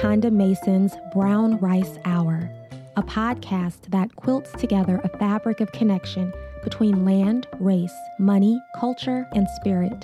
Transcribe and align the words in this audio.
Konda 0.00 0.32
Mason's 0.32 0.96
Brown 1.12 1.58
Rice 1.58 1.98
Hour, 2.06 2.50
a 2.96 3.02
podcast 3.02 3.90
that 3.90 4.16
quilts 4.16 4.50
together 4.52 4.98
a 5.04 5.18
fabric 5.18 5.60
of 5.60 5.70
connection 5.72 6.32
between 6.64 7.04
land, 7.04 7.46
race, 7.58 7.92
money, 8.18 8.58
culture, 8.76 9.28
and 9.34 9.46
spirit. 9.56 10.02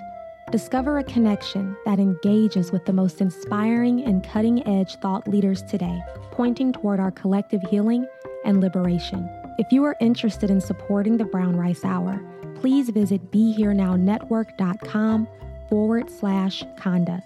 Discover 0.52 0.98
a 0.98 1.04
connection 1.04 1.74
that 1.86 1.98
engages 1.98 2.72
with 2.72 2.84
the 2.84 2.92
most 2.92 3.22
inspiring 3.22 4.04
and 4.04 4.22
cutting 4.22 4.68
edge 4.68 4.96
thought 4.96 5.26
leaders 5.26 5.62
today, 5.62 5.98
pointing 6.30 6.74
toward 6.74 7.00
our 7.00 7.10
collective 7.10 7.62
healing 7.62 8.06
and 8.44 8.60
liberation. 8.60 9.26
If 9.58 9.72
you 9.72 9.82
are 9.84 9.96
interested 10.02 10.50
in 10.50 10.60
supporting 10.60 11.16
the 11.16 11.24
Brown 11.24 11.56
Rice 11.56 11.86
Hour, 11.86 12.20
please 12.56 12.90
visit 12.90 13.30
BeHereNowNetwork.com 13.32 15.26
forward 15.70 16.10
slash 16.10 16.62
Konda. 16.76 17.22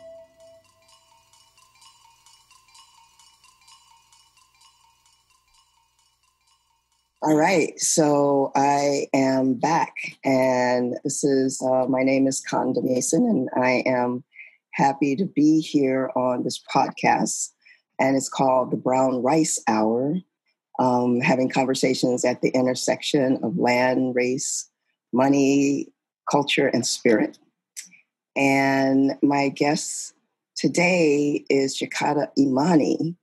All 7.22 7.36
right, 7.36 7.78
so 7.78 8.50
I 8.56 9.06
am 9.12 9.52
back, 9.52 9.94
and 10.24 10.96
this 11.04 11.22
is 11.22 11.60
uh, 11.60 11.84
my 11.86 12.02
name 12.02 12.26
is 12.26 12.42
Konda 12.42 12.82
Mason, 12.82 13.26
and 13.26 13.50
I 13.62 13.82
am 13.84 14.24
happy 14.72 15.16
to 15.16 15.26
be 15.26 15.60
here 15.60 16.10
on 16.16 16.44
this 16.44 16.58
podcast, 16.74 17.50
and 17.98 18.16
it's 18.16 18.30
called 18.30 18.70
the 18.70 18.78
Brown 18.78 19.22
Rice 19.22 19.62
Hour, 19.68 20.14
um, 20.78 21.20
having 21.20 21.50
conversations 21.50 22.24
at 22.24 22.40
the 22.40 22.48
intersection 22.54 23.38
of 23.42 23.58
land, 23.58 24.14
race, 24.14 24.70
money, 25.12 25.88
culture, 26.30 26.68
and 26.68 26.86
spirit. 26.86 27.38
And 28.34 29.18
my 29.22 29.50
guest 29.50 30.14
today 30.56 31.44
is 31.50 31.78
Jakada 31.78 32.28
Imani 32.38 33.14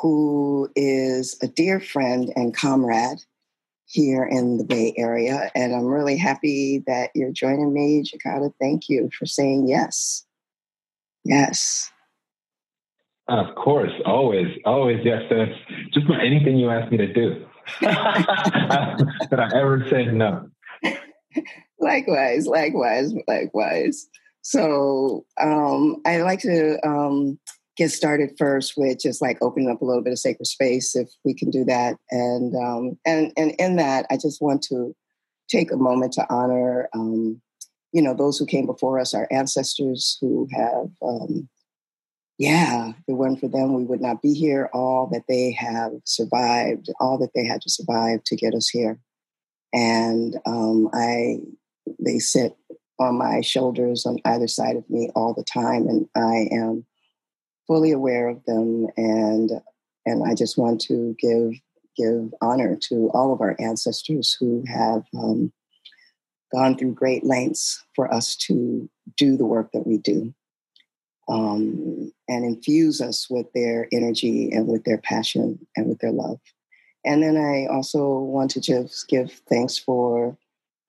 who 0.00 0.70
is 0.76 1.36
a 1.42 1.48
dear 1.48 1.80
friend 1.80 2.32
and 2.36 2.54
comrade 2.54 3.18
here 3.86 4.24
in 4.24 4.58
the 4.58 4.64
Bay 4.64 4.92
Area. 4.96 5.50
And 5.54 5.74
I'm 5.74 5.86
really 5.86 6.16
happy 6.16 6.82
that 6.86 7.10
you're 7.14 7.32
joining 7.32 7.72
me, 7.72 8.02
Jakada. 8.02 8.52
Thank 8.60 8.88
you 8.88 9.10
for 9.16 9.26
saying 9.26 9.68
yes. 9.68 10.24
Yes. 11.24 11.90
Of 13.28 13.54
course, 13.56 13.92
always, 14.04 14.48
always 14.64 14.98
yes. 15.04 15.22
That's 15.30 15.50
just 15.92 16.06
about 16.06 16.24
anything 16.24 16.56
you 16.58 16.70
ask 16.70 16.90
me 16.92 16.98
to 16.98 17.12
do. 17.12 17.44
that 17.80 19.40
I 19.40 19.58
ever 19.58 19.84
said 19.90 20.14
no. 20.14 20.48
Likewise, 21.80 22.46
likewise, 22.46 23.12
likewise. 23.26 24.08
So 24.42 25.26
um, 25.40 26.00
I 26.06 26.18
like 26.22 26.40
to 26.40 26.78
um, 26.86 27.38
get 27.76 27.90
started 27.90 28.30
first 28.38 28.74
with 28.76 28.98
just 28.98 29.20
like 29.20 29.38
opening 29.42 29.70
up 29.70 29.82
a 29.82 29.84
little 29.84 30.02
bit 30.02 30.12
of 30.12 30.18
sacred 30.18 30.46
space 30.46 30.96
if 30.96 31.08
we 31.24 31.34
can 31.34 31.50
do 31.50 31.64
that. 31.64 31.96
And 32.10 32.54
um, 32.56 32.98
and 33.04 33.32
and 33.36 33.52
in 33.58 33.76
that 33.76 34.06
i 34.10 34.16
just 34.16 34.40
want 34.40 34.62
to 34.62 34.94
take 35.48 35.70
a 35.70 35.76
moment 35.76 36.12
to 36.14 36.26
honor 36.28 36.88
um, 36.94 37.40
you 37.92 38.02
know 38.02 38.14
those 38.14 38.38
who 38.38 38.46
came 38.46 38.66
before 38.66 38.98
us 38.98 39.14
our 39.14 39.28
ancestors 39.30 40.18
who 40.20 40.48
have 40.52 40.88
um, 41.02 41.48
yeah 42.38 42.90
if 42.90 42.94
it 43.08 43.12
weren't 43.12 43.40
for 43.40 43.48
them 43.48 43.74
we 43.74 43.84
would 43.84 44.00
not 44.00 44.22
be 44.22 44.32
here. 44.34 44.68
All 44.72 45.08
that 45.12 45.24
they 45.28 45.52
have 45.52 45.92
survived 46.04 46.90
all 47.00 47.18
that 47.18 47.30
they 47.34 47.46
had 47.46 47.62
to 47.62 47.70
survive 47.70 48.24
to 48.24 48.36
get 48.36 48.54
us 48.54 48.68
here. 48.68 48.98
And 49.72 50.36
um, 50.46 50.88
i 50.92 51.38
they 52.00 52.18
sit 52.18 52.56
on 52.98 53.16
my 53.16 53.40
shoulders 53.42 54.06
on 54.06 54.18
either 54.24 54.48
side 54.48 54.76
of 54.76 54.88
me 54.88 55.10
all 55.14 55.34
the 55.34 55.44
time 55.44 55.86
and 55.86 56.08
i 56.16 56.48
am 56.50 56.84
fully 57.66 57.92
aware 57.92 58.28
of 58.28 58.44
them 58.44 58.86
and 58.96 59.50
and 60.04 60.22
I 60.24 60.34
just 60.34 60.56
want 60.56 60.80
to 60.82 61.16
give 61.18 61.52
give 61.96 62.32
honor 62.40 62.76
to 62.76 63.10
all 63.12 63.32
of 63.32 63.40
our 63.40 63.56
ancestors 63.58 64.36
who 64.38 64.62
have 64.68 65.04
um, 65.16 65.52
gone 66.52 66.76
through 66.76 66.92
great 66.92 67.24
lengths 67.24 67.84
for 67.94 68.12
us 68.12 68.36
to 68.36 68.88
do 69.16 69.36
the 69.36 69.46
work 69.46 69.72
that 69.72 69.86
we 69.86 69.98
do 69.98 70.32
um, 71.28 72.12
and 72.28 72.44
infuse 72.44 73.00
us 73.00 73.28
with 73.28 73.46
their 73.52 73.88
energy 73.92 74.50
and 74.52 74.66
with 74.66 74.84
their 74.84 74.98
passion 74.98 75.66
and 75.74 75.88
with 75.88 75.98
their 75.98 76.12
love. 76.12 76.38
And 77.04 77.22
then 77.22 77.36
I 77.36 77.66
also 77.72 78.18
want 78.18 78.50
to 78.52 78.60
just 78.60 79.08
give 79.08 79.32
thanks 79.48 79.78
for 79.78 80.36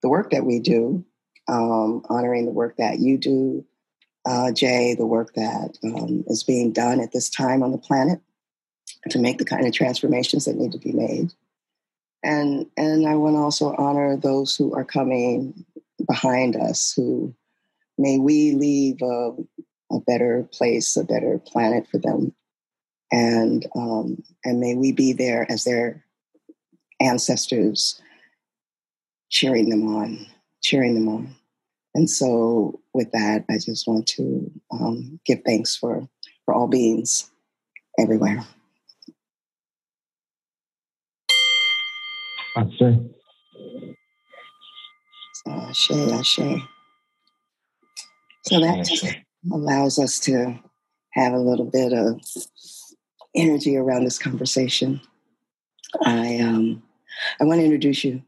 the 0.02 0.10
work 0.10 0.32
that 0.32 0.46
we 0.46 0.60
do, 0.60 1.04
um, 1.48 2.04
honoring 2.10 2.46
the 2.46 2.52
work 2.52 2.78
that 2.78 3.00
you 3.00 3.18
do, 3.18 3.66
uh, 4.28 4.52
Jay, 4.52 4.94
the 4.94 5.06
work 5.06 5.34
that 5.36 5.78
um, 5.86 6.24
is 6.28 6.44
being 6.44 6.74
done 6.74 7.00
at 7.00 7.14
this 7.14 7.30
time 7.30 7.64
on 7.64 7.72
the 7.72 7.78
planet 7.78 8.20
to 9.10 9.20
make 9.20 9.38
the 9.38 9.46
kind 9.46 9.66
of 9.66 9.74
transformations 9.74 10.46
that 10.46 10.58
need 10.58 10.74
to 10.74 10.78
be 10.78 10.92
made. 10.92 11.32
And, 12.24 12.66
and 12.76 13.08
I 13.08 13.16
want 13.16 13.36
to 13.36 13.40
also 13.40 13.74
honor 13.78 14.18
those 14.18 14.56
who 14.56 14.74
are 14.76 14.84
coming 14.84 15.66
behind 16.06 16.58
us, 16.58 16.94
who 16.94 17.34
may 17.98 18.20
we 18.20 18.52
leave 18.52 19.02
a, 19.02 19.32
a 19.92 20.00
better 20.02 20.48
place, 20.52 20.98
a 20.98 21.06
better 21.06 21.40
planet 21.40 21.88
for 21.88 21.98
them. 21.98 22.34
And, 23.12 23.66
um, 23.76 24.22
and 24.44 24.60
may 24.60 24.76
we 24.76 24.92
be 24.92 25.14
there 25.14 25.50
as 25.50 25.64
their 25.64 26.04
ancestors, 27.00 28.02
cheering 29.30 29.70
them 29.70 29.88
on, 29.96 30.26
cheering 30.62 30.96
them 30.96 31.08
on. 31.08 31.36
And 31.96 32.10
so, 32.10 32.82
with 32.98 33.12
that, 33.12 33.46
I 33.50 33.54
just 33.54 33.88
want 33.88 34.08
to 34.08 34.52
um, 34.72 35.20
give 35.26 35.42
thanks 35.46 35.78
for, 35.78 36.10
for 36.44 36.54
all 36.54 36.68
beings 36.68 37.30
everywhere. 37.98 38.44
Ashe. 42.58 42.80
So, 45.34 45.52
ashe, 45.52 45.92
ashe. 45.92 46.40
So 48.48 48.60
that 48.60 48.86
just 48.86 49.06
allows 49.52 50.00
us 50.00 50.20
to 50.22 50.58
have 51.12 51.34
a 51.34 51.40
little 51.40 51.70
bit 51.70 51.94
of 51.94 52.20
energy 53.36 53.78
around 53.78 54.04
this 54.04 54.18
conversation. 54.18 55.00
I 56.04 56.40
um, 56.40 56.82
I 57.40 57.44
want 57.44 57.60
to 57.60 57.66
introduce 57.66 58.04
you 58.04 58.24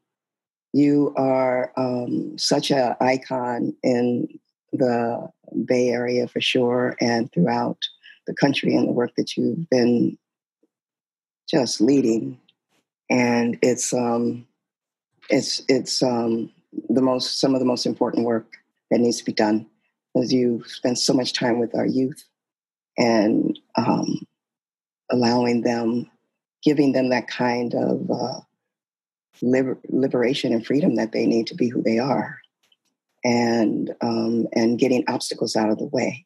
you 0.74 1.14
are 1.18 1.72
um, 1.78 2.38
such 2.38 2.72
an 2.72 2.96
icon 3.00 3.76
in 3.84 4.28
the 4.72 5.30
Bay 5.66 5.90
Area 5.90 6.28
for 6.28 6.42
sure, 6.42 6.96
and 7.00 7.32
throughout 7.32 7.78
the 8.28 8.34
country, 8.34 8.76
and 8.76 8.88
the 8.88 8.94
work 8.94 9.12
that 9.18 9.36
you've 9.36 9.70
been 9.70 10.18
just 11.50 11.82
leading. 11.82 12.40
And 13.10 13.58
it's 13.62 13.94
um, 13.94 14.46
it's 15.30 15.64
it's 15.68 16.04
um, 16.04 16.52
the 16.90 17.02
most 17.02 17.40
some 17.40 17.54
of 17.54 17.60
the 17.60 17.66
most 17.66 17.86
important 17.86 18.26
work 18.26 18.58
that 18.92 19.00
needs 19.00 19.18
to 19.18 19.26
be 19.26 19.34
done, 19.34 19.66
as 20.16 20.32
you 20.32 20.64
spend 20.66 20.98
so 20.98 21.14
much 21.14 21.34
time 21.34 21.60
with 21.60 21.76
our 21.76 21.86
youth 21.86 22.24
and 22.98 23.58
um, 23.76 24.28
allowing 25.12 25.62
them, 25.62 26.10
giving 26.64 26.92
them 26.92 27.10
that 27.10 27.28
kind 27.28 27.74
of 27.74 28.10
uh, 28.12 28.40
liber- 29.42 29.80
liberation 29.90 30.54
and 30.54 30.66
freedom 30.66 30.96
that 30.96 31.12
they 31.12 31.26
need 31.26 31.48
to 31.48 31.56
be 31.56 31.70
who 31.70 31.82
they 31.82 31.98
are 31.98 32.40
and 33.24 33.94
um, 34.02 34.48
and 34.54 34.80
getting 34.80 35.04
obstacles 35.08 35.56
out 35.56 35.70
of 35.70 35.78
the 35.78 35.86
way 35.88 36.26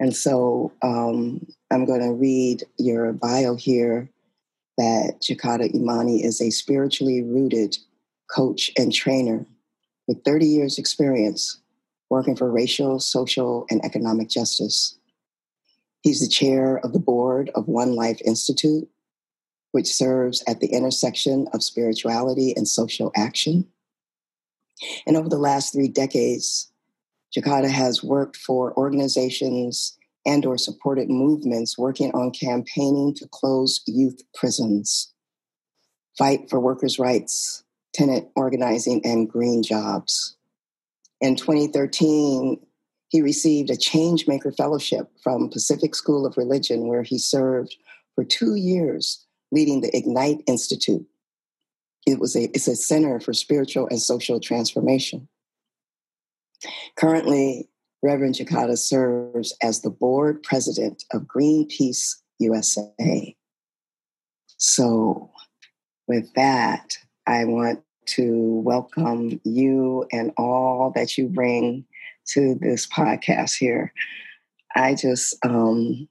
and 0.00 0.14
so 0.14 0.72
um, 0.82 1.46
i'm 1.70 1.84
going 1.84 2.00
to 2.00 2.12
read 2.12 2.64
your 2.78 3.12
bio 3.12 3.54
here 3.54 4.10
that 4.76 5.20
jakada 5.22 5.72
imani 5.74 6.22
is 6.24 6.40
a 6.40 6.50
spiritually 6.50 7.22
rooted 7.22 7.76
coach 8.30 8.70
and 8.76 8.92
trainer 8.92 9.46
with 10.06 10.22
30 10.24 10.46
years 10.46 10.78
experience 10.78 11.60
working 12.10 12.36
for 12.36 12.50
racial 12.50 12.98
social 13.00 13.66
and 13.70 13.84
economic 13.84 14.28
justice 14.28 14.98
he's 16.02 16.20
the 16.20 16.28
chair 16.28 16.78
of 16.78 16.92
the 16.92 16.98
board 16.98 17.50
of 17.54 17.68
one 17.68 17.94
life 17.94 18.20
institute 18.24 18.88
which 19.72 19.86
serves 19.86 20.42
at 20.46 20.60
the 20.60 20.68
intersection 20.68 21.46
of 21.52 21.62
spirituality 21.62 22.54
and 22.56 22.66
social 22.66 23.12
action. 23.14 23.66
And 25.06 25.16
over 25.16 25.28
the 25.28 25.38
last 25.38 25.72
three 25.72 25.88
decades, 25.88 26.70
Jakada 27.36 27.70
has 27.70 28.02
worked 28.02 28.36
for 28.36 28.76
organizations 28.76 29.96
and 30.24 30.44
or 30.44 30.58
supported 30.58 31.08
movements 31.08 31.78
working 31.78 32.10
on 32.12 32.30
campaigning 32.30 33.14
to 33.14 33.28
close 33.30 33.80
youth 33.86 34.20
prisons, 34.34 35.12
fight 36.16 36.50
for 36.50 36.60
workers' 36.60 36.98
rights, 36.98 37.64
tenant 37.94 38.28
organizing, 38.36 39.00
and 39.04 39.28
green 39.28 39.62
jobs. 39.62 40.36
In 41.20 41.34
2013, 41.34 42.60
he 43.08 43.22
received 43.22 43.70
a 43.70 43.76
Changemaker 43.76 44.54
Fellowship 44.54 45.10
from 45.22 45.48
Pacific 45.48 45.94
School 45.94 46.26
of 46.26 46.36
Religion, 46.36 46.88
where 46.88 47.02
he 47.02 47.18
served 47.18 47.76
for 48.14 48.24
two 48.24 48.54
years 48.54 49.24
leading 49.50 49.80
the 49.80 49.96
Ignite 49.96 50.42
Institute. 50.46 51.06
It 52.08 52.18
was 52.18 52.34
a, 52.34 52.44
it's 52.44 52.66
a 52.68 52.74
center 52.74 53.20
for 53.20 53.34
spiritual 53.34 53.86
and 53.90 54.00
social 54.00 54.40
transformation. 54.40 55.28
Currently, 56.96 57.68
Reverend 58.02 58.36
Jakada 58.36 58.78
serves 58.78 59.54
as 59.62 59.82
the 59.82 59.90
board 59.90 60.42
president 60.42 61.04
of 61.12 61.26
Greenpeace 61.26 62.14
USA. 62.38 63.36
So, 64.56 65.30
with 66.06 66.32
that, 66.32 66.96
I 67.26 67.44
want 67.44 67.82
to 68.06 68.62
welcome 68.64 69.38
you 69.44 70.06
and 70.10 70.32
all 70.38 70.90
that 70.94 71.18
you 71.18 71.28
bring 71.28 71.84
to 72.28 72.54
this 72.54 72.86
podcast 72.86 73.58
here. 73.58 73.92
I 74.74 74.94
just, 74.94 75.36
um, 75.44 76.08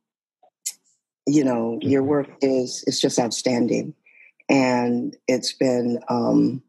you 1.26 1.44
know, 1.44 1.80
your 1.82 2.04
work 2.04 2.30
is 2.44 2.84
is 2.86 3.02
just 3.02 3.18
outstanding, 3.18 3.96
and 4.50 5.16
it's 5.28 5.54
been 5.54 6.00
um, 6.10 6.64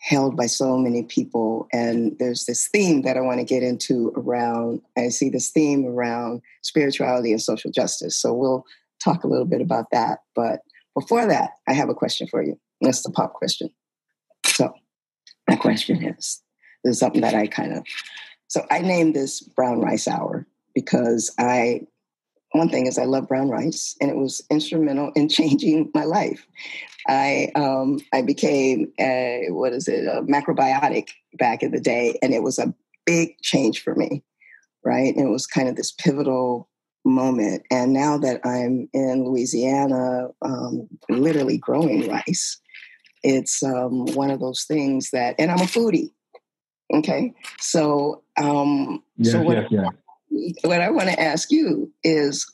held 0.00 0.36
by 0.36 0.46
so 0.46 0.76
many 0.76 1.02
people. 1.02 1.66
And 1.72 2.16
there's 2.18 2.44
this 2.44 2.68
theme 2.68 3.02
that 3.02 3.16
I 3.16 3.20
want 3.20 3.40
to 3.40 3.44
get 3.44 3.62
into 3.62 4.12
around. 4.16 4.82
I 4.96 5.08
see 5.08 5.30
this 5.30 5.50
theme 5.50 5.86
around 5.86 6.42
spirituality 6.62 7.32
and 7.32 7.40
social 7.40 7.70
justice. 7.70 8.16
So 8.20 8.32
we'll 8.34 8.64
talk 9.02 9.24
a 9.24 9.28
little 9.28 9.46
bit 9.46 9.60
about 9.60 9.86
that. 9.92 10.20
But 10.34 10.60
before 10.94 11.26
that, 11.26 11.50
I 11.68 11.72
have 11.72 11.88
a 11.88 11.94
question 11.94 12.26
for 12.28 12.42
you. 12.42 12.58
That's 12.80 13.02
the 13.02 13.10
pop 13.10 13.32
question. 13.32 13.70
So 14.46 14.72
my 15.48 15.56
question 15.56 16.04
is, 16.04 16.42
this 16.84 16.92
is 16.92 16.98
something 16.98 17.22
that 17.22 17.34
I 17.34 17.46
kind 17.46 17.72
of 17.72 17.84
so 18.54 18.64
I 18.70 18.80
named 18.80 19.14
this 19.14 19.40
brown 19.40 19.80
rice 19.80 20.06
hour 20.06 20.46
because 20.74 21.34
I 21.40 21.88
one 22.54 22.68
thing 22.68 22.86
is 22.86 22.98
I 22.98 23.04
love 23.04 23.26
brown 23.26 23.48
rice, 23.48 23.96
and 24.00 24.08
it 24.10 24.16
was 24.16 24.40
instrumental 24.48 25.10
in 25.16 25.28
changing 25.38 25.90
my 25.92 26.04
life. 26.04 26.46
I 27.08 27.50
um, 27.54 27.98
I 28.12 28.22
became 28.22 28.92
a, 28.98 29.48
what 29.50 29.72
is 29.72 29.88
it 29.88 30.06
a 30.06 30.22
macrobiotic 30.22 31.08
back 31.34 31.62
in 31.62 31.72
the 31.72 31.80
day, 31.80 32.18
and 32.22 32.32
it 32.32 32.42
was 32.42 32.58
a 32.58 32.72
big 33.04 33.36
change 33.42 33.82
for 33.82 33.94
me, 33.96 34.22
right? 34.84 35.14
And 35.14 35.26
it 35.26 35.30
was 35.30 35.46
kind 35.46 35.68
of 35.68 35.76
this 35.76 35.92
pivotal 35.92 36.68
moment. 37.04 37.64
And 37.70 37.92
now 37.92 38.16
that 38.18 38.40
I'm 38.44 38.88
in 38.94 39.24
Louisiana, 39.24 40.28
um, 40.40 40.88
literally 41.10 41.58
growing 41.58 42.08
rice, 42.08 42.58
it's 43.22 43.62
um, 43.62 44.06
one 44.14 44.30
of 44.30 44.40
those 44.40 44.64
things 44.64 45.10
that, 45.10 45.34
and 45.38 45.50
I'm 45.50 45.60
a 45.60 45.64
foodie. 45.64 46.12
Okay, 46.92 47.34
so 47.58 48.22
um, 48.36 49.02
yes, 49.16 49.32
so 49.32 49.42
what, 49.42 49.56
yes, 49.56 49.66
yes 49.70 49.92
what 50.62 50.80
I 50.80 50.90
want 50.90 51.08
to 51.08 51.20
ask 51.20 51.50
you 51.50 51.92
is 52.02 52.50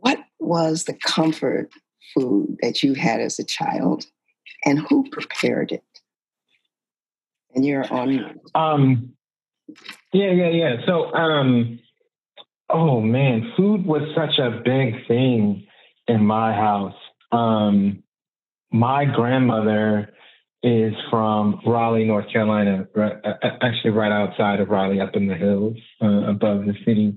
what 0.00 0.18
was 0.38 0.84
the 0.84 0.94
comfort 0.94 1.70
food 2.14 2.56
that 2.62 2.82
you 2.82 2.94
had 2.94 3.20
as 3.20 3.38
a 3.38 3.44
child 3.44 4.06
and 4.64 4.78
who 4.78 5.08
prepared 5.10 5.72
it? 5.72 5.84
And 7.54 7.64
you're 7.64 7.90
on. 7.92 8.40
Um, 8.54 9.12
yeah, 10.12 10.32
yeah, 10.32 10.48
yeah. 10.48 10.76
So, 10.86 11.14
um, 11.14 11.78
oh 12.68 13.00
man, 13.00 13.52
food 13.56 13.86
was 13.86 14.02
such 14.14 14.38
a 14.38 14.60
big 14.64 15.06
thing 15.06 15.66
in 16.08 16.26
my 16.26 16.52
house. 16.52 16.94
Um, 17.30 18.02
my 18.72 19.04
grandmother 19.04 20.12
is 20.64 20.94
from 21.10 21.60
Raleigh, 21.66 22.06
North 22.06 22.32
Carolina, 22.32 22.88
right, 22.94 23.16
actually 23.60 23.90
right 23.90 24.10
outside 24.10 24.60
of 24.60 24.70
Raleigh, 24.70 25.00
up 25.00 25.14
in 25.14 25.28
the 25.28 25.34
hills 25.34 25.76
uh, 26.02 26.30
above 26.30 26.64
the 26.64 26.72
city. 26.86 27.16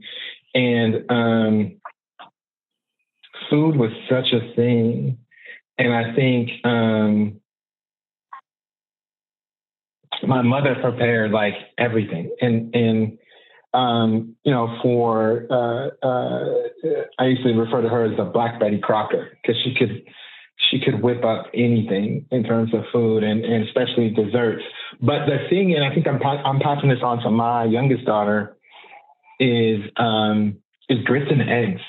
And 0.53 1.09
um, 1.09 1.77
food 3.49 3.77
was 3.77 3.91
such 4.09 4.33
a 4.33 4.53
thing. 4.53 5.17
And 5.77 5.93
I 5.93 6.13
think 6.13 6.49
um, 6.65 7.39
my 10.27 10.41
mother 10.41 10.75
prepared 10.81 11.31
like 11.31 11.53
everything. 11.77 12.35
And, 12.41 12.75
and 12.75 13.17
um, 13.73 14.35
you 14.43 14.51
know, 14.51 14.77
for, 14.83 15.47
uh, 15.49 16.05
uh, 16.05 16.99
I 17.17 17.27
used 17.27 17.43
to 17.43 17.53
refer 17.53 17.81
to 17.81 17.87
her 17.87 18.11
as 18.11 18.17
the 18.17 18.25
Black 18.25 18.59
Betty 18.59 18.79
Crocker 18.79 19.37
because 19.41 19.61
she 19.63 19.73
could 19.73 20.03
she 20.57 20.79
could 20.79 21.01
whip 21.01 21.23
up 21.23 21.45
anything 21.53 22.25
in 22.31 22.43
terms 22.43 22.73
of 22.73 22.81
food 22.91 23.23
and, 23.23 23.45
and 23.45 23.67
especially 23.67 24.09
desserts. 24.09 24.63
But 24.99 25.25
the 25.25 25.47
thing, 25.49 25.75
and 25.75 25.85
I 25.85 25.93
think 25.93 26.07
I'm 26.07 26.21
I'm 26.23 26.59
passing 26.59 26.89
this 26.89 26.99
on 27.03 27.19
to 27.23 27.29
my 27.29 27.65
youngest 27.65 28.05
daughter, 28.05 28.57
is 29.39 29.81
um, 29.97 30.57
is 30.89 30.99
grits 31.03 31.31
and 31.31 31.41
eggs 31.41 31.81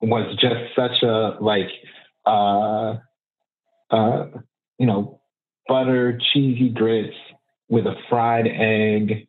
was 0.00 0.36
just 0.40 0.74
such 0.76 1.02
a 1.02 1.36
like 1.40 1.70
uh, 2.24 2.96
uh, 3.90 4.26
you 4.78 4.86
know 4.86 5.20
butter 5.68 6.18
cheesy 6.32 6.68
grits 6.70 7.16
with 7.68 7.86
a 7.86 7.94
fried 8.08 8.46
egg 8.46 9.26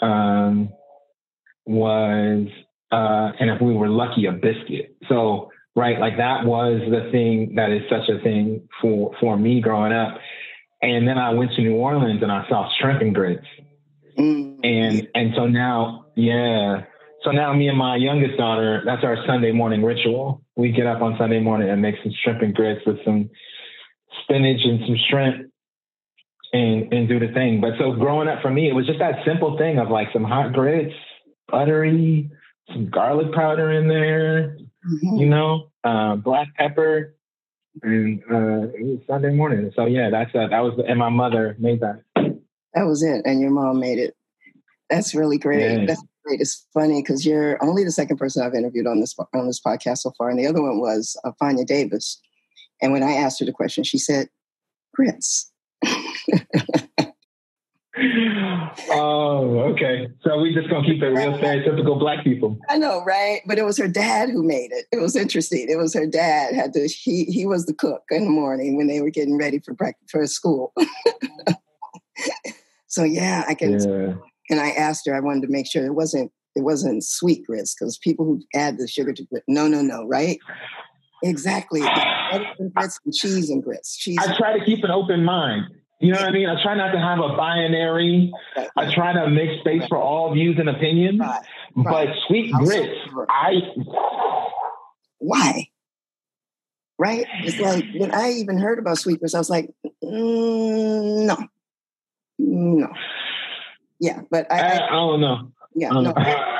um, 0.00 0.72
was 1.66 2.46
uh, 2.92 3.32
and 3.40 3.50
if 3.50 3.60
we 3.60 3.74
were 3.74 3.88
lucky 3.88 4.26
a 4.26 4.32
biscuit. 4.32 4.96
So 5.08 5.50
right? 5.74 5.98
Like 5.98 6.16
that 6.18 6.44
was 6.44 6.80
the 6.90 7.10
thing 7.10 7.54
that 7.56 7.70
is 7.70 7.82
such 7.88 8.08
a 8.08 8.22
thing 8.22 8.68
for 8.80 9.14
for 9.20 9.36
me 9.36 9.60
growing 9.60 9.92
up. 9.92 10.18
And 10.80 11.06
then 11.06 11.16
I 11.16 11.30
went 11.30 11.52
to 11.52 11.62
New 11.62 11.76
Orleans 11.76 12.22
and 12.22 12.32
I 12.32 12.46
saw 12.48 12.68
shrimp 12.80 13.02
and 13.02 13.14
grits. 13.14 13.46
Mm. 14.18 14.58
And 14.64 15.08
and 15.14 15.32
so 15.36 15.46
now, 15.46 16.06
yeah. 16.16 16.84
So 17.24 17.30
now 17.30 17.52
me 17.54 17.68
and 17.68 17.78
my 17.78 17.96
youngest 17.96 18.36
daughter, 18.36 18.82
that's 18.84 19.04
our 19.04 19.16
Sunday 19.26 19.52
morning 19.52 19.84
ritual. 19.84 20.42
We 20.56 20.72
get 20.72 20.86
up 20.86 21.02
on 21.02 21.16
Sunday 21.18 21.38
morning 21.38 21.70
and 21.70 21.80
make 21.80 21.94
some 22.02 22.12
shrimp 22.22 22.42
and 22.42 22.52
grits 22.54 22.84
with 22.84 22.98
some 23.04 23.30
spinach 24.22 24.60
and 24.64 24.80
some 24.86 24.96
shrimp 25.08 25.52
and 26.52 26.92
and 26.92 27.08
do 27.08 27.18
the 27.18 27.32
thing. 27.32 27.60
But 27.60 27.74
so 27.78 27.92
growing 27.92 28.28
up 28.28 28.42
for 28.42 28.50
me, 28.50 28.68
it 28.68 28.74
was 28.74 28.86
just 28.86 28.98
that 28.98 29.24
simple 29.24 29.56
thing 29.56 29.78
of 29.78 29.88
like 29.88 30.08
some 30.12 30.24
hot 30.24 30.52
grits, 30.52 30.94
buttery, 31.48 32.30
some 32.72 32.90
garlic 32.90 33.32
powder 33.32 33.70
in 33.70 33.88
there, 33.88 34.58
mm-hmm. 34.86 35.16
you 35.16 35.28
know, 35.28 35.70
uh, 35.84 36.16
black 36.16 36.48
pepper, 36.56 37.14
and 37.82 38.20
uh, 38.30 38.68
it 38.74 38.84
was 38.84 38.98
Sunday 39.06 39.32
morning. 39.32 39.70
So 39.74 39.86
yeah, 39.86 40.10
that's 40.10 40.34
uh, 40.34 40.48
that 40.48 40.60
was 40.60 40.80
and 40.86 40.98
my 40.98 41.08
mother 41.08 41.56
made 41.58 41.80
that. 41.80 42.02
That 42.74 42.84
was 42.84 43.02
it, 43.02 43.22
and 43.24 43.40
your 43.40 43.50
mom 43.50 43.80
made 43.80 43.98
it. 43.98 44.14
That's 44.90 45.14
really 45.14 45.38
great. 45.38 45.80
Yeah. 45.80 45.86
That's 45.86 46.04
great. 46.24 46.40
It's 46.40 46.66
funny 46.74 47.02
because 47.02 47.24
you're 47.24 47.62
only 47.62 47.84
the 47.84 47.92
second 47.92 48.16
person 48.16 48.42
I've 48.42 48.54
interviewed 48.54 48.86
on 48.86 49.00
this 49.00 49.14
on 49.34 49.46
this 49.46 49.60
podcast 49.60 49.98
so 49.98 50.12
far, 50.16 50.30
and 50.30 50.38
the 50.38 50.46
other 50.46 50.62
one 50.62 50.80
was 50.80 51.18
uh, 51.24 51.32
Fania 51.40 51.66
Davis. 51.66 52.20
And 52.80 52.92
when 52.92 53.02
I 53.02 53.12
asked 53.12 53.40
her 53.40 53.46
the 53.46 53.52
question, 53.52 53.84
she 53.84 53.98
said, 53.98 54.28
"Grits." 54.94 55.50
oh, 58.90 59.58
okay. 59.72 60.08
So 60.22 60.40
we 60.40 60.54
just 60.54 60.68
gonna 60.68 60.86
keep 60.86 61.02
it 61.02 61.08
real 61.08 61.32
stereotypical 61.38 61.98
black 61.98 62.24
people. 62.24 62.58
I 62.68 62.78
know, 62.78 63.02
right? 63.04 63.40
But 63.46 63.58
it 63.58 63.64
was 63.64 63.78
her 63.78 63.88
dad 63.88 64.30
who 64.30 64.42
made 64.42 64.70
it. 64.72 64.86
It 64.92 65.00
was 65.00 65.16
interesting. 65.16 65.66
It 65.68 65.76
was 65.76 65.94
her 65.94 66.06
dad 66.06 66.54
had 66.54 66.72
to. 66.74 66.86
He 66.86 67.24
he 67.24 67.46
was 67.46 67.66
the 67.66 67.74
cook 67.74 68.02
in 68.10 68.24
the 68.24 68.30
morning 68.30 68.76
when 68.76 68.86
they 68.86 69.00
were 69.00 69.10
getting 69.10 69.38
ready 69.38 69.58
for 69.58 69.74
breakfast 69.74 70.10
for 70.10 70.26
school. 70.26 70.72
so 72.86 73.04
yeah, 73.04 73.44
I 73.48 73.54
can. 73.54 73.72
Yeah. 73.78 74.14
And 74.50 74.60
I 74.60 74.70
asked 74.70 75.06
her. 75.06 75.14
I 75.14 75.20
wanted 75.20 75.42
to 75.42 75.52
make 75.52 75.70
sure 75.70 75.84
it 75.84 75.94
wasn't 75.94 76.32
it 76.54 76.62
wasn't 76.62 77.04
sweet 77.04 77.46
grits 77.46 77.74
because 77.74 77.98
people 77.98 78.24
who 78.24 78.42
add 78.54 78.78
the 78.78 78.86
sugar 78.86 79.12
to 79.12 79.24
grits. 79.24 79.44
No, 79.48 79.68
no, 79.68 79.82
no. 79.82 80.06
Right? 80.06 80.38
Exactly. 81.22 81.80
grits 81.80 82.98
and 83.04 83.14
cheese 83.14 83.48
and 83.48 83.62
grits. 83.62 83.96
Cheese. 83.96 84.18
I 84.18 84.36
try 84.36 84.58
to 84.58 84.64
keep 84.64 84.82
an 84.84 84.90
open 84.90 85.24
mind. 85.24 85.66
You 86.02 86.10
know 86.10 86.18
what 86.18 86.30
I 86.30 86.32
mean? 86.32 86.48
I 86.48 86.60
try 86.60 86.74
not 86.74 86.90
to 86.90 86.98
have 86.98 87.20
a 87.20 87.36
binary. 87.36 88.32
I 88.76 88.92
try 88.92 89.12
to 89.12 89.30
make 89.30 89.60
space 89.60 89.82
for 89.88 89.98
all 89.98 90.34
views 90.34 90.58
and 90.58 90.68
opinions. 90.68 91.20
Right. 91.20 91.40
But 91.76 92.08
sweet 92.26 92.52
grits, 92.52 92.98
I. 93.28 93.60
Why? 95.18 95.68
Right? 96.98 97.24
It's 97.44 97.60
like 97.60 97.84
when 97.94 98.12
I 98.12 98.32
even 98.32 98.58
heard 98.58 98.80
about 98.80 98.98
sweet 98.98 99.20
grits, 99.20 99.36
I 99.36 99.38
was 99.38 99.48
like, 99.48 99.70
mm, 100.02 101.24
no, 101.24 101.36
no. 102.38 102.92
Yeah, 104.00 104.22
but 104.28 104.50
I, 104.50 104.58
I, 104.58 104.86
I 104.88 104.90
don't 104.90 105.20
know. 105.20 105.52
Yeah, 105.74 105.88
no, 105.88 106.12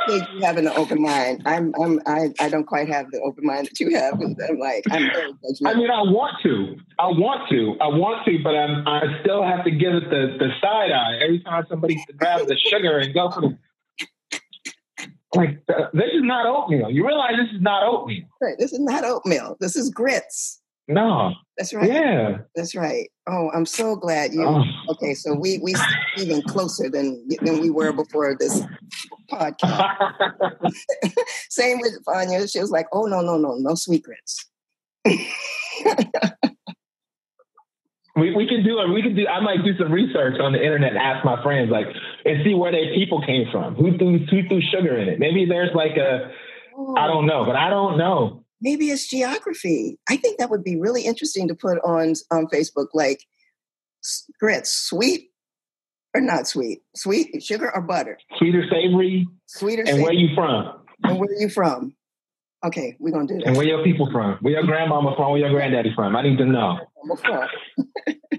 you 0.09 0.40
have 0.42 0.57
an 0.57 0.69
open 0.69 1.02
mind. 1.02 1.42
I'm, 1.45 1.75
I'm, 1.81 2.00
I, 2.07 2.31
I 2.40 2.49
don't 2.49 2.64
quite 2.64 2.88
have 2.88 3.11
the 3.11 3.21
open 3.21 3.45
mind 3.45 3.66
that 3.66 3.78
you 3.78 3.95
have. 3.97 4.14
I'm 4.14 4.59
like, 4.59 4.85
I'm 4.90 5.11
very 5.12 5.33
I 5.66 5.75
mean, 5.75 5.90
I 5.90 6.00
want 6.00 6.37
to, 6.45 6.76
I 6.99 7.09
want 7.09 7.49
to, 7.50 7.76
I 7.81 7.88
want 7.88 8.25
to, 8.25 8.38
but 8.42 8.57
I'm, 8.57 8.88
I 8.88 9.02
still 9.21 9.42
have 9.42 9.64
to 9.64 9.71
give 9.71 9.92
it 9.95 10.04
the, 10.09 10.37
the 10.38 10.49
side 10.62 10.92
eye 10.92 11.19
every 11.23 11.40
time 11.40 11.64
somebody 11.69 12.02
grabs 12.16 12.47
the 12.47 12.57
sugar 12.57 12.99
and 12.99 13.12
go 13.12 13.31
for 13.31 13.42
the. 13.42 13.59
Like 15.35 15.62
uh, 15.69 15.88
this 15.95 16.11
is 16.12 16.23
not 16.23 16.47
oatmeal. 16.47 16.90
You 16.90 17.07
realize 17.07 17.33
this 17.38 17.54
is 17.54 17.62
not 17.62 17.83
oatmeal. 17.85 18.25
Right. 18.40 18.54
This 18.59 18.73
is 18.73 18.81
not 18.81 19.02
oatmeal. 19.04 19.57
This 19.61 19.76
is 19.76 19.88
grits. 19.88 20.62
No. 20.92 21.34
That's 21.58 21.75
right. 21.75 21.90
Yeah. 21.90 22.38
That's 22.54 22.75
right. 22.75 23.11
Oh, 23.28 23.50
I'm 23.54 23.66
so 23.66 23.94
glad 23.96 24.32
you. 24.32 24.44
Oh. 24.44 24.62
Okay, 24.90 25.14
so 25.14 25.34
we 25.34 25.58
we 25.58 25.75
even 26.16 26.42
closer 26.42 26.88
than 26.88 27.26
than 27.42 27.61
we 27.61 27.70
were 27.70 27.92
before 27.92 28.37
this 28.38 28.62
podcast. 29.30 30.72
Same 31.50 31.80
with 31.80 32.02
Fania. 32.06 32.50
She 32.50 32.58
was 32.58 32.70
like, 32.70 32.87
"Oh 32.92 33.04
no, 33.06 33.20
no, 33.20 33.37
no, 33.37 33.56
no 33.56 33.75
sweet 33.75 34.02
grits." 34.02 34.49
we 38.16 38.34
we 38.34 38.46
can 38.49 38.64
do 38.64 38.80
it. 38.80 38.88
We 38.92 39.02
can 39.02 39.14
do. 39.14 39.26
I 39.28 39.40
might 39.40 39.62
do 39.64 39.76
some 39.78 39.92
research 39.92 40.40
on 40.40 40.52
the 40.52 40.62
internet, 40.62 40.96
ask 40.96 41.25
my 41.25 41.42
friends, 41.42 41.70
like, 41.70 41.87
and 42.25 42.42
see 42.44 42.54
where 42.54 42.72
their 42.72 42.94
people 42.94 43.20
came 43.25 43.46
from. 43.52 43.75
Who 43.75 43.96
threw 43.99 44.18
who 44.18 44.49
threw 44.49 44.61
sugar 44.61 44.96
in 44.99 45.08
it? 45.08 45.18
Maybe 45.18 45.44
there's 45.44 45.75
like 45.75 45.96
a, 45.96 46.30
oh. 46.76 46.94
I 46.96 47.06
don't 47.06 47.26
know, 47.26 47.44
but 47.44 47.56
I 47.56 47.68
don't 47.70 47.99
know. 47.99 48.41
Maybe 48.62 48.87
it's 48.87 49.09
geography. 49.09 49.99
I 50.09 50.16
think 50.16 50.38
that 50.38 50.49
would 50.49 50.64
be 50.64 50.81
really 50.81 51.02
interesting 51.02 51.49
to 51.49 51.54
put 51.54 51.78
on 51.85 52.14
on 52.31 52.47
Facebook, 52.47 52.88
like 52.95 53.25
grits, 54.40 54.73
sweet 54.73 55.31
or 56.14 56.21
not 56.21 56.47
sweet, 56.47 56.83
sweet 56.95 57.42
sugar 57.42 57.71
or 57.75 57.83
butter, 57.83 58.19
sweet 58.38 58.54
or 58.54 58.64
savory, 58.71 59.26
sweet 59.47 59.78
or 59.78 59.83
and 59.83 59.88
savory. 59.88 60.02
where 60.04 60.12
you 60.14 60.35
from? 60.35 60.81
And 61.04 61.19
where 61.19 61.28
are 61.28 61.40
you 61.40 61.49
from? 61.49 61.95
Okay, 62.64 62.97
we're 63.00 63.11
gonna 63.11 63.26
do 63.26 63.38
that. 63.38 63.49
And 63.49 63.57
where 63.57 63.66
your 63.66 63.83
people 63.83 64.09
from? 64.12 64.38
Where 64.40 64.54
your 64.54 64.62
grandmama 64.62 65.14
from? 65.16 65.33
Where 65.33 65.40
your 65.40 65.50
granddaddy 65.50 65.92
from? 65.95 66.14
I 66.14 66.23
need 66.23 66.38
to 66.38 66.47
know. 66.47 66.78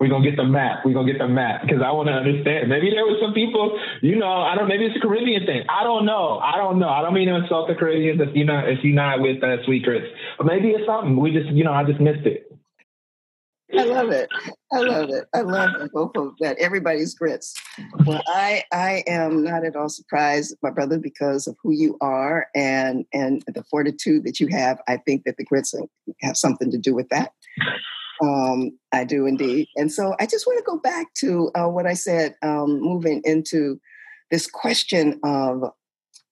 We're 0.00 0.08
gonna 0.08 0.24
get 0.24 0.36
the 0.36 0.44
map. 0.44 0.84
We're 0.84 0.94
gonna 0.94 1.10
get 1.10 1.18
the 1.18 1.26
map 1.26 1.62
because 1.62 1.82
I 1.82 1.90
want 1.90 2.06
to 2.06 2.12
understand. 2.12 2.68
Maybe 2.68 2.90
there 2.90 3.04
was 3.04 3.18
some 3.20 3.34
people, 3.34 3.76
you 4.00 4.16
know, 4.16 4.30
I 4.30 4.54
don't. 4.54 4.68
Maybe 4.68 4.86
it's 4.86 4.96
a 4.96 5.00
Caribbean 5.00 5.44
thing. 5.44 5.64
I 5.68 5.82
don't 5.82 6.06
know. 6.06 6.38
I 6.38 6.56
don't 6.56 6.78
know. 6.78 6.88
I 6.88 7.02
don't 7.02 7.14
mean 7.14 7.26
to 7.26 7.34
insult 7.34 7.66
the 7.66 7.74
Caribbeans 7.74 8.20
if 8.20 8.34
you 8.36 8.44
not 8.44 8.68
if 8.68 8.78
you're 8.84 8.94
not 8.94 9.20
with 9.20 9.42
uh, 9.42 9.64
sweet 9.64 9.82
grits, 9.82 10.06
but 10.36 10.46
maybe 10.46 10.68
it's 10.68 10.86
something 10.86 11.18
we 11.18 11.32
just, 11.32 11.48
you 11.50 11.64
know, 11.64 11.72
I 11.72 11.82
just 11.82 11.98
missed 11.98 12.26
it. 12.26 12.48
I 13.76 13.84
love 13.84 14.10
it. 14.10 14.30
I 14.72 14.78
love 14.78 15.10
it. 15.10 15.24
I 15.34 15.40
love 15.40 15.70
it. 15.80 15.92
Both 15.92 16.16
of 16.16 16.32
that. 16.40 16.56
Everybody's 16.58 17.14
grits. 17.14 17.54
Well, 18.06 18.22
I 18.28 18.62
I 18.72 19.02
am 19.08 19.42
not 19.42 19.64
at 19.64 19.74
all 19.74 19.88
surprised, 19.88 20.56
my 20.62 20.70
brother, 20.70 20.98
because 20.98 21.48
of 21.48 21.56
who 21.60 21.72
you 21.72 21.98
are 22.00 22.46
and 22.54 23.04
and 23.12 23.42
the 23.52 23.64
fortitude 23.64 24.24
that 24.24 24.38
you 24.38 24.46
have. 24.48 24.80
I 24.86 24.96
think 24.96 25.24
that 25.24 25.38
the 25.38 25.44
grits 25.44 25.74
have 26.22 26.36
something 26.36 26.70
to 26.70 26.78
do 26.78 26.94
with 26.94 27.08
that. 27.08 27.32
Um, 28.22 28.78
I 28.92 29.04
do 29.04 29.26
indeed. 29.26 29.68
And 29.76 29.92
so 29.92 30.14
I 30.18 30.26
just 30.26 30.46
want 30.46 30.58
to 30.58 30.64
go 30.64 30.78
back 30.78 31.14
to 31.18 31.50
uh, 31.54 31.68
what 31.68 31.86
I 31.86 31.94
said, 31.94 32.34
um, 32.42 32.80
moving 32.80 33.22
into 33.24 33.80
this 34.30 34.46
question 34.46 35.20
of 35.24 35.64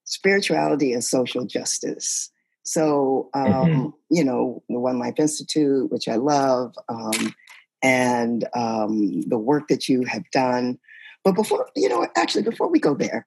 spirituality 0.05 0.93
and 0.93 1.05
social 1.05 1.45
justice. 1.45 2.31
So, 2.63 3.31
um, 3.35 3.47
mm-hmm. 3.47 3.89
you 4.11 4.25
know, 4.25 4.63
the 4.69 4.81
One 4.81 4.99
Life 4.99 5.15
Institute, 5.19 5.91
which 5.93 6.09
I 6.09 6.17
love, 6.17 6.75
um, 6.89 7.35
and 7.83 8.45
um, 8.55 9.21
the 9.23 9.39
work 9.39 9.69
that 9.69 9.89
you 9.89 10.05
have 10.05 10.29
done. 10.33 10.79
But 11.23 11.37
before, 11.37 11.69
you 11.77 11.89
know, 11.89 12.07
actually, 12.17 12.43
before 12.43 12.69
we 12.69 12.81
go 12.81 12.95
there, 12.95 13.27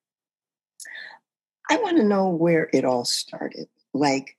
I 1.69 1.77
want 1.77 1.97
to 1.97 2.03
know 2.03 2.29
where 2.29 2.69
it 2.73 2.83
all 2.83 3.05
started. 3.05 3.67
Like, 3.93 4.35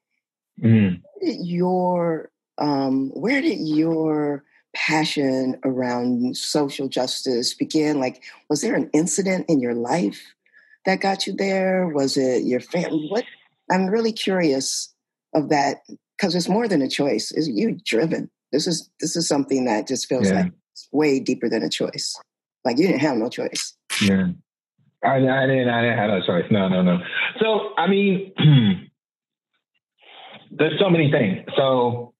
mm. 0.62 1.00
your 1.22 2.30
um, 2.60 3.10
where 3.10 3.40
did 3.40 3.58
your 3.58 4.44
passion 4.74 5.58
around 5.64 6.36
social 6.36 6.88
justice 6.88 7.54
begin? 7.54 7.98
Like, 7.98 8.22
was 8.48 8.60
there 8.60 8.74
an 8.74 8.90
incident 8.92 9.46
in 9.48 9.60
your 9.60 9.74
life 9.74 10.34
that 10.84 11.00
got 11.00 11.26
you 11.26 11.34
there? 11.34 11.88
Was 11.88 12.16
it 12.16 12.44
your 12.44 12.60
family? 12.60 13.08
What? 13.08 13.24
I'm 13.70 13.86
really 13.86 14.12
curious 14.12 14.92
of 15.34 15.48
that 15.48 15.78
because 16.16 16.34
it's 16.34 16.48
more 16.48 16.68
than 16.68 16.82
a 16.82 16.88
choice. 16.88 17.32
Is 17.32 17.48
you 17.48 17.78
driven? 17.84 18.30
This 18.52 18.66
is 18.66 18.90
this 19.00 19.16
is 19.16 19.26
something 19.26 19.64
that 19.64 19.88
just 19.88 20.06
feels 20.06 20.28
yeah. 20.28 20.42
like 20.42 20.52
it's 20.72 20.88
way 20.92 21.20
deeper 21.20 21.48
than 21.48 21.62
a 21.62 21.70
choice. 21.70 22.14
Like 22.64 22.78
you 22.78 22.86
didn't 22.86 23.00
have 23.00 23.16
no 23.16 23.28
choice. 23.28 23.74
Yeah. 24.02 24.28
I, 25.02 25.16
I 25.16 25.46
didn't. 25.46 25.68
I 25.70 25.80
didn't 25.80 25.98
have 25.98 26.10
no 26.10 26.20
choice. 26.26 26.44
No, 26.50 26.68
no, 26.68 26.82
no. 26.82 26.98
So 27.40 27.70
I 27.78 27.86
mean, 27.86 28.32
there's 30.50 30.78
so 30.78 30.90
many 30.90 31.10
things. 31.10 31.38
So 31.56 32.12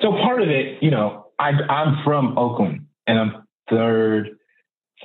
so 0.00 0.12
part 0.12 0.42
of 0.42 0.48
it, 0.48 0.82
you 0.82 0.90
know, 0.90 1.26
I, 1.38 1.50
I'm 1.50 2.04
from 2.04 2.38
Oakland 2.38 2.86
and 3.06 3.18
I'm 3.18 3.46
third, 3.70 4.30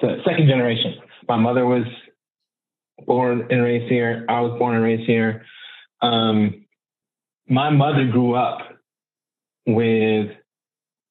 second 0.01 0.47
generation. 0.47 0.95
My 1.27 1.37
mother 1.37 1.65
was 1.65 1.85
born 3.05 3.47
and 3.49 3.61
raised 3.61 3.91
here. 3.91 4.25
I 4.29 4.41
was 4.41 4.57
born 4.59 4.75
and 4.75 4.83
raised 4.83 5.07
here. 5.07 5.45
Um, 6.01 6.65
my 7.47 7.69
mother 7.69 8.07
grew 8.11 8.35
up 8.35 8.59
with 9.65 10.31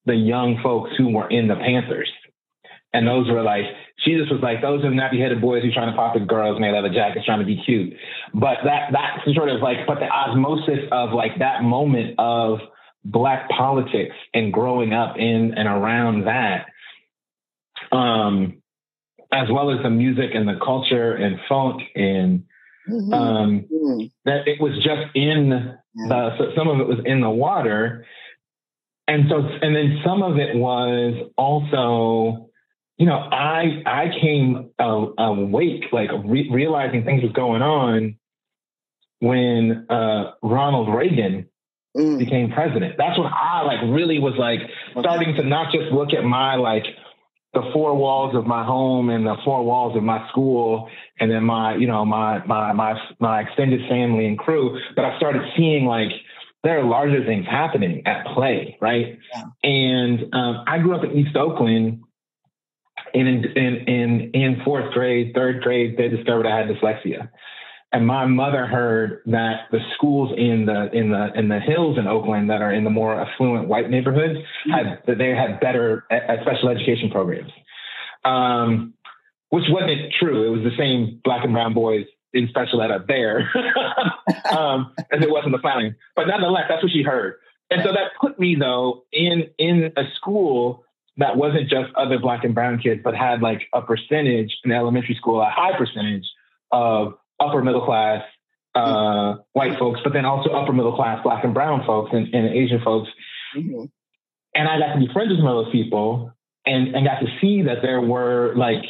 the 0.06 0.14
young 0.14 0.60
folks 0.62 0.90
who 0.96 1.10
were 1.14 1.28
in 1.28 1.48
the 1.48 1.56
Panthers. 1.56 2.10
And 2.92 3.06
those 3.06 3.28
were 3.28 3.42
like, 3.42 3.64
she 3.98 4.16
just 4.16 4.30
was 4.30 4.40
like, 4.42 4.62
those 4.62 4.82
are 4.84 4.90
nappy 4.90 5.20
headed 5.20 5.40
boys 5.40 5.62
who 5.62 5.70
trying 5.72 5.90
to 5.90 5.96
pop 5.96 6.14
the 6.14 6.20
girls 6.20 6.56
in 6.56 6.62
their 6.62 6.72
leather 6.72 6.88
jackets 6.88 7.26
trying 7.26 7.40
to 7.40 7.44
be 7.44 7.60
cute. 7.66 7.92
But 8.32 8.58
that, 8.64 8.90
that's 8.92 9.34
sort 9.34 9.50
of 9.50 9.60
like, 9.60 9.86
but 9.86 9.98
the 9.98 10.08
osmosis 10.08 10.88
of 10.90 11.12
like 11.12 11.38
that 11.40 11.62
moment 11.62 12.14
of, 12.18 12.60
black 13.10 13.48
politics 13.50 14.14
and 14.34 14.52
growing 14.52 14.92
up 14.92 15.16
in 15.16 15.54
and 15.56 15.68
around 15.68 16.24
that, 16.26 16.66
um, 17.92 18.62
as 19.32 19.48
well 19.50 19.70
as 19.70 19.82
the 19.82 19.90
music 19.90 20.30
and 20.34 20.48
the 20.48 20.58
culture 20.64 21.14
and 21.14 21.38
funk 21.48 21.82
and 21.94 22.44
mm-hmm. 22.88 23.12
um, 23.12 23.64
mm-hmm. 23.72 24.06
that 24.24 24.46
it 24.46 24.60
was 24.60 24.74
just 24.76 25.14
in 25.14 25.78
the 26.08 26.36
so 26.38 26.52
some 26.56 26.68
of 26.68 26.80
it 26.80 26.86
was 26.86 26.98
in 27.04 27.20
the 27.20 27.30
water, 27.30 28.06
and 29.06 29.24
so 29.28 29.38
and 29.38 29.74
then 29.74 30.00
some 30.04 30.22
of 30.22 30.38
it 30.38 30.54
was 30.54 31.30
also 31.36 32.48
you 32.98 33.06
know, 33.06 33.16
I 33.16 33.82
I 33.86 34.10
came 34.20 34.70
uh, 34.78 35.06
awake, 35.18 35.84
like 35.92 36.10
re- 36.24 36.50
realizing 36.50 37.04
things 37.04 37.22
was 37.22 37.32
going 37.32 37.62
on 37.62 38.16
when 39.20 39.86
uh, 39.88 40.32
Ronald 40.42 40.92
Reagan 40.92 41.48
mm. 41.96 42.18
became 42.18 42.50
president. 42.50 42.94
That's 42.98 43.18
when 43.18 43.28
I 43.28 43.62
like 43.62 43.82
really 43.82 44.18
was 44.18 44.34
like 44.38 44.60
starting 45.00 45.34
to 45.36 45.42
not 45.42 45.72
just 45.72 45.92
look 45.92 46.12
at 46.12 46.24
my 46.24 46.56
like 46.56 46.84
the 47.54 47.70
four 47.72 47.96
walls 47.96 48.34
of 48.34 48.46
my 48.46 48.64
home 48.64 49.08
and 49.08 49.26
the 49.26 49.36
four 49.44 49.64
walls 49.64 49.96
of 49.96 50.02
my 50.02 50.28
school 50.28 50.88
and 51.18 51.30
then 51.30 51.44
my 51.44 51.74
you 51.76 51.86
know 51.86 52.04
my 52.04 52.44
my 52.44 52.72
my 52.72 52.94
my 53.20 53.40
extended 53.40 53.80
family 53.88 54.26
and 54.26 54.38
crew 54.38 54.78
but 54.94 55.04
i 55.04 55.16
started 55.16 55.42
seeing 55.56 55.86
like 55.86 56.10
there 56.62 56.78
are 56.78 56.84
larger 56.84 57.24
things 57.24 57.46
happening 57.46 58.06
at 58.06 58.26
play 58.34 58.76
right 58.80 59.18
yeah. 59.34 59.42
and 59.62 60.34
um, 60.34 60.62
i 60.66 60.78
grew 60.78 60.94
up 60.94 61.04
in 61.04 61.16
east 61.16 61.34
oakland 61.36 62.02
and 63.14 63.28
in, 63.28 63.44
in 63.56 63.76
in 63.88 64.30
in 64.34 64.62
fourth 64.64 64.92
grade 64.92 65.32
third 65.34 65.62
grade 65.62 65.96
they 65.96 66.08
discovered 66.08 66.46
i 66.46 66.54
had 66.54 66.68
dyslexia 66.68 67.30
and 67.92 68.06
my 68.06 68.26
mother 68.26 68.66
heard 68.66 69.22
that 69.26 69.62
the 69.70 69.78
schools 69.94 70.32
in 70.36 70.66
the 70.66 70.90
in 70.92 71.10
the 71.10 71.32
in 71.34 71.48
the 71.48 71.58
hills 71.58 71.98
in 71.98 72.06
Oakland 72.06 72.50
that 72.50 72.60
are 72.60 72.72
in 72.72 72.84
the 72.84 72.90
more 72.90 73.18
affluent 73.18 73.68
white 73.68 73.88
neighborhoods 73.88 74.38
mm-hmm. 74.38 74.70
had 74.70 75.02
that 75.06 75.18
they 75.18 75.30
had 75.30 75.58
better 75.60 76.04
special 76.42 76.68
education 76.68 77.10
programs, 77.10 77.50
um, 78.24 78.92
which 79.48 79.64
wasn't 79.68 80.12
true. 80.18 80.46
It 80.46 80.56
was 80.56 80.70
the 80.70 80.76
same 80.76 81.20
black 81.24 81.44
and 81.44 81.52
brown 81.54 81.72
boys 81.72 82.04
in 82.34 82.46
special 82.48 82.82
ed 82.82 82.90
up 82.90 83.06
there 83.06 83.50
um, 84.50 84.92
as 85.10 85.22
it 85.22 85.30
was 85.30 85.44
in 85.46 85.52
the 85.52 85.58
planning. 85.58 85.94
But 86.14 86.26
nonetheless, 86.26 86.64
that's 86.68 86.82
what 86.82 86.92
she 86.92 87.02
heard, 87.02 87.36
and 87.70 87.82
so 87.82 87.92
that 87.92 88.12
put 88.20 88.38
me 88.38 88.54
though 88.54 89.04
in 89.12 89.48
in 89.56 89.92
a 89.96 90.04
school 90.16 90.84
that 91.16 91.36
wasn't 91.36 91.70
just 91.70 91.92
other 91.96 92.18
black 92.18 92.44
and 92.44 92.54
brown 92.54 92.78
kids, 92.78 93.00
but 93.02 93.14
had 93.14 93.40
like 93.40 93.62
a 93.72 93.80
percentage 93.80 94.56
in 94.62 94.72
elementary 94.72 95.14
school, 95.14 95.40
a 95.40 95.50
high 95.50 95.76
percentage 95.76 96.26
of 96.70 97.14
upper 97.40 97.62
middle 97.62 97.84
class 97.84 98.22
uh, 98.74 99.36
white 99.52 99.78
folks, 99.78 100.00
but 100.04 100.12
then 100.12 100.24
also 100.24 100.50
upper 100.50 100.72
middle 100.72 100.94
class 100.94 101.22
black 101.22 101.44
and 101.44 101.54
brown 101.54 101.84
folks 101.86 102.10
and, 102.12 102.32
and 102.34 102.48
Asian 102.48 102.80
folks. 102.84 103.08
Mm-hmm. 103.56 103.84
And 104.54 104.68
I 104.68 104.78
got 104.78 104.94
to 104.94 104.98
be 104.98 105.08
friends 105.12 105.30
with 105.30 105.38
some 105.38 105.46
of 105.46 105.64
those 105.64 105.72
people 105.72 106.32
and, 106.66 106.94
and 106.94 107.06
got 107.06 107.20
to 107.20 107.26
see 107.40 107.62
that 107.62 107.78
there 107.82 108.00
were 108.00 108.54
like, 108.56 108.84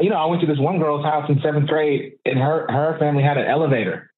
you 0.00 0.10
know, 0.10 0.16
I 0.16 0.26
went 0.26 0.40
to 0.42 0.46
this 0.46 0.58
one 0.58 0.78
girl's 0.78 1.04
house 1.04 1.28
in 1.28 1.40
seventh 1.42 1.68
grade 1.68 2.14
and 2.24 2.38
her, 2.38 2.66
her 2.70 2.96
family 2.98 3.22
had 3.22 3.36
an 3.36 3.46
elevator 3.46 4.10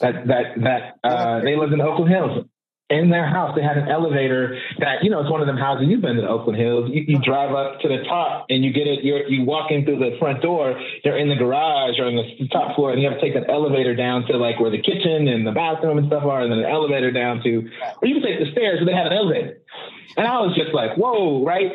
that, 0.00 0.26
that, 0.26 0.44
that, 0.62 0.98
uh, 1.04 1.40
they 1.40 1.56
lived 1.56 1.72
in 1.72 1.80
Oakland 1.80 2.10
Hills 2.10 2.46
in 2.90 3.10
their 3.10 3.26
house, 3.26 3.54
they 3.54 3.62
had 3.62 3.76
an 3.76 3.88
elevator 3.88 4.58
that, 4.78 5.04
you 5.04 5.10
know, 5.10 5.20
it's 5.20 5.30
one 5.30 5.42
of 5.42 5.46
them 5.46 5.58
houses. 5.58 5.86
You've 5.88 6.00
been 6.00 6.16
to 6.16 6.22
the 6.22 6.28
Oakland 6.28 6.58
Hills. 6.58 6.90
You, 6.90 7.04
you 7.06 7.18
drive 7.18 7.52
up 7.54 7.80
to 7.80 7.88
the 7.88 8.02
top 8.04 8.46
and 8.48 8.64
you 8.64 8.72
get 8.72 8.86
it. 8.86 9.04
You're, 9.04 9.28
you 9.28 9.44
walk 9.44 9.70
in 9.70 9.84
through 9.84 9.98
the 9.98 10.16
front 10.18 10.40
door. 10.40 10.80
They're 11.04 11.18
in 11.18 11.28
the 11.28 11.36
garage 11.36 11.98
or 11.98 12.08
in 12.08 12.16
the 12.16 12.48
top 12.48 12.74
floor, 12.76 12.92
and 12.92 13.02
you 13.02 13.10
have 13.10 13.20
to 13.20 13.24
take 13.24 13.36
an 13.36 13.44
elevator 13.50 13.94
down 13.94 14.24
to 14.26 14.38
like 14.38 14.58
where 14.58 14.70
the 14.70 14.80
kitchen 14.80 15.28
and 15.28 15.46
the 15.46 15.52
bathroom 15.52 15.98
and 15.98 16.06
stuff 16.06 16.24
are, 16.24 16.40
and 16.40 16.50
then 16.50 16.60
an 16.60 16.64
elevator 16.64 17.10
down 17.10 17.42
to, 17.42 17.68
or 18.00 18.08
you 18.08 18.14
can 18.14 18.22
take 18.22 18.38
the 18.40 18.50
stairs. 18.52 18.78
But 18.80 18.86
they 18.86 18.96
had 18.96 19.06
an 19.06 19.12
elevator, 19.12 19.58
and 20.16 20.26
I 20.26 20.40
was 20.40 20.56
just 20.56 20.72
like, 20.72 20.96
whoa, 20.96 21.44
right? 21.44 21.72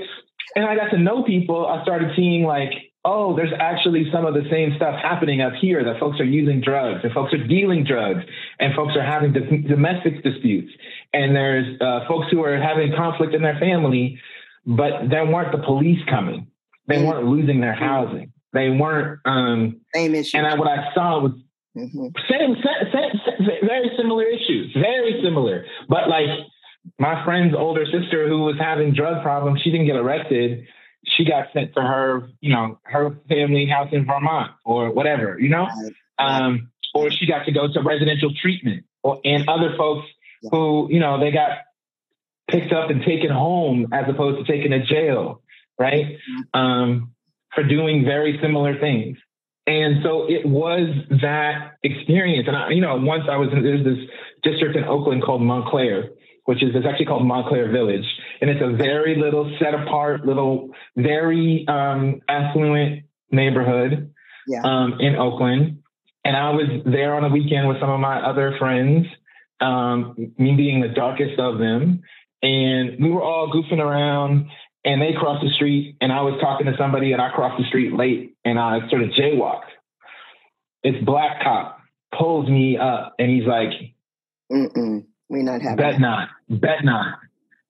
And 0.55 0.65
I 0.65 0.75
got 0.75 0.89
to 0.91 0.98
know 0.98 1.24
people. 1.24 1.67
I 1.67 1.84
started 1.84 2.12
seeing 2.15 2.43
like 2.43 2.93
oh, 3.05 3.36
there's 3.36 3.51
actually 3.60 4.05
some 4.12 4.25
of 4.25 4.33
the 4.33 4.43
same 4.50 4.74
stuff 4.77 4.95
happening 5.01 5.41
up 5.41 5.53
here 5.60 5.83
that 5.83 6.00
folks 6.00 6.19
are 6.19 6.25
using 6.25 6.62
drugs 6.62 7.01
and 7.03 7.12
folks 7.13 7.33
are 7.33 7.48
dealing 7.48 7.83
drugs 7.83 8.24
and 8.60 8.74
folks 8.75 8.95
are 8.95 9.03
having 9.03 9.33
domestic 9.33 10.24
disputes 10.24 10.72
and 11.13 11.36
there's 11.36 11.79
uh, 11.79 12.07
folks 12.07 12.27
who 12.31 12.43
are 12.43 12.60
having 12.60 12.93
conflict 12.95 13.33
in 13.33 13.41
their 13.41 13.57
family, 13.60 14.19
but 14.65 15.10
there 15.10 15.25
weren't 15.25 15.51
the 15.51 15.63
police 15.63 16.00
coming. 16.10 16.48
They 16.88 16.95
mm-hmm. 16.95 17.05
weren't 17.05 17.27
losing 17.27 17.62
their 17.62 17.75
housing. 17.75 18.33
They 18.51 18.69
weren't. 18.69 19.19
Um, 19.25 19.81
same 19.93 20.15
issue. 20.15 20.38
And 20.38 20.48
I, 20.48 20.55
what 20.55 20.67
I 20.67 20.93
saw 20.93 21.19
was 21.19 21.31
mm-hmm. 21.77 22.07
same, 22.29 22.55
same, 22.55 23.22
same, 23.38 23.48
very 23.65 23.91
similar 23.95 24.24
issues, 24.24 24.74
very 24.74 25.22
similar. 25.24 25.65
But 25.88 26.10
like 26.10 26.27
my 27.00 27.24
friend's 27.24 27.55
older 27.55 27.86
sister 27.86 28.27
who 28.27 28.43
was 28.43 28.55
having 28.60 28.93
drug 28.93 29.22
problems, 29.22 29.62
she 29.62 29.72
didn't 29.72 29.88
get 29.88 29.95
arrested 29.95 30.65
she 31.15 31.25
got 31.25 31.48
sent 31.53 31.74
to 31.75 31.82
her, 31.82 32.29
you 32.41 32.53
know, 32.53 32.79
her 32.84 33.15
family 33.29 33.65
house 33.65 33.89
in 33.91 34.05
Vermont 34.05 34.51
or 34.65 34.91
whatever, 34.91 35.39
you 35.39 35.50
know, 35.50 35.67
um, 36.20 36.72
or 36.93 37.10
she 37.12 37.25
got 37.25 37.46
to 37.46 37.51
go 37.51 37.72
to 37.72 37.82
residential 37.82 38.32
treatment 38.34 38.86
or, 39.01 39.20
and 39.24 39.48
other 39.50 39.75
folks 39.77 40.08
who, 40.51 40.88
you 40.91 41.00
know, 41.00 41.20
they 41.20 41.32
got 41.32 41.60
picked 42.50 42.74
up 42.74 42.89
and 42.89 43.03
taken 43.03 43.29
home 43.32 43.88
as 43.93 44.05
opposed 44.10 44.46
to 44.46 44.51
taken 44.51 44.72
to 44.72 44.86
jail, 44.86 45.41
right? 45.79 46.05
Mm-hmm. 46.05 46.60
Um, 46.60 47.12
for 47.53 47.63
doing 47.63 48.03
very 48.03 48.39
similar 48.41 48.79
things. 48.79 49.17
And 49.65 50.03
so 50.03 50.29
it 50.29 50.46
was 50.46 50.89
that 51.22 51.77
experience. 51.84 52.48
And 52.48 52.58
I, 52.58 52.70
you 52.72 52.82
know, 52.82 52.98
once 52.98 53.24
I 53.29 53.38
was 53.38 53.50
in, 53.53 53.63
there's 53.63 53.86
this 53.86 54.10
district 54.41 54.75
in 54.75 54.84
Oakland 54.84 55.24
called 55.24 55.41
Montclair, 55.41 56.10
which 56.46 56.62
is 56.64 56.72
it's 56.76 56.86
actually 56.86 57.06
called 57.06 57.26
Montclair 57.26 57.72
Village, 57.72 58.06
and 58.42 58.50
it's 58.50 58.62
a 58.62 58.76
very 58.76 59.16
little 59.16 59.56
set 59.60 59.74
apart, 59.74 60.26
little 60.26 60.70
very 60.96 61.66
um, 61.68 62.22
affluent 62.28 63.04
neighborhood 63.32 64.14
yeah. 64.48 64.62
um, 64.64 64.98
in 65.00 65.16
Oakland. 65.16 65.80
And 66.26 66.38
I 66.38 66.52
was 66.52 66.84
there 66.86 67.16
on 67.16 67.26
a 67.26 67.30
weekend 67.30 67.68
with 67.68 67.80
some 67.80 67.90
of 67.90 68.00
my 68.00 68.22
other 68.22 68.56
friends, 68.58 69.08
um, 69.60 70.16
me 70.38 70.56
being 70.56 70.82
the 70.82 70.88
darkest 70.90 71.40
of 71.40 71.60
them, 71.60 72.02
and 72.42 73.04
we 73.04 73.10
were 73.10 73.22
all 73.22 73.52
goofing 73.52 73.80
around. 73.80 74.50
And 74.86 75.02
they 75.02 75.14
crossed 75.18 75.46
the 75.46 75.54
street, 75.54 75.96
and 76.02 76.12
I 76.12 76.24
was 76.24 76.38
talking 76.42 76.66
to 76.66 76.74
somebody, 76.78 77.14
and 77.14 77.22
I 77.22 77.30
crossed 77.30 77.58
the 77.58 77.66
street 77.70 77.94
late, 77.94 78.36
and 78.44 78.60
I 78.60 78.80
sort 78.90 79.02
of 79.02 79.12
jaywalked. 79.12 79.72
This 80.84 80.96
black 81.06 81.42
cop 81.42 81.80
pulls 82.14 82.50
me 82.50 82.78
up, 82.78 83.16
and 83.18 83.30
he's 83.32 83.48
like, 83.48 83.70
Mm-mm. 84.52 85.06
We 85.30 85.42
not 85.42 85.62
having 85.62 85.77
bet 85.77 86.00
not, 86.00 86.30
bet 86.50 86.84
not, 86.84 87.20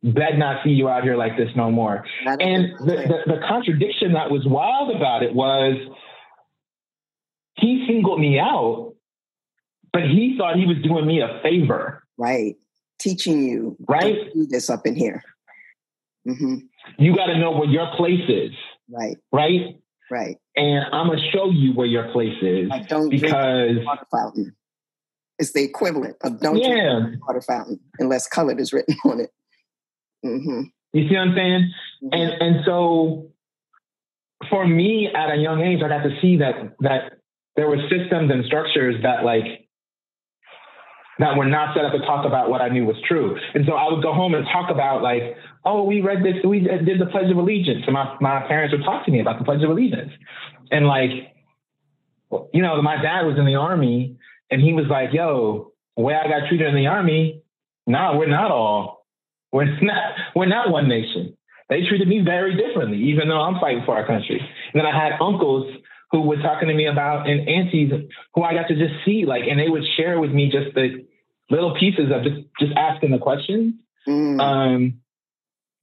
bet 0.04 0.38
not 0.38 0.64
see 0.64 0.72
you 0.72 0.90
out 0.90 1.04
here 1.04 1.16
like 1.16 1.38
this 1.38 1.50
no 1.56 1.72
more. 1.72 2.06
And 2.26 2.78
the, 2.80 3.22
the, 3.26 3.34
the 3.36 3.42
contradiction 3.48 4.14
that 4.14 4.30
was 4.32 4.46
wild 4.46 4.96
about 4.96 5.24
it 5.24 5.34
was 5.34 5.76
he 7.56 7.86
singled 7.88 8.20
me 8.20 8.40
out, 8.40 8.96
but 9.92 10.04
he 10.04 10.36
thought 10.38 10.56
he 10.56 10.66
was 10.66 10.78
doing 10.84 11.06
me 11.06 11.22
a 11.22 11.40
favor. 11.42 12.04
Right, 12.18 12.56
teaching 13.00 13.44
you 13.44 13.78
right 13.88 14.34
do 14.34 14.46
this 14.46 14.70
up 14.70 14.86
in 14.86 14.96
here. 14.96 15.24
Mm-hmm. 16.28 16.56
You 16.98 17.16
got 17.16 17.28
to 17.28 17.38
know 17.38 17.52
where 17.52 17.68
your 17.68 17.88
place 17.96 18.30
is. 18.30 18.52
Right. 18.90 19.18
Right. 19.32 19.80
Right. 20.12 20.38
And 20.56 20.86
I'm 20.92 21.08
gonna 21.08 21.32
show 21.32 21.50
you 21.50 21.74
where 21.74 21.88
your 21.88 22.12
place 22.12 22.38
is 22.42 22.70
like 22.70 22.88
don't 22.88 23.10
because 23.10 23.78
water 23.84 24.06
fountain. 24.12 24.56
It's 25.44 25.52
the 25.52 25.64
equivalent 25.64 26.16
of 26.22 26.40
don't 26.40 26.56
yeah. 26.56 27.02
drink 27.02 27.28
water 27.28 27.42
fountain 27.42 27.78
unless 28.00 28.28
colored 28.28 28.62
is 28.62 28.72
written 28.72 28.96
on 29.06 29.20
it. 29.20 29.30
Mm-hmm. 30.26 30.62
You 30.94 31.10
see 31.10 31.16
what 31.16 31.28
I'm 31.28 31.36
saying? 31.36 31.74
Mm-hmm. 32.02 32.08
And 32.14 32.42
and 32.42 32.66
so 32.66 33.28
for 34.50 34.66
me 34.66 35.10
at 35.14 35.32
a 35.32 35.36
young 35.36 35.62
age, 35.62 35.82
I 35.84 35.90
got 35.90 36.04
to 36.04 36.16
see 36.22 36.38
that 36.38 36.76
that 36.80 37.20
there 37.58 37.68
were 37.68 37.78
systems 37.90 38.32
and 38.32 38.46
structures 38.46 38.96
that 39.04 39.26
like 39.26 39.68
that 41.20 41.36
were 41.36 41.46
not 41.46 41.76
set 41.76 41.84
up 41.84 41.92
to 41.92 42.00
talk 42.00 42.26
about 42.26 42.50
what 42.50 42.62
I 42.62 42.70
knew 42.70 42.86
was 42.86 42.96
true. 43.06 43.38
And 43.54 43.66
so 43.68 43.74
I 43.74 43.92
would 43.92 44.02
go 44.02 44.14
home 44.14 44.34
and 44.34 44.46
talk 44.46 44.72
about 44.72 45.04
like, 45.04 45.36
oh, 45.66 45.84
we 45.84 46.02
read 46.02 46.24
this, 46.24 46.36
we 46.44 46.62
did 46.62 47.00
the 47.00 47.06
Pledge 47.06 47.30
of 47.30 47.38
Allegiance. 47.38 47.84
And 47.86 47.94
my, 47.94 48.18
my 48.20 48.48
parents 48.48 48.74
would 48.74 48.84
talk 48.84 49.06
to 49.06 49.12
me 49.12 49.20
about 49.20 49.38
the 49.40 49.46
Pledge 49.46 49.62
of 49.62 49.70
Allegiance. 49.70 50.12
And 50.72 50.88
like, 50.88 51.12
you 52.52 52.64
know, 52.64 52.82
my 52.82 52.96
dad 53.00 53.28
was 53.28 53.38
in 53.38 53.46
the 53.46 53.56
army 53.56 54.18
and 54.50 54.62
he 54.62 54.74
was 54.74 54.86
like, 54.90 55.10
yo, 55.14 55.72
the 55.98 56.04
way 56.04 56.16
I 56.16 56.28
got 56.28 56.48
treated 56.48 56.68
in 56.68 56.76
the 56.76 56.88
army, 56.88 57.42
nah, 57.88 58.18
we're 58.18 58.28
not 58.28 58.52
all, 58.52 59.06
we're 59.52 59.66
not, 59.82 60.14
we're 60.36 60.46
not 60.46 60.72
one 60.72 60.88
nation. 60.88 61.38
They 61.70 61.82
treated 61.88 62.08
me 62.08 62.22
very 62.24 62.56
differently, 62.56 62.98
even 63.10 63.30
though 63.30 63.40
I'm 63.40 63.60
fighting 63.60 63.84
for 63.86 63.96
our 63.96 64.06
country. 64.06 64.40
And 64.40 64.80
then 64.80 64.86
I 64.86 64.92
had 64.92 65.14
uncles 65.22 65.74
who 66.12 66.22
were 66.22 66.38
talking 66.38 66.68
to 66.68 66.74
me 66.74 66.86
about 66.86 67.28
and 67.28 67.48
aunties 67.48 67.92
who 68.36 68.44
I 68.44 68.54
got 68.54 68.68
to 68.68 68.76
just 68.76 68.94
see, 69.06 69.26
like, 69.26 69.44
and 69.50 69.60
they 69.60 69.70
would 69.70 69.84
share 69.98 70.20
with 70.20 70.32
me 70.32 70.52
just 70.52 70.76
the 70.76 71.06
little 71.50 71.76
pieces 71.76 72.12
of 72.14 72.24
just 72.24 72.48
just 72.60 72.74
asking 72.78 73.12
the 73.12 73.18
questions. 73.18 73.74
Mm. 74.08 74.40
Um, 74.40 75.00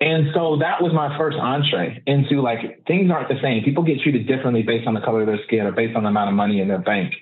and 0.01 0.29
so 0.33 0.59
that 0.61 0.83
was 0.83 0.93
my 0.95 1.17
first 1.19 1.37
entree 1.37 2.03
into 2.07 2.41
like 2.41 2.87
things 2.87 3.11
aren't 3.11 3.29
the 3.29 3.41
same. 3.43 3.63
People 3.65 3.83
get 3.83 4.01
treated 4.01 4.27
differently 4.27 4.63
based 4.63 4.87
on 4.87 4.95
the 4.95 5.01
color 5.01 5.21
of 5.23 5.27
their 5.27 5.43
skin 5.47 5.67
or 5.67 5.73
based 5.73 5.97
on 5.97 6.05
the 6.05 6.09
amount 6.09 6.31
of 6.31 6.35
money 6.35 6.61
in 6.61 6.69
their 6.69 6.79
bank. 6.79 7.13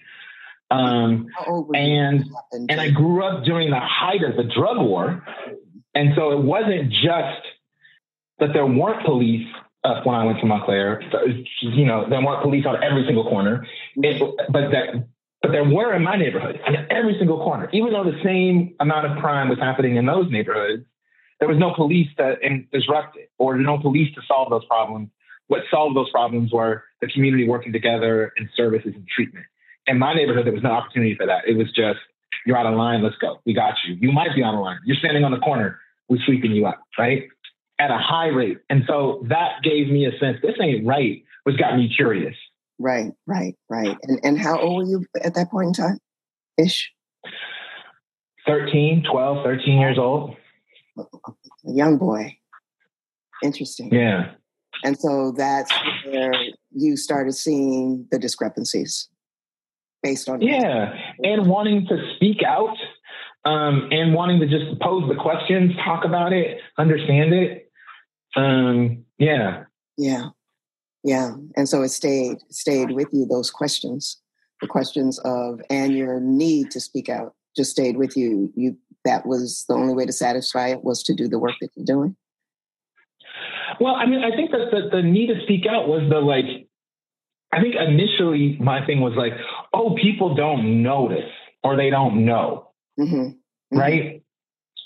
Um, 0.71 1.29
and 1.75 2.25
and 2.69 2.81
I 2.81 2.91
grew 2.91 3.25
up 3.25 3.45
during 3.45 3.71
the 3.71 3.81
height 3.81 4.23
of 4.23 4.37
the 4.37 4.45
drug 4.45 4.79
war, 4.79 5.25
and 5.95 6.13
so 6.15 6.33
it 6.33 6.43
wasn't 6.43 6.91
just 6.93 7.43
that 8.39 8.53
there 8.53 8.67
weren't 8.67 9.05
police 9.05 9.47
uh, 9.85 10.03
when 10.05 10.15
I 10.15 10.25
went 10.25 10.41
to 10.41 10.47
Montclair. 10.47 11.03
You 11.63 11.87
know, 11.87 12.07
there 12.09 12.23
weren't 12.23 12.43
police 12.43 12.67
on 12.67 12.83
every 12.83 13.05
single 13.07 13.25
corner, 13.25 13.67
it, 13.97 14.21
but 14.51 14.71
that 14.71 15.09
but 15.41 15.53
there 15.53 15.65
were 15.65 15.95
in 15.95 16.03
my 16.03 16.17
neighborhood, 16.17 16.61
in 16.67 16.75
every 16.91 17.17
single 17.19 17.39
corner. 17.39 17.71
Even 17.73 17.93
though 17.93 18.05
the 18.05 18.21
same 18.23 18.75
amount 18.81 19.07
of 19.07 19.19
crime 19.19 19.49
was 19.49 19.59
happening 19.59 19.97
in 19.97 20.05
those 20.05 20.31
neighborhoods, 20.31 20.85
there 21.41 21.49
was 21.49 21.59
no 21.59 21.73
police 21.75 22.09
to 22.19 22.37
disrupt 22.73 23.17
it 23.17 23.31
or 23.39 23.57
no 23.57 23.79
police 23.79 24.15
to 24.17 24.21
solve 24.29 24.51
those 24.51 24.65
problems. 24.67 25.09
What 25.47 25.63
solved 25.71 25.97
those 25.97 26.11
problems 26.11 26.53
were 26.53 26.85
the 27.01 27.07
community 27.07 27.49
working 27.49 27.73
together 27.73 28.35
and 28.37 28.51
services 28.55 28.93
and 28.95 29.07
treatment 29.09 29.47
in 29.89 29.99
my 29.99 30.15
neighborhood, 30.15 30.47
there 30.47 30.53
was 30.53 30.63
no 30.63 30.71
opportunity 30.71 31.15
for 31.15 31.27
that. 31.27 31.47
It 31.47 31.57
was 31.57 31.73
just, 31.73 31.99
you're 32.47 32.57
out 32.57 32.67
of 32.67 32.75
line, 32.75 33.03
let's 33.03 33.17
go. 33.17 33.41
We 33.45 33.55
got 33.55 33.75
you. 33.87 33.97
You 34.01 34.13
might 34.13 34.35
be 34.35 34.43
on 34.43 34.55
the 34.55 34.61
line. 34.61 34.79
You're 34.85 34.97
standing 34.97 35.25
on 35.25 35.33
the 35.33 35.39
corner, 35.39 35.79
we're 36.09 36.23
sweeping 36.25 36.53
you 36.53 36.67
up, 36.67 36.81
right? 36.99 37.29
At 37.79 37.91
a 37.91 37.99
high 37.99 38.29
rate. 38.29 38.59
And 38.71 38.85
so 38.87 39.25
that 39.29 39.63
gave 39.63 39.89
me 39.89 40.07
a 40.07 40.19
sense, 40.19 40.39
this 40.43 40.55
ain't 40.61 40.87
right, 40.87 41.23
which 41.45 41.59
got 41.59 41.77
me 41.77 41.93
curious. 41.95 42.35
Right, 42.79 43.11
right, 43.27 43.55
right. 43.69 43.97
And 44.05 44.21
and 44.23 44.39
how 44.39 44.59
old 44.61 44.77
were 44.77 44.91
you 44.91 45.07
at 45.25 45.35
that 45.35 45.51
point 45.51 45.69
in 45.69 45.73
time? 45.73 45.99
Ish? 46.57 46.93
13, 48.47 49.05
12, 49.11 49.45
13 49.45 49.81
years 49.81 49.99
old. 49.99 50.37
A 50.97 51.03
young 51.65 51.99
boy. 51.99 52.37
Interesting. 53.43 53.93
Yeah. 53.93 54.31
And 54.85 54.99
so 54.99 55.33
that's 55.37 55.73
where 56.07 56.33
you 56.71 56.97
started 56.97 57.35
seeing 57.35 58.07
the 58.11 58.19
discrepancies 58.19 59.09
based 60.03 60.29
on 60.29 60.41
yeah 60.41 60.95
and 61.23 61.47
wanting 61.47 61.87
to 61.87 61.97
speak 62.17 62.43
out 62.43 62.77
um, 63.45 63.89
and 63.91 64.15
wanting 64.15 64.41
to 64.41 64.47
just 64.47 64.81
pose 64.81 65.09
the 65.09 65.15
questions 65.15 65.73
talk 65.85 66.05
about 66.05 66.33
it 66.33 66.59
understand 66.77 67.33
it. 67.33 67.71
Um, 68.37 69.05
yeah. 69.19 69.65
Yeah 69.97 70.31
yeah 71.05 71.35
and 71.57 71.69
so 71.69 71.83
it 71.83 71.91
stayed 71.91 72.39
stayed 72.51 72.93
with 72.93 73.09
you 73.13 73.27
those 73.27 73.51
questions. 73.51 74.19
The 74.61 74.67
questions 74.67 75.19
of 75.21 75.61
and 75.71 75.97
your 75.97 76.21
need 76.21 76.71
to 76.73 76.81
speak 76.81 77.09
out 77.09 77.35
just 77.57 77.71
stayed 77.71 77.97
with 77.97 78.17
you. 78.17 78.53
You 78.57 78.77
that 79.05 79.25
was 79.25 79.65
the 79.69 79.75
only 79.75 79.95
way 79.95 80.05
to 80.07 80.13
satisfy 80.13 80.69
it 80.69 80.85
was 80.85 81.03
to 81.05 81.15
do 81.15 81.29
the 81.29 81.39
work 81.39 81.55
that 81.61 81.71
you're 81.77 81.87
doing? 81.87 82.17
Well 83.81 83.95
i 83.95 84.07
mean 84.07 84.25
i 84.25 84.35
think 84.35 84.51
that 84.51 84.71
the, 84.73 84.89
the 84.91 85.03
need 85.03 85.29
to 85.29 85.41
speak 85.45 85.67
out 85.67 85.89
was 85.89 86.03
the 86.11 86.19
like 86.19 86.69
I 87.53 87.61
think 87.61 87.75
initially 87.77 88.59
my 88.61 88.85
thing 88.85 89.01
was 89.01 89.15
like, 89.17 89.33
oh, 89.73 89.95
people 90.01 90.35
don't 90.35 90.83
notice 90.83 91.31
or 91.63 91.77
they 91.77 91.91
don't 91.91 92.25
know. 92.25 92.71
Mm-hmm. 92.99 93.15
Mm-hmm. 93.15 93.79
Right. 93.79 94.23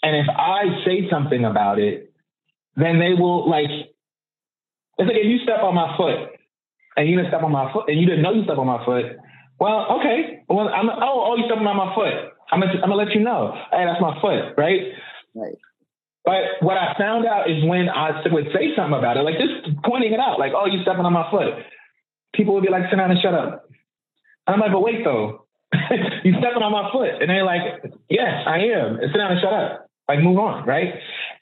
And 0.03 0.17
if 0.17 0.27
I 0.29 0.85
say 0.85 1.09
something 1.11 1.45
about 1.45 1.79
it, 1.79 2.13
then 2.77 2.99
they 2.99 3.15
will 3.15 3.49
like, 3.49 3.71
it's 4.99 5.09
like 5.09 5.17
if 5.17 5.27
you 5.27 5.39
step 5.45 5.63
on 5.63 5.75
my 5.75 5.97
foot 5.97 6.35
and 6.97 7.09
you 7.09 7.17
didn't 7.17 7.31
step 7.31 7.43
on 7.43 7.53
my 7.53 7.73
foot 7.73 7.89
and 7.89 8.01
you 8.01 8.07
didn't 8.07 8.23
know 8.23 8.33
you 8.33 8.45
stepped 8.45 8.59
on 8.59 8.67
my 8.67 8.85
foot, 8.85 9.17
well, 9.61 9.99
okay. 10.01 10.43
Well, 10.49 10.69
I'm, 10.69 10.89
oh, 10.91 11.33
oh, 11.33 11.37
you 11.37 11.45
stepping 11.47 11.67
on 11.67 11.77
my 11.77 11.95
foot. 11.95 12.35
I'm 12.51 12.61
gonna, 12.61 12.73
I'm 12.83 12.91
gonna 12.91 12.97
let 12.97 13.15
you 13.15 13.21
know. 13.21 13.55
Hey, 13.71 13.85
that's 13.87 14.01
my 14.01 14.21
foot, 14.21 14.59
right? 14.59 14.93
Right. 15.35 15.57
But 16.25 16.61
what 16.61 16.77
I 16.77 16.95
found 16.99 17.27
out 17.27 17.51
is 17.51 17.65
when 17.65 17.89
I 17.89 18.23
would 18.27 18.47
say 18.53 18.75
something 18.77 18.99
about 18.99 19.17
it, 19.17 19.23
like 19.23 19.39
just 19.39 19.83
pointing 19.85 20.13
it 20.13 20.21
out, 20.21 20.39
like, 20.39 20.53
oh, 20.55 20.67
you 20.67 20.83
stepping 20.83 21.05
on 21.05 21.13
my 21.13 21.31
foot 21.31 21.65
people 22.35 22.55
would 22.55 22.65
be 22.65 22.71
like, 22.71 22.85
sit 22.91 22.97
down 22.97 23.11
and 23.11 23.21
shut 23.21 23.35
up. 23.35 23.69
I'm 24.47 24.61
like, 24.61 24.73
but 24.73 24.81
wait 24.81 25.05
though, 25.05 25.47
you 26.25 26.33
stepping 26.39 26.63
on 26.63 26.73
my 26.73 26.91
foot. 26.93 27.21
And 27.21 27.31
they're 27.31 27.45
like, 27.45 27.83
yes, 28.09 28.45
I 28.47 28.59
am. 28.75 28.97
And 28.97 29.11
sit 29.13 29.19
down 29.19 29.33
and 29.33 29.41
shut 29.41 29.53
up. 29.53 29.89
Like, 30.09 30.21
move 30.21 30.39
on, 30.39 30.67
right? 30.67 30.95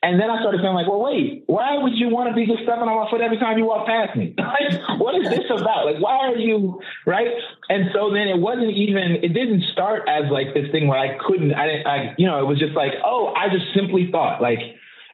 And 0.03 0.21
then 0.21 0.31
I 0.31 0.39
started 0.41 0.61
feeling 0.61 0.77
like, 0.77 0.87
well, 0.87 1.01
wait, 1.01 1.45
why 1.47 1.79
would 1.79 1.95
you 1.95 2.09
want 2.09 2.29
to 2.29 2.35
be 2.35 2.47
just 2.47 2.63
stepping 2.63 2.85
on 2.85 3.05
my 3.05 3.11
foot 3.11 3.21
every 3.21 3.39
time 3.39 3.59
you 3.59 3.65
walk 3.65 3.87
past 3.87 4.17
me? 4.17 4.35
like, 4.39 5.01
what 5.01 5.15
is 5.15 5.29
this 5.29 5.51
about? 5.51 5.87
Like, 5.87 6.01
why 6.01 6.29
are 6.29 6.37
you, 6.37 6.81
right? 7.07 7.29
And 7.69 7.91
so 7.93 8.11
then 8.13 8.29
it 8.29 8.39
wasn't 8.39 8.71
even, 8.73 9.19
it 9.23 9.33
didn't 9.33 9.65
start 9.73 10.09
as 10.09 10.31
like 10.31 10.55
this 10.55 10.71
thing 10.71 10.89
where 10.89 10.99
I 10.99 11.19
couldn't, 11.27 11.53
I 11.55 11.67
didn't, 11.67 11.87
I, 11.87 12.15
you 12.19 12.27
know, 12.27 12.41
it 12.41 12.47
was 12.47 12.59
just 12.59 12.75
like, 12.75 12.93
oh, 13.05 13.33
I 13.35 13.49
just 13.49 13.65
simply 13.75 14.11
thought, 14.13 14.41
like, 14.41 14.61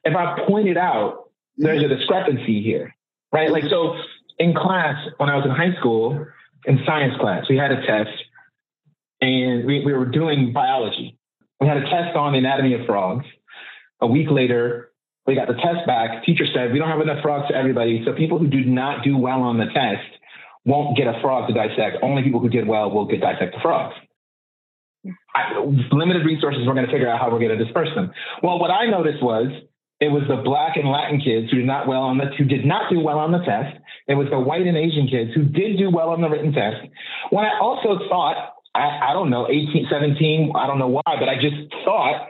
if 0.04 0.14
I 0.14 0.44
pointed 0.46 0.76
out, 0.76 1.30
there's 1.56 1.82
a 1.82 1.88
discrepancy 1.88 2.62
here, 2.62 2.94
right? 3.32 3.50
Like, 3.50 3.64
so 3.70 3.96
in 4.38 4.54
class 4.54 4.96
when 5.16 5.30
I 5.30 5.36
was 5.36 5.46
in 5.46 5.50
high 5.50 5.74
school 5.78 6.26
in 6.66 6.80
science 6.84 7.14
class, 7.20 7.44
we 7.48 7.56
had 7.56 7.70
a 7.70 7.86
test 7.86 8.10
and 9.20 9.66
we, 9.66 9.84
we 9.84 9.92
were 9.92 10.06
doing 10.06 10.52
biology. 10.52 11.16
We 11.60 11.66
had 11.66 11.78
a 11.78 11.88
test 11.88 12.16
on 12.16 12.32
the 12.32 12.38
anatomy 12.38 12.74
of 12.74 12.86
frogs. 12.86 13.24
A 14.00 14.06
week 14.06 14.28
later, 14.30 14.92
we 15.26 15.34
got 15.34 15.48
the 15.48 15.54
test 15.54 15.86
back. 15.86 16.24
Teacher 16.24 16.44
said, 16.52 16.72
we 16.72 16.78
don't 16.78 16.88
have 16.88 17.00
enough 17.00 17.22
frogs 17.22 17.48
for 17.48 17.54
everybody. 17.54 18.02
So 18.04 18.12
people 18.12 18.38
who 18.38 18.46
do 18.46 18.64
not 18.64 19.02
do 19.02 19.16
well 19.16 19.42
on 19.42 19.58
the 19.58 19.66
test 19.66 20.06
won't 20.64 20.96
get 20.96 21.06
a 21.06 21.18
frog 21.22 21.48
to 21.48 21.54
dissect. 21.54 21.98
Only 22.02 22.22
people 22.22 22.40
who 22.40 22.48
did 22.48 22.66
well 22.66 22.90
will 22.90 23.06
get 23.06 23.20
dissect 23.20 23.54
the 23.54 23.60
frogs. 23.62 23.94
I, 25.34 25.58
limited 25.92 26.26
resources, 26.26 26.62
we're 26.66 26.74
going 26.74 26.86
to 26.86 26.92
figure 26.92 27.08
out 27.08 27.20
how 27.20 27.30
we're 27.30 27.38
going 27.38 27.56
to 27.56 27.64
disperse 27.64 27.88
them. 27.94 28.10
Well, 28.42 28.58
what 28.58 28.70
I 28.70 28.86
noticed 28.86 29.22
was 29.22 29.48
it 30.00 30.08
was 30.08 30.24
the 30.28 30.36
black 30.36 30.76
and 30.76 30.90
Latin 30.90 31.20
kids 31.20 31.50
who 31.50 31.58
did 31.58 31.66
not 31.66 31.86
well 31.86 32.02
on 32.02 32.18
the 32.18 32.26
who 32.36 32.44
did 32.44 32.66
not 32.66 32.90
do 32.90 33.00
well 33.00 33.18
on 33.18 33.32
the 33.32 33.38
test. 33.38 33.78
It 34.08 34.14
was 34.14 34.28
the 34.30 34.38
white 34.38 34.66
and 34.66 34.76
Asian 34.76 35.08
kids 35.08 35.32
who 35.34 35.42
did 35.44 35.78
do 35.78 35.90
well 35.90 36.10
on 36.10 36.20
the 36.20 36.28
written 36.28 36.52
test. 36.52 36.76
When 37.30 37.44
I 37.44 37.58
also 37.60 37.98
thought, 38.08 38.54
I, 38.74 39.10
I 39.10 39.12
don't 39.12 39.30
know, 39.30 39.48
18, 39.48 39.88
17, 39.90 40.52
I 40.54 40.66
don't 40.66 40.78
know 40.78 40.88
why, 40.88 41.02
but 41.18 41.28
I 41.28 41.34
just 41.34 41.56
thought 41.84 42.28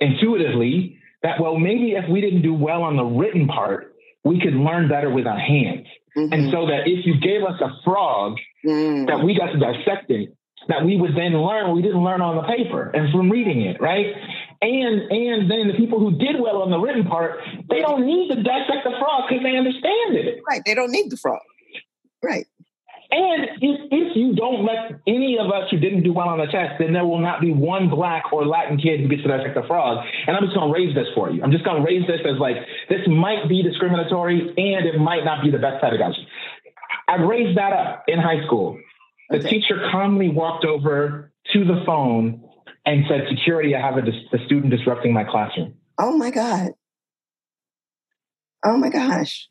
intuitively 0.00 0.98
that 1.22 1.40
well, 1.40 1.56
maybe 1.58 1.92
if 1.92 2.08
we 2.10 2.20
didn't 2.20 2.42
do 2.42 2.54
well 2.54 2.82
on 2.82 2.96
the 2.96 3.04
written 3.04 3.48
part, 3.48 3.94
we 4.24 4.40
could 4.40 4.54
learn 4.54 4.88
better 4.88 5.10
with 5.10 5.26
our 5.26 5.38
hands. 5.38 5.86
Mm-hmm. 6.16 6.32
And 6.32 6.50
so 6.50 6.66
that 6.66 6.86
if 6.86 7.06
you 7.06 7.20
gave 7.20 7.42
us 7.42 7.60
a 7.60 7.70
frog 7.84 8.36
mm. 8.64 9.06
that 9.06 9.22
we 9.24 9.36
got 9.36 9.52
to 9.52 9.58
dissect 9.58 10.10
it, 10.10 10.36
that 10.68 10.84
we 10.84 10.96
would 10.96 11.16
then 11.16 11.32
learn 11.32 11.74
we 11.74 11.82
didn't 11.82 12.02
learn 12.02 12.20
on 12.20 12.36
the 12.36 12.42
paper 12.42 12.90
and 12.90 13.12
from 13.12 13.30
reading 13.30 13.62
it, 13.62 13.80
right? 13.80 14.06
And 14.62 15.10
and 15.10 15.50
then 15.50 15.68
the 15.68 15.74
people 15.76 15.98
who 15.98 16.16
did 16.18 16.40
well 16.40 16.62
on 16.62 16.70
the 16.70 16.78
written 16.78 17.04
part, 17.04 17.40
they 17.68 17.80
don't 17.80 18.06
need 18.06 18.28
to 18.30 18.42
dissect 18.42 18.84
the 18.84 18.94
frog 18.98 19.24
because 19.28 19.42
they 19.42 19.56
understand 19.56 20.16
it. 20.16 20.42
Right. 20.48 20.62
They 20.64 20.74
don't 20.74 20.90
need 20.90 21.10
the 21.10 21.16
frog. 21.16 21.42
Right. 22.22 22.46
And 23.10 23.44
if, 23.62 23.80
if 23.92 24.16
you 24.16 24.34
don't 24.34 24.64
let 24.64 25.00
any 25.06 25.38
of 25.38 25.46
us 25.52 25.70
who 25.70 25.78
didn't 25.78 26.02
do 26.02 26.12
well 26.12 26.28
on 26.28 26.38
the 26.38 26.46
test, 26.46 26.74
then 26.80 26.92
there 26.92 27.04
will 27.04 27.20
not 27.20 27.40
be 27.40 27.52
one 27.52 27.88
black 27.88 28.32
or 28.32 28.44
Latin 28.44 28.78
kid 28.78 29.00
who 29.00 29.08
gets 29.08 29.22
to 29.22 29.28
dissect 29.28 29.54
the 29.54 29.62
frog. 29.66 30.04
And 30.26 30.36
I'm 30.36 30.42
just 30.42 30.56
going 30.56 30.72
to 30.72 30.74
raise 30.74 30.94
this 30.94 31.06
for 31.14 31.30
you. 31.30 31.42
I'm 31.42 31.52
just 31.52 31.64
going 31.64 31.80
to 31.80 31.86
raise 31.86 32.06
this 32.06 32.20
as 32.26 32.38
like, 32.40 32.56
this 32.88 33.06
might 33.06 33.48
be 33.48 33.62
discriminatory 33.62 34.40
and 34.40 34.86
it 34.86 34.98
might 34.98 35.24
not 35.24 35.44
be 35.44 35.50
the 35.50 35.58
best 35.58 35.80
pedagogy. 35.80 36.26
I 37.06 37.16
raised 37.22 37.56
that 37.56 37.72
up 37.72 38.04
in 38.08 38.18
high 38.18 38.44
school. 38.44 38.76
The 39.30 39.38
okay. 39.38 39.50
teacher 39.50 39.88
calmly 39.92 40.28
walked 40.28 40.64
over 40.64 41.32
to 41.52 41.64
the 41.64 41.82
phone 41.86 42.45
and 42.86 43.04
said, 43.08 43.22
Security, 43.28 43.74
I 43.74 43.80
have 43.80 43.96
a, 43.96 44.36
a 44.36 44.46
student 44.46 44.70
disrupting 44.70 45.12
my 45.12 45.24
classroom. 45.24 45.74
Oh 45.98 46.16
my 46.16 46.30
God. 46.30 46.70
Oh 48.64 48.76
my 48.76 48.88
gosh. 48.88 49.48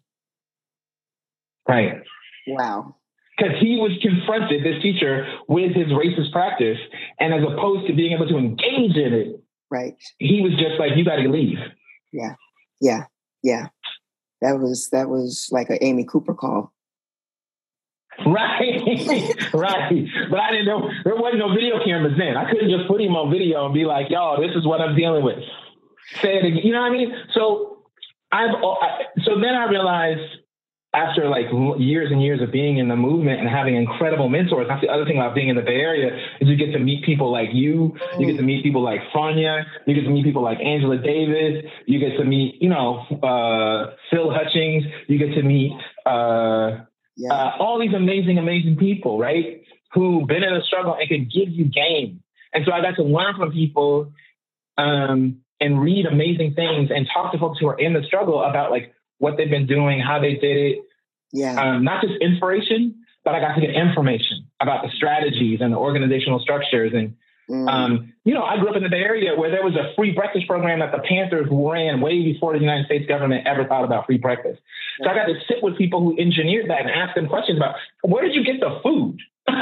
Right. 1.68 2.02
Wow. 2.48 2.96
Because 3.38 3.56
he 3.60 3.76
was 3.76 3.92
confronted, 4.02 4.64
this 4.64 4.82
teacher, 4.82 5.28
with 5.50 5.76
his 5.76 5.88
racist 5.88 6.32
practice. 6.32 6.78
And 7.20 7.34
as 7.34 7.42
opposed 7.44 7.88
to 7.88 7.94
being 7.94 8.14
able 8.14 8.28
to 8.28 8.38
engage 8.38 8.96
in 8.96 9.14
it, 9.14 9.44
right. 9.70 9.96
He 10.20 10.42
was 10.42 10.54
just 10.54 10.80
like, 10.80 10.92
you 10.96 11.04
got 11.04 11.18
to 11.18 11.30
leave. 11.30 11.58
Yeah. 12.14 12.36
Yeah. 12.80 13.04
Yeah. 13.44 13.68
That 14.42 14.60
was 14.60 14.90
that 14.92 15.10
was 15.10 15.50
like 15.52 15.70
an 15.70 15.80
Amy 15.82 16.06
Cooper 16.06 16.34
call. 16.34 16.72
Right, 18.26 18.82
right. 19.54 20.08
But 20.30 20.40
I 20.40 20.52
didn't 20.52 20.66
know 20.66 20.90
there 21.04 21.16
wasn't 21.16 21.40
no 21.40 21.54
video 21.54 21.84
cameras 21.84 22.14
then. 22.18 22.38
I 22.38 22.50
couldn't 22.50 22.70
just 22.70 22.88
put 22.88 23.02
him 23.02 23.16
on 23.16 23.32
video 23.32 23.66
and 23.66 23.74
be 23.74 23.86
like, 23.86 24.10
"Yo, 24.10 24.38
this 24.40 24.56
is 24.56 24.66
what 24.66 24.80
I'm 24.82 24.96
dealing 24.96 25.24
with." 25.24 25.40
Say 26.22 26.38
it 26.38 26.46
again. 26.46 26.62
You 26.64 26.72
know 26.72 26.82
what 26.82 26.92
I 26.92 26.96
mean? 26.96 27.14
So 27.34 27.84
I've 28.32 28.56
so 29.24 29.40
then 29.40 29.56
I 29.56 29.70
realized 29.70 30.22
after 30.96 31.28
like 31.28 31.46
years 31.78 32.12
and 32.12 32.24
years 32.24 32.42
of 32.42 32.52
being 32.52 32.78
in 32.78 32.88
the 32.88 32.96
movement 32.96 33.40
and 33.40 33.50
having 33.50 33.76
incredible 33.76 34.30
mentors, 34.30 34.68
that's 34.68 34.82
the 34.82 34.88
other 34.88 35.06
thing 35.06 35.18
about 35.18 35.36
being 35.36 35.50
in 35.50 35.56
the 35.56 35.62
Bay 35.62 35.82
Area 35.82 36.16
is 36.40 36.48
you 36.48 36.56
get 36.56 36.72
to 36.72 36.80
meet 36.80 37.04
people 37.04 37.32
like 37.32 37.50
you, 37.52 37.96
you 38.18 38.26
get 38.26 38.38
to 38.38 38.44
meet 38.44 38.64
people 38.64 38.82
like 38.82 39.02
Fania, 39.14 39.66
you 39.86 39.94
get 39.94 40.04
to 40.04 40.10
meet 40.10 40.24
people 40.24 40.42
like 40.42 40.60
Angela 40.60 40.98
Davis, 40.98 41.66
you 41.86 42.00
get 42.00 42.18
to 42.18 42.24
meet, 42.24 42.62
you 42.62 42.70
know, 42.70 43.00
uh, 43.22 43.96
Phil 44.10 44.32
Hutchings, 44.32 44.86
you 45.08 45.18
get 45.18 45.36
to 45.36 45.44
meet 45.44 45.74
uh, 46.06 46.86
yeah. 47.16 47.34
Uh, 47.34 47.52
all 47.60 47.80
these 47.80 47.94
amazing, 47.94 48.38
amazing 48.38 48.78
people, 48.78 49.18
right? 49.18 49.64
Who've 49.94 50.28
been 50.28 50.44
in 50.44 50.54
a 50.54 50.62
struggle 50.62 50.96
and 51.00 51.08
could 51.08 51.32
give 51.32 51.50
you 51.50 51.66
game. 51.66 52.22
And 52.54 52.66
so 52.66 52.72
I 52.72 52.82
got 52.82 52.96
to 52.96 53.04
learn 53.04 53.36
from 53.38 53.52
people 53.52 54.14
um, 54.78 55.42
and 55.60 55.82
read 55.82 56.06
amazing 56.06 56.54
things 56.54 56.90
and 56.94 57.08
talk 57.14 57.32
to 57.32 57.38
folks 57.38 57.60
who 57.60 57.68
are 57.68 57.80
in 57.80 57.94
the 57.94 58.04
struggle 58.04 58.44
about 58.44 58.72
like 58.72 58.94
what 59.20 59.38
they've 59.38 59.50
been 59.50 59.68
doing, 59.68 60.00
how 60.00 60.20
they 60.20 60.34
did 60.36 60.58
it. 60.58 60.80
Yeah. 61.32 61.60
Um, 61.60 61.84
not 61.84 62.02
just 62.02 62.14
inspiration, 62.22 62.96
but 63.24 63.36
I 63.36 63.40
got 63.40 63.56
to 63.56 63.62
get 63.62 63.72
information 63.72 64.48
about 64.62 64.84
the 64.84 64.92
strategies 64.96 65.60
and 65.62 65.74
the 65.74 65.78
organizational 65.78 66.40
structures 66.40 66.92
and 66.94 67.16
Mm. 67.50 67.70
Um, 67.70 68.14
you 68.24 68.34
know, 68.34 68.44
I 68.44 68.58
grew 68.58 68.70
up 68.70 68.76
in 68.76 68.84
the 68.84 68.90
Bay 68.90 69.02
Area 69.02 69.36
where 69.36 69.52
there 69.52 69.64
was 69.64 69.76
a 69.76 69.94
free 69.96 70.12
breakfast 70.12 70.48
program 70.48 70.80
that 70.80 70.92
the 70.92 71.00
Panthers 71.08 71.48
ran 71.52 72.02
way 72.02 72.24
before 72.24 72.54
the 72.54 72.60
United 72.60 72.88
States 72.88 73.08
government 73.08 73.46
ever 73.46 73.66
thought 73.66 73.84
about 73.84 74.08
free 74.08 74.18
breakfast. 74.18 74.62
So 75.04 75.10
I 75.10 75.14
got 75.14 75.26
to 75.26 75.36
sit 75.48 75.62
with 75.62 75.78
people 75.78 76.02
who 76.02 76.18
engineered 76.20 76.70
that 76.70 76.82
and 76.82 76.90
ask 76.90 77.14
them 77.16 77.28
questions 77.28 77.58
about 77.58 77.76
where 78.02 78.24
did 78.24 78.34
you 78.34 78.44
get 78.44 78.60
the 78.60 78.80
food? 78.82 79.20
like, 79.48 79.60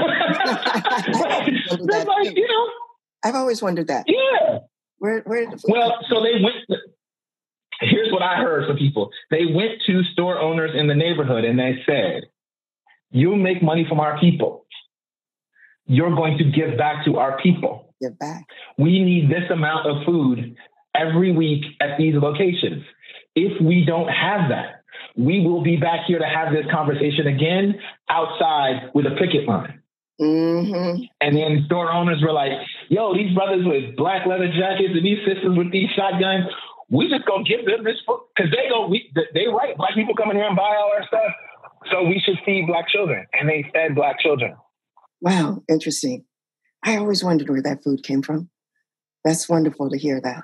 you 2.36 2.48
know, 2.48 2.70
I've 3.24 3.36
always 3.36 3.62
wondered 3.62 3.88
that. 3.88 4.06
Yeah. 4.08 4.60
Where, 5.00 5.22
where 5.26 5.48
well, 5.68 5.98
so 6.10 6.22
they 6.24 6.42
went. 6.42 6.56
To, 6.70 6.78
here's 7.82 8.12
what 8.12 8.22
I 8.22 8.38
heard 8.38 8.68
from 8.68 8.78
people. 8.78 9.10
They 9.32 9.46
went 9.46 9.82
to 9.88 10.04
store 10.14 10.40
owners 10.40 10.72
in 10.74 10.88
the 10.88 10.96
neighborhood 10.96 11.44
and 11.44 11.60
they 11.60 11.84
said, 11.86 12.24
"You 13.12 13.36
make 13.36 13.62
money 13.62 13.86
from 13.88 14.00
our 14.00 14.18
people." 14.20 14.63
You're 15.86 16.16
going 16.16 16.38
to 16.38 16.44
give 16.46 16.78
back 16.78 17.06
to 17.06 17.18
our 17.18 17.40
people. 17.42 17.94
Give 18.02 18.18
back. 18.18 18.46
We 18.78 19.04
need 19.04 19.30
this 19.30 19.50
amount 19.52 19.88
of 19.88 20.06
food 20.06 20.56
every 20.96 21.32
week 21.32 21.64
at 21.82 21.98
these 21.98 22.16
locations. 22.16 22.84
If 23.36 23.62
we 23.62 23.84
don't 23.86 24.10
have 24.10 24.50
that, 24.50 24.84
we 25.16 25.46
will 25.46 25.64
be 25.64 25.78
back 25.78 26.06
here 26.08 26.20
to 26.20 26.26
have 26.26 26.54
this 26.54 26.66
conversation 26.72 27.28
again 27.28 27.76
outside 28.10 28.92
with 28.94 29.06
a 29.06 29.16
picket 29.18 29.48
line. 29.48 29.82
Mm-hmm. 30.22 31.04
And 31.22 31.36
then 31.36 31.64
store 31.66 31.92
owners 31.92 32.22
were 32.22 32.34
like, 32.34 32.52
yo, 32.90 33.14
these 33.14 33.34
brothers 33.34 33.66
with 33.66 33.96
black 33.96 34.26
leather 34.26 34.48
jackets 34.48 34.94
and 34.94 35.06
these 35.06 35.20
sisters 35.26 35.58
with 35.58 35.72
these 35.72 35.90
shotguns, 35.96 36.46
we 36.90 37.10
just 37.10 37.26
gonna 37.26 37.44
give 37.44 37.66
them 37.66 37.84
this 37.84 37.98
food 38.06 38.22
because 38.36 38.52
they 38.52 38.70
go, 38.70 38.88
we, 38.88 39.12
they 39.34 39.48
right, 39.48 39.76
black 39.78 39.96
people 39.96 40.14
come 40.16 40.30
in 40.30 40.38
here 40.38 40.46
and 40.46 40.56
buy 40.56 40.78
all 40.78 40.92
our 40.94 41.06
stuff. 41.08 41.34
So 41.92 42.04
we 42.04 42.22
should 42.24 42.38
feed 42.46 42.68
black 42.68 42.88
children. 42.88 43.26
And 43.34 43.50
they 43.50 43.66
fed 43.74 43.96
black 43.96 44.20
children. 44.20 44.56
Wow, 45.24 45.64
interesting. 45.70 46.26
I 46.84 46.98
always 46.98 47.24
wondered 47.24 47.50
where 47.50 47.62
that 47.62 47.82
food 47.82 48.04
came 48.04 48.22
from. 48.22 48.50
That's 49.24 49.48
wonderful 49.48 49.90
to 49.90 49.98
hear 49.98 50.20
that. 50.20 50.44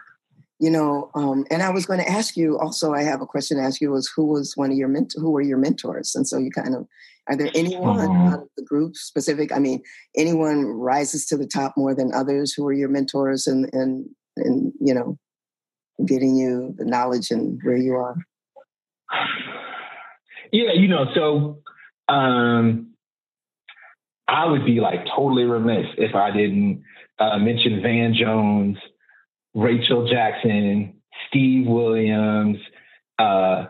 You 0.61 0.71
know, 0.71 1.11
um, 1.15 1.45
and 1.51 1.61
I 1.61 1.69
was 1.69 1.85
going 1.85 1.99
to 1.99 2.09
ask 2.09 2.37
you 2.37 2.57
also. 2.57 2.93
I 2.93 3.03
have 3.03 3.21
a 3.21 3.25
question 3.25 3.57
to 3.57 3.63
ask 3.63 3.81
you: 3.81 3.91
Was 3.91 4.09
who 4.15 4.25
was 4.25 4.53
one 4.55 4.71
of 4.71 4.77
your 4.77 4.87
ment- 4.87 5.15
who 5.17 5.31
were 5.31 5.41
your 5.41 5.57
mentors? 5.57 6.15
And 6.15 6.25
so 6.25 6.37
you 6.37 6.49
kind 6.49 6.75
of 6.75 6.87
are 7.29 7.35
there 7.35 7.51
anyone 7.53 7.99
uh-huh. 7.99 8.35
out 8.35 8.41
of 8.43 8.49
the 8.55 8.63
group 8.63 8.95
specific? 8.95 9.51
I 9.51 9.59
mean, 9.59 9.81
anyone 10.15 10.65
rises 10.65 11.25
to 11.27 11.37
the 11.37 11.45
top 11.45 11.73
more 11.75 11.93
than 11.93 12.13
others? 12.13 12.53
Who 12.53 12.65
are 12.65 12.73
your 12.73 12.89
mentors 12.89 13.47
and 13.47 13.69
and 13.73 14.07
and 14.37 14.71
you 14.79 14.93
know, 14.93 15.17
getting 16.05 16.37
you 16.37 16.73
the 16.77 16.85
knowledge 16.85 17.31
and 17.31 17.59
where 17.63 17.77
you 17.77 17.95
are? 17.95 18.15
Yeah, 20.53 20.71
you 20.73 20.87
know, 20.87 21.05
so 21.13 21.61
um, 22.13 22.88
I 24.29 24.45
would 24.45 24.65
be 24.65 24.79
like 24.79 25.05
totally 25.15 25.43
remiss 25.43 25.87
if 25.97 26.15
I 26.15 26.31
didn't 26.31 26.83
uh, 27.17 27.37
mention 27.39 27.81
Van 27.81 28.13
Jones, 28.13 28.77
Rachel 29.55 30.07
Jackson, 30.07 30.93
Steve 31.27 31.67
Williams, 31.67 32.57
uh, 33.17 33.65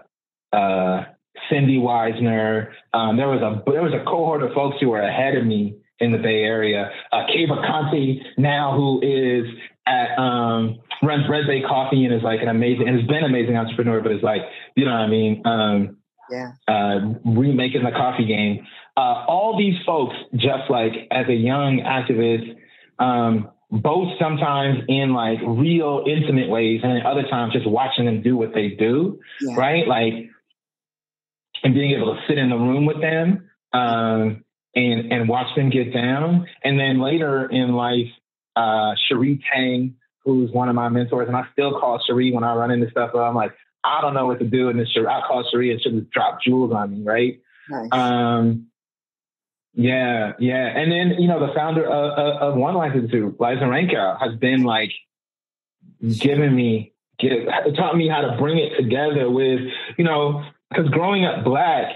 uh, 0.51 1.05
Cindy 1.49 1.77
Wiesner. 1.77 2.71
Um, 2.93 3.17
there 3.17 3.29
was 3.29 3.41
a 3.41 3.71
there 3.71 3.81
was 3.81 3.93
a 3.93 4.03
cohort 4.03 4.43
of 4.43 4.53
folks 4.53 4.77
who 4.79 4.89
were 4.89 5.01
ahead 5.01 5.35
of 5.35 5.45
me 5.45 5.75
in 5.99 6.11
the 6.11 6.17
Bay 6.17 6.43
Area. 6.43 6.91
Uh, 7.11 7.23
Keba 7.27 7.65
Konte 7.65 8.21
now, 8.37 8.75
who 8.75 9.01
is 9.01 9.45
at 9.87 10.17
um, 10.19 10.79
runs 11.01 11.23
Red 11.29 11.47
Bay 11.47 11.61
Coffee 11.61 12.05
and 12.05 12.13
is 12.13 12.23
like 12.23 12.41
an 12.41 12.49
amazing 12.49 12.87
and 12.87 12.99
has 12.99 13.07
been 13.07 13.23
an 13.23 13.25
amazing 13.25 13.55
entrepreneur, 13.55 14.01
but 14.01 14.11
is 14.11 14.23
like 14.23 14.41
you 14.75 14.85
know 14.85 14.91
what 14.91 15.01
I 15.01 15.07
mean. 15.07 15.41
Um, 15.45 15.97
yeah. 16.29 16.51
Uh, 16.67 16.99
remaking 17.25 17.83
the 17.83 17.91
coffee 17.91 18.25
game. 18.25 18.65
Uh, 18.99 19.23
all 19.29 19.57
these 19.57 19.77
folks, 19.85 20.15
just 20.35 20.69
like 20.69 20.91
as 21.09 21.25
a 21.29 21.33
young 21.33 21.79
activist, 21.79 22.53
um, 22.99 23.49
both 23.71 24.09
sometimes 24.19 24.79
in 24.89 25.13
like 25.13 25.39
real 25.45 26.03
intimate 26.05 26.49
ways 26.49 26.81
and 26.83 27.01
other 27.07 27.23
times 27.23 27.53
just 27.53 27.65
watching 27.65 28.03
them 28.03 28.21
do 28.21 28.35
what 28.35 28.53
they 28.53 28.69
do, 28.69 29.21
yeah. 29.39 29.55
right? 29.55 29.87
Like, 29.87 30.13
and 31.63 31.73
being 31.73 31.91
able 31.91 32.13
to 32.13 32.21
sit 32.27 32.37
in 32.37 32.49
the 32.49 32.57
room 32.57 32.85
with 32.85 32.99
them 32.99 33.49
um, 33.71 34.43
and 34.75 35.13
and 35.13 35.29
watch 35.29 35.47
them 35.55 35.69
get 35.69 35.93
down. 35.93 36.47
And 36.65 36.77
then 36.77 36.99
later 36.99 37.45
in 37.49 37.71
life, 37.71 38.11
uh, 38.57 38.95
Cherie 39.07 39.41
Tang, 39.53 39.95
who's 40.25 40.51
one 40.51 40.67
of 40.67 40.75
my 40.75 40.89
mentors, 40.89 41.29
and 41.29 41.37
I 41.37 41.43
still 41.53 41.79
call 41.79 42.03
Cherie 42.05 42.33
when 42.33 42.43
I 42.43 42.53
run 42.53 42.69
into 42.69 42.91
stuff. 42.91 43.11
I'm 43.15 43.33
like, 43.33 43.53
I 43.81 44.01
don't 44.01 44.13
know 44.13 44.27
what 44.27 44.39
to 44.39 44.45
do. 44.45 44.67
And 44.67 44.77
then 44.77 44.87
I 45.07 45.21
call 45.25 45.47
Cherie 45.49 45.71
and 45.71 45.81
she 45.81 45.89
just 45.89 46.09
drop 46.11 46.41
jewels 46.41 46.73
on 46.73 46.91
me, 46.91 47.03
right? 47.03 47.39
Nice. 47.69 47.89
Um, 47.93 48.65
yeah, 49.73 50.33
yeah. 50.39 50.67
And 50.67 50.91
then, 50.91 51.21
you 51.21 51.27
know, 51.27 51.45
the 51.45 51.53
founder 51.53 51.85
of, 51.85 52.51
of 52.53 52.55
One 52.55 52.75
Life 52.75 52.95
Institute, 52.95 53.39
Liza 53.39 53.61
Rankow, 53.61 54.19
has 54.19 54.35
been 54.35 54.63
like 54.63 54.91
giving 56.19 56.55
me, 56.55 56.93
give, 57.19 57.47
taught 57.75 57.95
me 57.95 58.07
how 58.07 58.21
to 58.21 58.35
bring 58.37 58.57
it 58.57 58.75
together 58.77 59.29
with, 59.29 59.61
you 59.97 60.03
know, 60.03 60.43
because 60.69 60.89
growing 60.89 61.25
up 61.25 61.43
black 61.43 61.95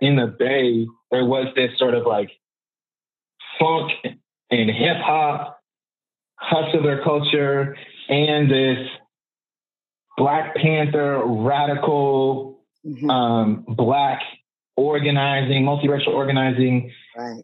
in 0.00 0.16
the 0.16 0.26
Bay, 0.26 0.86
there 1.10 1.24
was 1.24 1.46
this 1.54 1.78
sort 1.78 1.94
of 1.94 2.06
like 2.06 2.30
funk 3.58 3.92
and 4.50 4.70
hip 4.70 4.96
hop 4.98 5.60
hustler 6.36 7.02
culture 7.02 7.76
and 8.08 8.50
this 8.50 8.88
Black 10.16 10.54
Panther 10.56 11.22
radical 11.24 12.60
mm-hmm. 12.84 13.08
um, 13.08 13.64
black 13.68 14.20
organizing, 14.80 15.64
multiracial 15.64 16.08
organizing, 16.08 16.90
right. 17.16 17.42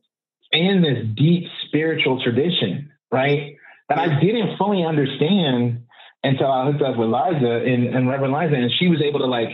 and 0.53 0.85
this 0.85 1.05
deep 1.17 1.45
spiritual 1.67 2.23
tradition, 2.23 2.91
right? 3.13 3.57
That 3.89 3.99
I 3.99 4.21
didn't 4.21 4.57
fully 4.57 4.85
understand 4.85 5.85
until 6.25 6.51
I 6.51 6.71
hooked 6.71 6.83
up 6.83 6.97
with 6.97 7.09
Liza 7.09 7.65
and, 7.67 7.95
and 7.95 8.09
Reverend 8.09 8.33
Liza, 8.33 8.55
and 8.55 8.73
she 8.79 8.89
was 8.89 9.01
able 9.03 9.21
to 9.21 9.27
like 9.27 9.49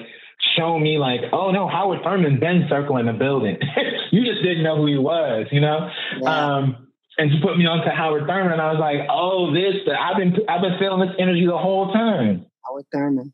show 0.56 0.78
me 0.78 0.98
like, 0.98 1.20
oh 1.32 1.50
no, 1.50 1.68
Howard 1.68 2.00
Thurman 2.02 2.40
been 2.40 2.66
circling 2.68 3.06
the 3.06 3.12
building. 3.12 3.58
you 4.10 4.24
just 4.24 4.42
didn't 4.42 4.62
know 4.62 4.76
who 4.76 4.86
he 4.86 4.98
was, 4.98 5.46
you 5.50 5.60
know? 5.60 5.88
Yeah. 6.20 6.56
Um, 6.56 6.88
and 7.18 7.30
she 7.30 7.40
put 7.42 7.58
me 7.58 7.66
on 7.66 7.84
to 7.84 7.90
Howard 7.90 8.26
Thurman. 8.26 8.52
And 8.52 8.60
I 8.60 8.72
was 8.72 8.80
like, 8.80 9.06
oh, 9.10 9.52
this, 9.52 9.74
I've 9.86 10.16
been, 10.16 10.34
I've 10.48 10.62
been 10.62 10.78
feeling 10.78 11.06
this 11.06 11.16
energy 11.18 11.46
the 11.46 11.58
whole 11.58 11.92
time. 11.92 12.46
Howard 12.66 12.86
Thurman. 12.92 13.32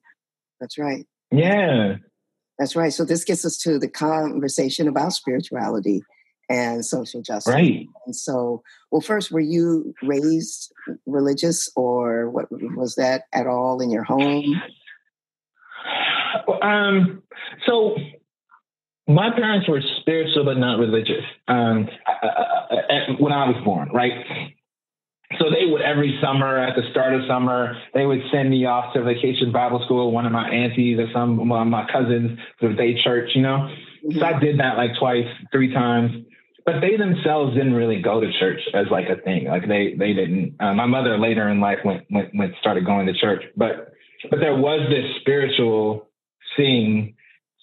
That's 0.61 0.79
right. 0.79 1.07
Yeah. 1.31 1.97
That's 2.59 2.75
right. 2.75 2.92
So 2.92 3.05
this 3.05 3.25
gets 3.25 3.44
us 3.44 3.57
to 3.59 3.79
the 3.79 3.88
conversation 3.88 4.88
about 4.88 5.12
spirituality 5.12 6.03
and 6.49 6.85
social 6.85 7.23
justice. 7.23 7.53
Right. 7.53 7.87
And 8.07 8.16
so, 8.16 8.62
well, 8.90 9.01
first, 9.01 9.31
were 9.31 9.40
you 9.40 9.94
raised 10.03 10.73
religious, 11.07 11.71
or 11.77 12.31
what 12.31 12.47
was 12.51 12.94
that 12.97 13.25
at 13.33 13.47
all 13.47 13.81
in 13.81 13.90
your 13.90 14.05
home? 14.05 14.61
Um. 16.62 17.23
So, 17.66 17.97
my 19.07 19.31
parents 19.31 19.68
were 19.68 19.83
spiritual 20.01 20.44
but 20.44 20.59
not 20.59 20.79
religious. 20.79 21.25
Um, 21.47 21.88
when 23.18 23.33
I 23.33 23.49
was 23.49 23.62
born, 23.64 23.90
right? 23.92 24.12
So 25.38 25.51
they 25.51 25.67
would 25.67 25.83
every 25.83 26.19
summer 26.23 26.57
at 26.59 26.75
the 26.75 26.83
start 26.91 27.12
of 27.12 27.21
summer 27.29 27.77
they 27.93 28.07
would 28.07 28.21
send 28.33 28.49
me 28.49 28.64
off 28.64 28.95
to 28.95 29.03
vacation 29.03 29.53
bible 29.53 29.83
school. 29.85 30.11
One 30.11 30.25
of 30.25 30.33
my 30.33 30.49
aunties 30.49 30.99
or 30.99 31.09
some 31.12 31.49
one 31.49 31.62
of 31.62 31.69
my 31.69 31.87
cousins 31.91 32.38
to 32.61 32.73
day 32.75 33.03
church 33.03 33.31
you 33.35 33.43
know? 33.43 33.69
Mm-hmm. 34.07 34.19
so 34.19 34.25
i 34.25 34.38
did 34.38 34.59
that 34.61 34.77
like 34.77 34.93
twice 34.99 35.27
three 35.53 35.73
times. 35.73 36.25
But 36.64 36.83
they 36.83 36.99
themselves 36.99 37.57
didn't 37.57 37.73
really 37.73 38.03
go 38.03 38.21
to 38.21 38.31
church 38.38 38.61
as 38.75 38.88
like 38.91 39.09
a 39.09 39.17
thing. 39.17 39.47
Like 39.47 39.67
they 39.67 39.95
they 39.99 40.12
didn't. 40.12 40.57
Uh, 40.61 40.75
my 40.75 40.85
mother 40.85 41.19
later 41.19 41.49
in 41.49 41.61
life 41.61 41.79
went, 41.83 42.05
went 42.11 42.35
went 42.35 42.53
started 42.61 42.85
going 42.85 43.07
to 43.07 43.14
church. 43.14 43.43
But 43.57 43.95
but 44.31 44.41
there 44.41 44.55
was 44.55 44.87
this 44.91 45.07
spiritual 45.21 46.09
thing 46.59 47.14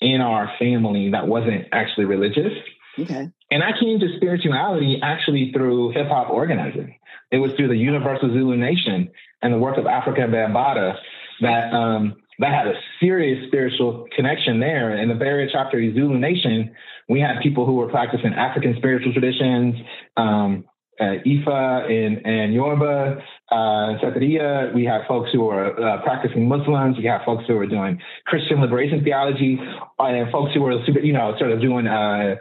in 0.01 0.21
our 0.21 0.51
family 0.57 1.11
that 1.11 1.27
wasn't 1.27 1.65
actually 1.71 2.05
religious. 2.05 2.51
Okay. 2.97 3.29
And 3.51 3.63
i 3.63 3.71
came 3.79 3.99
to 3.99 4.07
spirituality 4.15 4.99
actually 5.03 5.51
through 5.53 5.91
hip-hop 5.91 6.29
organizing 6.29 6.97
it 7.31 7.37
was 7.37 7.51
through 7.57 7.69
the 7.69 7.77
Universal 7.77 8.29
Zulu 8.29 8.57
Nation 8.57 9.09
and 9.41 9.53
the 9.53 9.57
work 9.57 9.77
of 9.77 9.85
Afrika 9.85 10.29
Bambaataa 10.29 10.95
that 11.41 11.73
um, 11.73 12.15
that 12.39 12.51
had 12.51 12.67
a 12.67 12.73
serious 12.99 13.47
spiritual 13.47 14.07
connection 14.15 14.59
there. 14.59 14.97
In 14.97 15.07
the 15.09 15.25
Area 15.25 15.49
chapter 15.51 15.77
of 15.79 15.93
Zulu 15.93 16.17
Nation, 16.17 16.75
we 17.07 17.19
had 17.19 17.41
people 17.41 17.65
who 17.65 17.75
were 17.75 17.87
practicing 17.87 18.33
African 18.33 18.75
spiritual 18.77 19.13
traditions, 19.13 19.75
um, 20.17 20.65
uh, 20.99 21.15
Ifa 21.25 21.89
and, 21.91 22.25
and 22.25 22.53
Yoruba, 22.53 23.21
uh, 23.51 24.71
We 24.73 24.85
had 24.85 25.01
folks 25.07 25.29
who 25.31 25.41
were 25.41 25.77
uh, 25.81 26.01
practicing 26.03 26.47
Muslims. 26.47 26.97
We 26.97 27.05
had 27.05 27.23
folks 27.25 27.43
who 27.47 27.55
were 27.55 27.67
doing 27.67 28.01
Christian 28.25 28.61
liberation 28.61 29.03
theology, 29.03 29.59
and 29.99 30.31
folks 30.31 30.53
who 30.53 30.65
are, 30.65 30.79
you 31.01 31.13
know, 31.13 31.35
sort 31.37 31.51
of 31.51 31.61
doing 31.61 31.87
uh, 31.87 32.35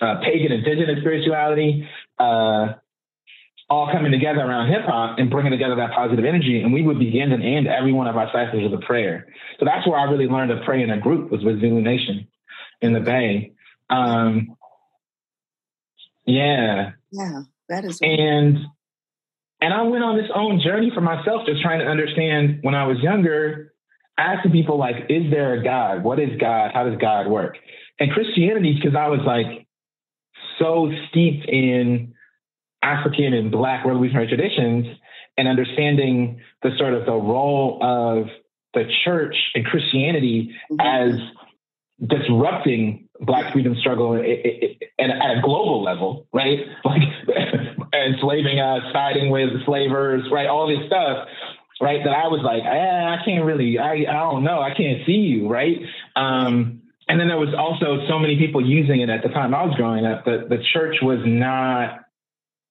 uh, 0.00 0.20
pagan 0.24 0.52
indigenous 0.52 0.98
spirituality. 1.00 1.88
Uh, 2.18 2.74
all 3.70 3.90
coming 3.90 4.10
together 4.10 4.40
around 4.40 4.68
hip 4.68 4.82
hop 4.84 5.18
and 5.18 5.30
bringing 5.30 5.52
together 5.52 5.76
that 5.76 5.92
positive 5.92 6.24
energy. 6.24 6.60
And 6.60 6.72
we 6.72 6.82
would 6.82 6.98
begin 6.98 7.30
and 7.30 7.42
end 7.42 7.68
every 7.68 7.92
one 7.92 8.08
of 8.08 8.16
our 8.16 8.28
cycles 8.32 8.64
with 8.68 8.74
a 8.74 8.84
prayer. 8.84 9.28
So 9.60 9.64
that's 9.64 9.86
where 9.86 9.98
I 9.98 10.10
really 10.10 10.26
learned 10.26 10.50
to 10.50 10.64
pray 10.64 10.82
in 10.82 10.90
a 10.90 10.98
group 10.98 11.30
was 11.30 11.44
with 11.44 11.60
Zulu 11.60 11.80
Nation 11.80 12.26
in 12.82 12.92
the 12.92 13.00
Bay. 13.00 13.52
Um, 13.88 14.56
yeah. 16.26 16.92
Yeah, 17.12 17.42
that 17.68 17.84
is. 17.84 18.00
And 18.02 18.58
and 19.60 19.74
I 19.74 19.82
went 19.82 20.02
on 20.02 20.16
this 20.16 20.30
own 20.34 20.60
journey 20.60 20.90
for 20.92 21.00
myself, 21.00 21.42
just 21.46 21.62
trying 21.62 21.80
to 21.80 21.86
understand 21.86 22.60
when 22.62 22.74
I 22.74 22.86
was 22.86 22.98
younger, 23.00 23.74
asking 24.18 24.52
people 24.52 24.78
like, 24.78 24.96
is 25.08 25.30
there 25.30 25.54
a 25.54 25.62
God? 25.62 26.02
What 26.02 26.18
is 26.18 26.30
God? 26.40 26.72
How 26.72 26.84
does 26.84 26.98
God 26.98 27.28
work? 27.28 27.56
And 28.00 28.10
Christianity, 28.10 28.74
because 28.74 28.96
I 28.96 29.08
was 29.08 29.20
like 29.24 29.66
so 30.58 30.90
steeped 31.08 31.46
in 31.46 32.14
African 32.82 33.34
and 33.34 33.50
Black 33.50 33.84
revolutionary 33.84 34.28
traditions 34.28 34.86
and 35.36 35.48
understanding 35.48 36.40
the 36.62 36.70
sort 36.78 36.94
of 36.94 37.06
the 37.06 37.12
role 37.12 37.78
of 37.82 38.26
the 38.74 38.84
church 39.04 39.36
and 39.54 39.64
Christianity 39.64 40.54
mm-hmm. 40.70 40.80
as 40.80 41.20
disrupting 42.06 43.08
Black 43.20 43.52
freedom 43.52 43.76
struggle 43.78 44.14
and 44.14 45.12
at 45.12 45.38
a 45.38 45.40
global 45.42 45.82
level, 45.82 46.26
right? 46.32 46.60
Like 46.84 47.02
enslaving 47.92 48.60
us, 48.60 48.82
siding 48.92 49.30
with 49.30 49.50
slavers, 49.66 50.22
right? 50.30 50.46
All 50.46 50.68
this 50.68 50.86
stuff, 50.86 51.28
right? 51.80 52.02
That 52.04 52.12
I 52.12 52.28
was 52.28 52.40
like, 52.42 52.62
eh, 52.62 52.68
I 52.68 53.18
can't 53.24 53.44
really, 53.44 53.78
I, 53.78 53.92
I 54.08 54.30
don't 54.30 54.44
know, 54.44 54.60
I 54.60 54.72
can't 54.74 55.04
see 55.04 55.12
you, 55.12 55.48
right? 55.48 55.76
Um, 56.16 56.82
and 57.08 57.18
then 57.18 57.26
there 57.28 57.36
was 57.38 57.54
also 57.56 58.06
so 58.08 58.18
many 58.18 58.38
people 58.38 58.64
using 58.64 59.00
it 59.00 59.10
at 59.10 59.22
the 59.22 59.28
time 59.28 59.54
I 59.54 59.64
was 59.64 59.74
growing 59.76 60.06
up 60.06 60.24
that 60.24 60.48
the 60.48 60.62
church 60.72 60.96
was 61.02 61.18
not 61.24 62.04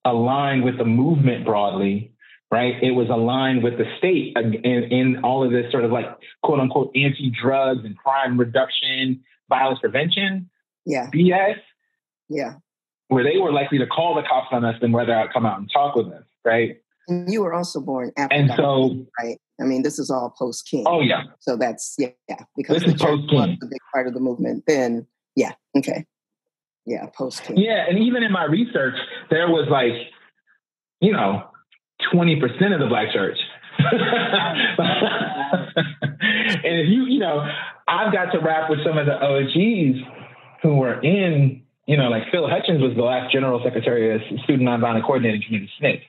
aligned 0.04 0.64
with 0.64 0.78
the 0.78 0.84
movement 0.84 1.44
broadly, 1.44 2.12
right? 2.50 2.74
It 2.82 2.92
was 2.92 3.08
aligned 3.08 3.62
with 3.62 3.78
the 3.78 3.84
state 3.98 4.36
in, 4.36 4.54
in 4.64 5.24
all 5.24 5.44
of 5.44 5.52
this 5.52 5.70
sort 5.70 5.84
of 5.84 5.92
like 5.92 6.06
quote 6.42 6.60
unquote 6.60 6.90
anti 6.94 7.30
drugs 7.30 7.84
and 7.84 7.96
crime 7.96 8.38
reduction, 8.38 9.22
violence 9.48 9.80
prevention, 9.80 10.48
yeah, 10.86 11.08
BS, 11.14 11.56
yeah, 12.28 12.54
where 13.08 13.24
they 13.24 13.38
were 13.38 13.52
likely 13.52 13.78
to 13.78 13.86
call 13.86 14.14
the 14.14 14.22
cops 14.22 14.48
on 14.52 14.64
us 14.64 14.76
than 14.80 14.92
whether 14.92 15.14
I'd 15.14 15.32
come 15.32 15.46
out 15.46 15.58
and 15.58 15.70
talk 15.72 15.94
with 15.94 16.08
us, 16.08 16.24
right? 16.44 16.76
And 17.08 17.30
you 17.32 17.42
were 17.42 17.52
also 17.52 17.80
born 17.80 18.12
after, 18.16 18.34
and 18.34 18.52
so 18.56 19.06
right. 19.20 19.38
I 19.60 19.64
mean, 19.64 19.82
this 19.82 19.98
is 19.98 20.10
all 20.10 20.34
post 20.38 20.66
King. 20.66 20.84
Oh 20.86 21.00
yeah. 21.00 21.24
So 21.40 21.56
that's 21.56 21.94
yeah, 21.98 22.08
yeah. 22.28 22.44
Because 22.56 22.82
this 22.82 22.92
the 22.92 22.98
post 22.98 23.28
King, 23.28 23.58
a 23.62 23.66
big 23.66 23.80
part 23.92 24.06
of 24.06 24.14
the 24.14 24.20
movement. 24.20 24.64
Then 24.66 25.06
yeah, 25.36 25.52
okay 25.76 26.06
yeah, 26.86 27.06
post 27.14 27.44
King. 27.44 27.56
Yeah, 27.56 27.84
and 27.88 27.98
even 27.98 28.22
in 28.22 28.32
my 28.32 28.44
research, 28.44 28.94
there 29.30 29.48
was 29.48 29.68
like, 29.70 29.92
you 31.00 31.12
know, 31.12 31.44
20% 32.12 32.74
of 32.74 32.80
the 32.80 32.86
black 32.86 33.12
church. 33.12 33.38
and 33.78 33.96
if 36.64 36.88
you, 36.88 37.04
you 37.06 37.18
know, 37.18 37.46
I've 37.88 38.12
got 38.12 38.32
to 38.32 38.38
rap 38.38 38.68
with 38.70 38.80
some 38.84 38.98
of 38.98 39.06
the 39.06 39.14
OGs 39.14 39.98
who 40.62 40.76
were 40.76 41.00
in, 41.00 41.62
you 41.86 41.96
know, 41.96 42.08
like 42.08 42.24
Phil 42.30 42.48
Hutchings 42.48 42.80
was 42.80 42.94
the 42.96 43.02
last 43.02 43.32
general 43.32 43.60
secretary 43.62 44.14
of 44.14 44.20
Student 44.44 44.68
Nonviolent 44.68 45.04
Coordinating 45.04 45.42
Committee, 45.42 45.70
SNCC. 45.80 46.02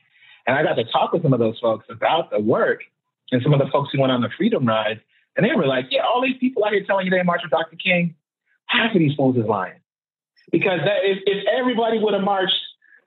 And 0.48 0.58
I 0.58 0.64
got 0.64 0.74
to 0.74 0.84
talk 0.86 1.14
with 1.14 1.22
some 1.22 1.34
of 1.34 1.40
those 1.40 1.60
folks 1.60 1.86
about 1.90 2.32
the 2.32 2.40
work 2.40 2.82
and 3.32 3.42
some 3.44 3.54
of 3.54 3.60
the 3.60 3.68
folks 3.72 3.90
who 3.94 4.02
went 4.02 4.12
on 4.12 4.22
the 4.22 4.30
Freedom 4.36 4.66
Ride. 4.66 5.00
And 5.38 5.46
they 5.46 5.56
were 5.56 5.68
like, 5.68 5.86
yeah, 5.92 6.02
all 6.04 6.22
these 6.22 6.38
people 6.40 6.66
out 6.66 6.74
here 6.74 6.84
telling 6.86 7.06
you 7.06 7.12
they 7.12 7.24
march 7.24 7.42
with 7.44 7.52
Dr. 7.52 7.78
King, 7.78 8.16
half 8.66 8.94
of 8.94 9.00
these 9.00 9.16
fools 9.16 9.38
is 9.38 9.46
lying 9.46 9.81
because 10.52 10.80
that, 10.86 11.04
if, 11.04 11.20
if 11.26 11.46
everybody 11.48 12.00
would 12.00 12.14
have 12.14 12.24
marched, 12.24 12.56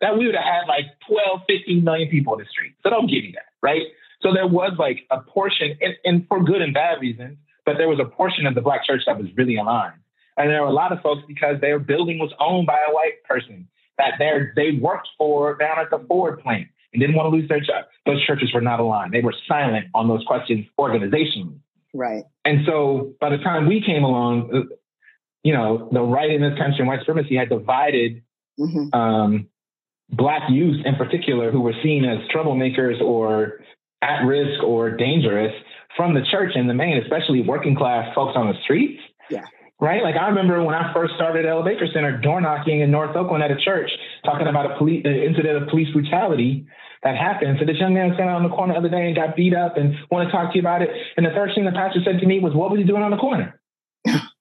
that 0.00 0.18
we 0.18 0.26
would 0.26 0.34
have 0.34 0.44
had 0.44 0.68
like 0.68 0.86
12, 1.08 1.40
15 1.48 1.84
million 1.84 2.08
people 2.10 2.34
in 2.34 2.40
the 2.40 2.46
street. 2.46 2.74
So 2.82 2.90
don't 2.90 3.06
give 3.06 3.22
me 3.22 3.32
that, 3.34 3.46
right? 3.62 3.82
So 4.20 4.32
there 4.32 4.46
was 4.46 4.72
like 4.78 5.06
a 5.10 5.20
portion, 5.20 5.76
and, 5.80 5.94
and 6.04 6.26
for 6.28 6.42
good 6.42 6.62
and 6.62 6.72
bad 6.74 7.00
reasons, 7.00 7.36
but 7.64 7.76
there 7.78 7.88
was 7.88 7.98
a 8.00 8.04
portion 8.04 8.46
of 8.46 8.54
the 8.54 8.60
black 8.60 8.84
church 8.84 9.02
that 9.06 9.18
was 9.18 9.28
really 9.36 9.56
aligned. 9.56 10.00
And 10.36 10.50
there 10.50 10.62
were 10.62 10.68
a 10.68 10.72
lot 10.72 10.92
of 10.92 11.00
folks 11.00 11.22
because 11.28 11.60
their 11.60 11.78
building 11.78 12.18
was 12.18 12.32
owned 12.40 12.66
by 12.66 12.78
a 12.88 12.92
white 12.92 13.22
person 13.24 13.68
that 13.98 14.14
they 14.18 14.32
they 14.56 14.78
worked 14.78 15.08
for 15.16 15.56
down 15.56 15.78
at 15.78 15.90
the 15.90 16.04
Ford 16.08 16.40
plant 16.40 16.68
and 16.92 17.00
didn't 17.00 17.14
want 17.14 17.26
to 17.26 17.36
lose 17.36 17.48
their 17.48 17.60
job. 17.60 17.84
Those 18.06 18.24
churches 18.24 18.52
were 18.52 18.60
not 18.60 18.80
aligned. 18.80 19.12
They 19.12 19.20
were 19.20 19.34
silent 19.46 19.86
on 19.94 20.08
those 20.08 20.24
questions 20.26 20.66
organizationally. 20.78 21.58
Right. 21.92 22.24
And 22.44 22.66
so 22.66 23.14
by 23.20 23.30
the 23.30 23.38
time 23.38 23.66
we 23.66 23.80
came 23.80 24.02
along, 24.02 24.50
uh, 24.52 24.74
you 25.44 25.52
know, 25.52 25.88
the 25.92 26.00
right 26.00 26.30
in 26.30 26.40
this 26.40 26.58
country 26.58 26.78
and 26.80 26.88
white 26.88 27.00
supremacy 27.00 27.36
had 27.36 27.50
divided 27.50 28.22
mm-hmm. 28.58 28.98
um, 28.98 29.48
black 30.10 30.50
youth 30.50 30.84
in 30.84 30.96
particular 30.96 31.52
who 31.52 31.60
were 31.60 31.74
seen 31.82 32.04
as 32.04 32.18
troublemakers 32.34 33.00
or 33.00 33.60
at 34.02 34.24
risk 34.24 34.62
or 34.62 34.90
dangerous 34.90 35.52
from 35.96 36.14
the 36.14 36.22
church 36.30 36.52
in 36.56 36.66
the 36.66 36.74
main, 36.74 36.98
especially 36.98 37.42
working 37.42 37.76
class 37.76 38.12
folks 38.14 38.32
on 38.36 38.48
the 38.48 38.54
streets. 38.64 39.00
Yeah. 39.30 39.42
Right? 39.80 40.02
Like 40.02 40.16
I 40.16 40.28
remember 40.28 40.62
when 40.64 40.74
I 40.74 40.92
first 40.94 41.14
started 41.14 41.46
Ella 41.46 41.62
Baker 41.64 41.86
Center, 41.92 42.18
door 42.18 42.40
knocking 42.40 42.80
in 42.80 42.90
North 42.90 43.14
Oakland 43.14 43.42
at 43.42 43.50
a 43.50 43.56
church, 43.56 43.90
talking 44.24 44.46
about 44.46 44.70
a 44.70 44.78
police 44.78 45.02
an 45.04 45.14
incident 45.14 45.62
of 45.62 45.68
police 45.68 45.92
brutality 45.92 46.66
that 47.02 47.16
happened. 47.16 47.58
So 47.60 47.66
this 47.66 47.76
young 47.78 47.92
man 47.92 48.14
sat 48.16 48.28
on 48.28 48.42
the 48.42 48.48
corner 48.48 48.72
the 48.72 48.78
other 48.78 48.88
day 48.88 49.06
and 49.06 49.14
got 49.14 49.36
beat 49.36 49.54
up 49.54 49.76
and 49.76 49.94
want 50.10 50.26
to 50.26 50.32
talk 50.32 50.52
to 50.52 50.56
you 50.56 50.62
about 50.62 50.80
it. 50.80 50.88
And 51.16 51.26
the 51.26 51.30
first 51.36 51.54
thing 51.54 51.64
the 51.64 51.72
pastor 51.72 52.00
said 52.04 52.20
to 52.20 52.26
me 52.26 52.40
was, 52.40 52.54
What 52.54 52.70
was 52.70 52.80
he 52.80 52.84
doing 52.84 53.02
on 53.02 53.10
the 53.10 53.18
corner? 53.18 53.60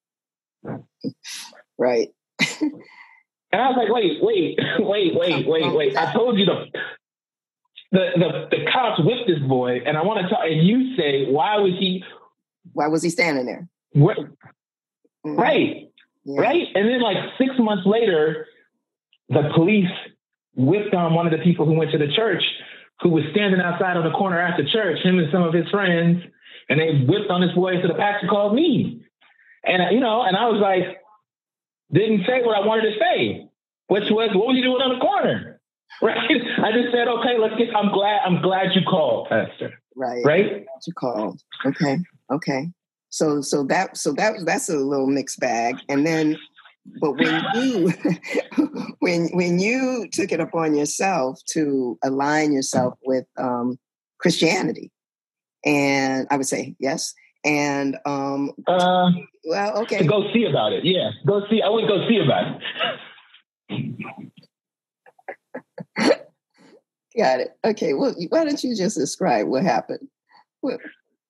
right. 1.77 2.09
and 2.59 3.61
I 3.61 3.69
was 3.69 3.77
like, 3.77 3.93
wait, 3.93 4.19
wait, 4.21 4.59
wait, 4.79 5.15
wait, 5.15 5.47
wait, 5.47 5.75
wait. 5.75 5.97
I 5.97 6.13
told 6.13 6.37
you 6.37 6.45
to 6.45 6.65
the, 7.91 8.09
the, 8.17 8.57
the 8.57 8.71
cops 8.71 8.99
whipped 9.03 9.27
this 9.27 9.39
boy, 9.39 9.81
and 9.85 9.95
I 9.95 10.03
want 10.03 10.21
to 10.21 10.29
talk. 10.29 10.45
And 10.45 10.65
you 10.65 10.95
say, 10.97 11.31
why 11.31 11.57
was 11.57 11.73
he? 11.79 12.03
Why 12.73 12.87
was 12.87 13.03
he 13.03 13.09
standing 13.09 13.45
there? 13.45 13.67
What? 13.91 14.17
Mm-hmm. 14.17 15.35
Right, 15.35 15.91
yeah. 16.25 16.41
right. 16.41 16.67
And 16.73 16.89
then, 16.89 17.01
like 17.01 17.17
six 17.37 17.51
months 17.59 17.83
later, 17.85 18.47
the 19.29 19.51
police 19.55 19.91
whipped 20.55 20.93
on 20.93 21.13
one 21.13 21.25
of 21.25 21.31
the 21.31 21.43
people 21.43 21.65
who 21.65 21.73
went 21.73 21.91
to 21.91 21.97
the 21.97 22.11
church, 22.13 22.43
who 23.01 23.09
was 23.09 23.23
standing 23.31 23.61
outside 23.61 23.95
on 23.95 24.03
the 24.03 24.11
corner 24.11 24.39
after 24.39 24.65
church, 24.67 24.99
him 25.03 25.19
and 25.19 25.31
some 25.31 25.43
of 25.43 25.53
his 25.53 25.69
friends, 25.69 26.23
and 26.69 26.79
they 26.79 27.05
whipped 27.07 27.29
on 27.29 27.41
this 27.41 27.53
boy. 27.53 27.73
So 27.81 27.87
the 27.87 27.95
pastor 27.95 28.27
called 28.27 28.55
me, 28.55 29.05
and 29.63 29.93
you 29.93 29.99
know, 29.99 30.21
and 30.21 30.35
I 30.35 30.47
was 30.47 30.59
like, 30.61 30.97
didn't 31.91 32.25
say 32.25 32.41
what 32.41 32.57
I 32.57 32.65
wanted 32.65 32.93
to 32.93 32.99
say, 32.99 33.49
which 33.87 34.09
was, 34.09 34.29
what 34.33 34.47
was 34.47 34.57
you 34.57 34.63
doing 34.63 34.81
on 34.81 34.97
the 34.97 34.99
corner? 34.99 35.49
Right. 36.01 36.17
I 36.17 36.71
just 36.71 36.91
said, 36.91 37.07
okay, 37.07 37.37
let's 37.39 37.55
get. 37.55 37.73
I'm 37.75 37.91
glad. 37.93 38.21
I'm 38.25 38.41
glad 38.41 38.73
you 38.73 38.81
called, 38.81 39.29
Pastor. 39.29 39.79
Right. 39.95 40.25
Right. 40.25 40.65
you 40.87 40.93
called. 40.93 41.39
Okay. 41.65 41.99
Okay. 42.31 42.71
So 43.09 43.41
so 43.41 43.63
that 43.65 43.95
so 43.95 44.11
that 44.13 44.33
that's 44.43 44.69
a 44.69 44.75
little 44.75 45.05
mixed 45.05 45.39
bag. 45.39 45.75
And 45.87 46.05
then, 46.05 46.35
but 46.99 47.11
when 47.11 47.43
you 47.53 47.93
when 48.99 49.29
when 49.33 49.59
you 49.59 50.07
took 50.11 50.31
it 50.31 50.39
upon 50.39 50.75
yourself 50.75 51.39
to 51.51 51.97
align 52.03 52.51
yourself 52.51 52.95
with 53.05 53.25
um, 53.37 53.77
Christianity, 54.17 54.91
and 55.63 56.27
I 56.31 56.37
would 56.37 56.47
say 56.47 56.75
yes. 56.79 57.13
And 57.45 57.97
um, 58.05 58.51
uh, 58.67 59.11
well, 59.43 59.81
okay, 59.81 59.97
to 59.99 60.05
go 60.05 60.31
see 60.33 60.45
about 60.45 60.71
it. 60.71 60.85
Yeah, 60.85 61.11
go 61.25 61.41
see. 61.49 61.61
I 61.61 61.69
wouldn't 61.69 61.89
go 61.89 62.07
see 62.07 62.19
about 62.23 62.61
it. 63.69 63.93
Got 67.17 67.41
it. 67.41 67.57
Okay. 67.63 67.93
Well, 67.93 68.15
why 68.29 68.45
don't 68.45 68.63
you 68.63 68.75
just 68.75 68.97
describe 68.97 69.47
what 69.47 69.63
happened? 69.63 70.07
What? 70.61 70.79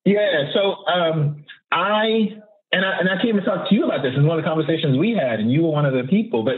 Yeah. 0.04 0.52
So 0.52 0.86
um, 0.86 1.44
I 1.72 2.36
and 2.72 2.84
I 2.84 2.98
and 2.98 3.08
I 3.08 3.20
came 3.22 3.36
to 3.36 3.42
talk 3.42 3.68
to 3.68 3.74
you 3.74 3.84
about 3.84 4.02
this 4.02 4.12
in 4.16 4.26
one 4.26 4.38
of 4.38 4.44
the 4.44 4.48
conversations 4.48 4.98
we 4.98 5.12
had, 5.12 5.40
and 5.40 5.52
you 5.52 5.62
were 5.62 5.70
one 5.70 5.86
of 5.86 5.94
the 5.94 6.04
people. 6.08 6.44
But 6.44 6.54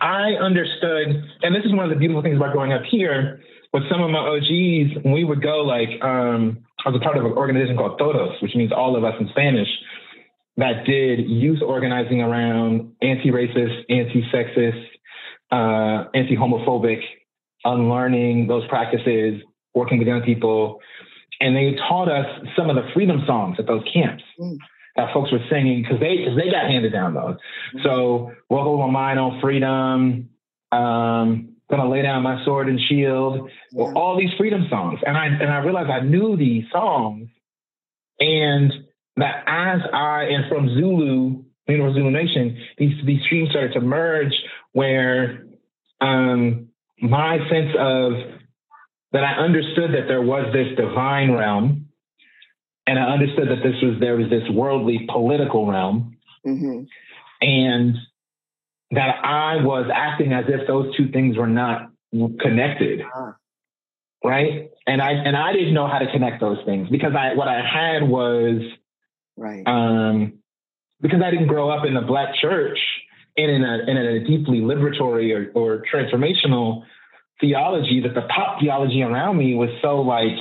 I 0.00 0.32
understood, 0.40 1.08
and 1.42 1.54
this 1.54 1.64
is 1.64 1.72
one 1.72 1.84
of 1.84 1.90
the 1.90 1.96
beautiful 1.96 2.22
things 2.22 2.36
about 2.36 2.52
growing 2.52 2.72
up 2.72 2.82
here. 2.88 3.40
With 3.72 3.84
some 3.90 4.02
of 4.02 4.10
my 4.10 4.18
OGs, 4.18 5.04
we 5.04 5.24
would 5.24 5.42
go, 5.42 5.58
like 5.58 5.90
um, 6.02 6.64
I 6.84 6.88
was 6.88 7.00
a 7.00 7.04
part 7.04 7.16
of 7.16 7.24
an 7.24 7.32
organization 7.32 7.76
called 7.76 7.98
Todos, 7.98 8.40
which 8.42 8.54
means 8.54 8.72
all 8.72 8.96
of 8.96 9.04
us 9.04 9.14
in 9.20 9.28
Spanish, 9.28 9.68
that 10.56 10.84
did 10.84 11.28
youth 11.28 11.62
organizing 11.62 12.20
around 12.20 12.92
anti-racist, 13.00 13.84
anti-sexist, 13.88 14.86
uh, 15.52 16.08
anti-homophobic 16.14 17.00
unlearning 17.64 18.46
those 18.46 18.66
practices, 18.68 19.42
working 19.74 19.98
with 19.98 20.08
young 20.08 20.22
people. 20.22 20.80
And 21.40 21.56
they 21.56 21.76
taught 21.88 22.10
us 22.10 22.26
some 22.56 22.70
of 22.70 22.76
the 22.76 22.88
freedom 22.92 23.22
songs 23.26 23.56
at 23.58 23.66
those 23.66 23.82
camps 23.92 24.22
mm. 24.38 24.56
that 24.96 25.12
folks 25.14 25.32
were 25.32 25.40
singing 25.50 25.82
because 25.82 26.00
they 26.00 26.24
cause 26.24 26.36
they 26.36 26.50
got 26.50 26.66
handed 26.66 26.92
down 26.92 27.14
those. 27.14 27.36
Mm. 27.76 27.82
So, 27.84 28.32
Over 28.50 28.86
My 28.86 28.90
Mind 28.90 29.18
on 29.18 29.40
Freedom, 29.40 30.28
um, 30.72 31.49
Gonna 31.70 31.88
Lay 31.88 32.02
Down 32.02 32.22
My 32.22 32.44
Sword 32.44 32.68
and 32.68 32.80
Shield, 32.88 33.48
yeah. 33.72 33.84
well, 33.84 33.92
all 33.96 34.18
these 34.18 34.30
freedom 34.36 34.66
songs. 34.68 35.00
And 35.06 35.16
I 35.16 35.26
and 35.26 35.50
I 35.50 35.58
realized 35.58 35.90
I 35.90 36.00
knew 36.00 36.36
these 36.36 36.64
songs 36.72 37.28
and 38.20 38.72
that 39.16 39.42
as 39.46 39.80
I 39.92 40.24
and 40.24 40.44
from 40.48 40.68
Zulu, 40.68 41.42
you 41.68 41.78
know, 41.78 41.92
Zulu 41.92 42.10
Nation, 42.10 42.58
these 42.78 42.94
these 43.04 43.22
streams 43.24 43.50
started 43.50 43.72
to 43.72 43.80
merge 43.80 44.34
where 44.72 45.46
um 46.00 46.68
my 47.00 47.38
sense 47.48 47.74
of 47.78 48.12
that 49.12 49.24
I 49.24 49.42
understood 49.42 49.92
that 49.94 50.06
there 50.06 50.22
was 50.22 50.52
this 50.52 50.76
divine 50.76 51.32
realm, 51.32 51.88
and 52.86 52.98
I 52.98 53.04
understood 53.04 53.48
that 53.48 53.62
this 53.62 53.74
was 53.82 53.96
there 54.00 54.16
was 54.16 54.30
this 54.30 54.48
worldly 54.50 55.08
political 55.10 55.66
realm, 55.66 56.16
mm-hmm. 56.46 56.82
and 57.40 57.96
that 58.92 59.24
I 59.24 59.56
was 59.62 59.88
acting 59.92 60.32
as 60.32 60.44
if 60.48 60.66
those 60.66 60.94
two 60.96 61.10
things 61.10 61.36
were 61.36 61.46
not 61.46 61.90
connected, 62.12 63.00
uh-huh. 63.00 63.32
right? 64.24 64.70
And 64.86 65.00
I 65.00 65.12
and 65.12 65.36
I 65.36 65.52
didn't 65.52 65.74
know 65.74 65.86
how 65.86 65.98
to 65.98 66.10
connect 66.10 66.40
those 66.40 66.58
things 66.64 66.88
because 66.88 67.12
I 67.16 67.34
what 67.34 67.48
I 67.48 67.62
had 67.64 68.08
was 68.08 68.62
right 69.36 69.66
um, 69.66 70.40
because 71.00 71.22
I 71.24 71.30
didn't 71.30 71.46
grow 71.46 71.70
up 71.70 71.84
in 71.86 71.94
the 71.94 72.00
black 72.00 72.34
church 72.40 72.78
and 73.36 73.50
in 73.50 73.64
a, 73.64 73.78
in 73.86 73.96
a 73.96 74.24
deeply 74.24 74.58
liberatory 74.58 75.34
or, 75.34 75.50
or 75.54 75.84
transformational 75.92 76.82
theology 77.40 78.00
that 78.00 78.14
the 78.14 78.22
pop 78.22 78.60
theology 78.60 79.02
around 79.02 79.38
me 79.38 79.54
was 79.54 79.70
so 79.80 80.00
like 80.00 80.36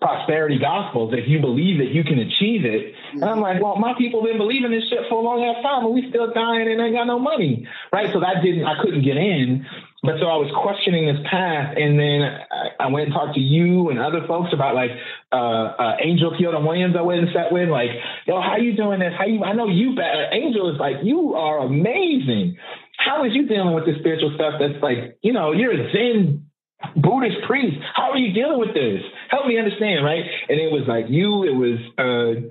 prosperity 0.00 0.58
gospels 0.58 1.12
if 1.12 1.28
you 1.28 1.40
believe 1.40 1.78
that 1.78 1.90
you 1.90 2.04
can 2.04 2.18
achieve 2.20 2.64
it. 2.64 2.94
And 3.12 3.24
I'm 3.24 3.40
like, 3.40 3.60
well, 3.60 3.76
my 3.76 3.94
people 3.98 4.22
been 4.22 4.38
believing 4.38 4.70
this 4.70 4.88
shit 4.88 5.00
for 5.08 5.18
a 5.18 5.22
long 5.22 5.42
ass 5.42 5.62
time 5.62 5.84
and 5.84 5.94
we 5.94 6.08
still 6.08 6.32
dying 6.32 6.70
and 6.70 6.80
ain't 6.80 6.94
got 6.94 7.06
no 7.06 7.18
money. 7.18 7.66
Right. 7.92 8.12
So 8.12 8.20
that 8.20 8.42
didn't 8.42 8.64
I 8.64 8.80
couldn't 8.80 9.02
get 9.02 9.16
in. 9.16 9.66
But 10.00 10.20
so 10.20 10.26
I 10.30 10.38
was 10.38 10.46
questioning 10.54 11.10
this 11.10 11.18
path, 11.28 11.74
and 11.74 11.98
then 11.98 12.22
I, 12.22 12.86
I 12.86 12.86
went 12.86 13.06
and 13.06 13.12
talked 13.12 13.34
to 13.34 13.40
you 13.40 13.90
and 13.90 13.98
other 13.98 14.24
folks 14.28 14.52
about 14.52 14.76
like 14.76 14.92
uh, 15.32 15.34
uh, 15.34 15.96
Angel 16.00 16.30
Kyodo 16.38 16.64
Williams. 16.64 16.94
I 16.96 17.02
went 17.02 17.18
and 17.18 17.28
sat 17.34 17.50
with 17.50 17.68
like, 17.68 17.90
yo, 18.24 18.40
how 18.40 18.58
you 18.58 18.76
doing 18.76 19.00
this? 19.00 19.12
How 19.18 19.26
you? 19.26 19.42
I 19.42 19.54
know 19.54 19.66
you. 19.66 19.96
Better. 19.96 20.28
Angel 20.30 20.70
is 20.72 20.78
like, 20.78 21.02
you 21.02 21.34
are 21.34 21.66
amazing. 21.66 22.58
How 22.96 23.24
is 23.24 23.34
you 23.34 23.48
dealing 23.48 23.74
with 23.74 23.86
this 23.86 23.98
spiritual 23.98 24.30
stuff? 24.36 24.54
That's 24.60 24.80
like, 24.80 25.18
you 25.22 25.32
know, 25.32 25.50
you're 25.50 25.74
a 25.74 25.90
Zen 25.90 26.47
Buddhist 26.96 27.38
priest. 27.46 27.76
How 27.94 28.12
are 28.12 28.18
you 28.18 28.32
dealing 28.32 28.58
with 28.58 28.74
this? 28.74 29.02
Help 29.30 29.46
me 29.46 29.58
understand, 29.58 30.04
right? 30.04 30.24
And 30.48 30.60
it 30.60 30.70
was 30.72 30.84
like 30.86 31.06
you. 31.08 31.44
It 31.44 31.54
was 31.54 31.78
uh, 31.98 32.48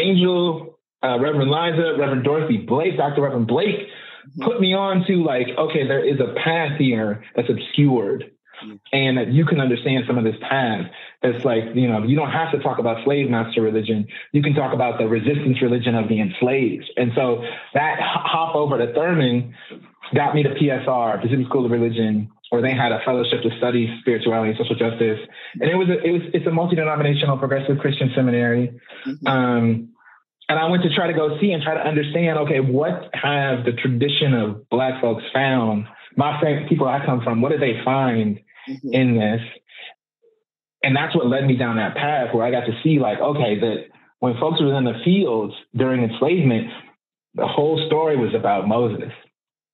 Angel, 0.00 0.78
uh, 1.02 1.18
Reverend 1.20 1.50
Liza, 1.50 1.96
Reverend 1.98 2.24
Dorsey 2.24 2.58
Blake, 2.58 2.96
Dr. 2.96 3.22
Reverend 3.22 3.46
Blake 3.46 3.88
put 4.40 4.60
me 4.60 4.74
on 4.74 5.04
to 5.06 5.24
like, 5.24 5.46
okay, 5.56 5.86
there 5.86 6.04
is 6.04 6.20
a 6.20 6.34
path 6.44 6.78
here 6.78 7.24
that's 7.34 7.48
obscured. 7.48 8.32
And 8.92 9.18
that 9.18 9.28
you 9.28 9.44
can 9.44 9.60
understand 9.60 10.02
some 10.08 10.18
of 10.18 10.24
this 10.24 10.34
path. 10.42 10.90
That's 11.22 11.44
like, 11.44 11.62
you 11.74 11.86
know, 11.86 12.02
you 12.02 12.16
don't 12.16 12.32
have 12.32 12.50
to 12.50 12.58
talk 12.58 12.80
about 12.80 13.04
slave 13.04 13.30
master 13.30 13.62
religion. 13.62 14.04
You 14.32 14.42
can 14.42 14.52
talk 14.52 14.74
about 14.74 14.98
the 14.98 15.06
resistance 15.06 15.62
religion 15.62 15.94
of 15.94 16.08
the 16.08 16.20
enslaved. 16.20 16.90
And 16.96 17.12
so 17.14 17.44
that 17.74 18.00
hop 18.00 18.56
over 18.56 18.76
to 18.78 18.92
Thurman 18.92 19.54
got 20.12 20.34
me 20.34 20.42
to 20.42 20.48
PSR, 20.48 21.22
Pacific 21.22 21.46
School 21.46 21.66
of 21.66 21.70
Religion, 21.70 22.32
where 22.50 22.62
they 22.62 22.72
had 22.72 22.92
a 22.92 23.00
fellowship 23.04 23.42
to 23.42 23.50
study 23.58 23.94
spirituality 24.00 24.50
and 24.50 24.58
social 24.58 24.76
justice. 24.76 25.18
And 25.60 25.70
it 25.70 25.74
was 25.74 25.88
a, 25.88 26.02
it 26.02 26.10
was 26.10 26.22
it's 26.32 26.46
a 26.46 26.50
multi-denominational 26.50 27.38
progressive 27.38 27.78
Christian 27.78 28.10
seminary. 28.14 28.80
Mm-hmm. 29.06 29.26
Um, 29.26 29.88
and 30.48 30.58
I 30.58 30.66
went 30.70 30.82
to 30.84 30.94
try 30.94 31.08
to 31.08 31.12
go 31.12 31.38
see 31.40 31.52
and 31.52 31.62
try 31.62 31.74
to 31.74 31.86
understand, 31.86 32.38
okay, 32.38 32.60
what 32.60 33.10
have 33.12 33.64
the 33.64 33.72
tradition 33.72 34.32
of 34.32 34.68
Black 34.70 35.00
folks 35.00 35.24
found? 35.32 35.86
My 36.16 36.40
people 36.68 36.88
I 36.88 37.04
come 37.04 37.20
from, 37.22 37.42
what 37.42 37.52
did 37.52 37.60
they 37.60 37.82
find 37.84 38.40
mm-hmm. 38.68 38.92
in 38.92 39.14
this? 39.14 39.42
And 40.82 40.96
that's 40.96 41.14
what 41.14 41.26
led 41.26 41.44
me 41.46 41.56
down 41.56 41.76
that 41.76 41.96
path 41.96 42.34
where 42.34 42.46
I 42.46 42.50
got 42.50 42.64
to 42.66 42.80
see, 42.82 42.98
like, 42.98 43.18
okay, 43.18 43.60
that 43.60 43.88
when 44.20 44.38
folks 44.38 44.60
were 44.60 44.74
in 44.76 44.84
the 44.84 45.00
fields 45.04 45.54
during 45.76 46.02
enslavement, 46.02 46.68
the 47.34 47.46
whole 47.46 47.84
story 47.86 48.16
was 48.16 48.34
about 48.34 48.66
Moses. 48.66 49.12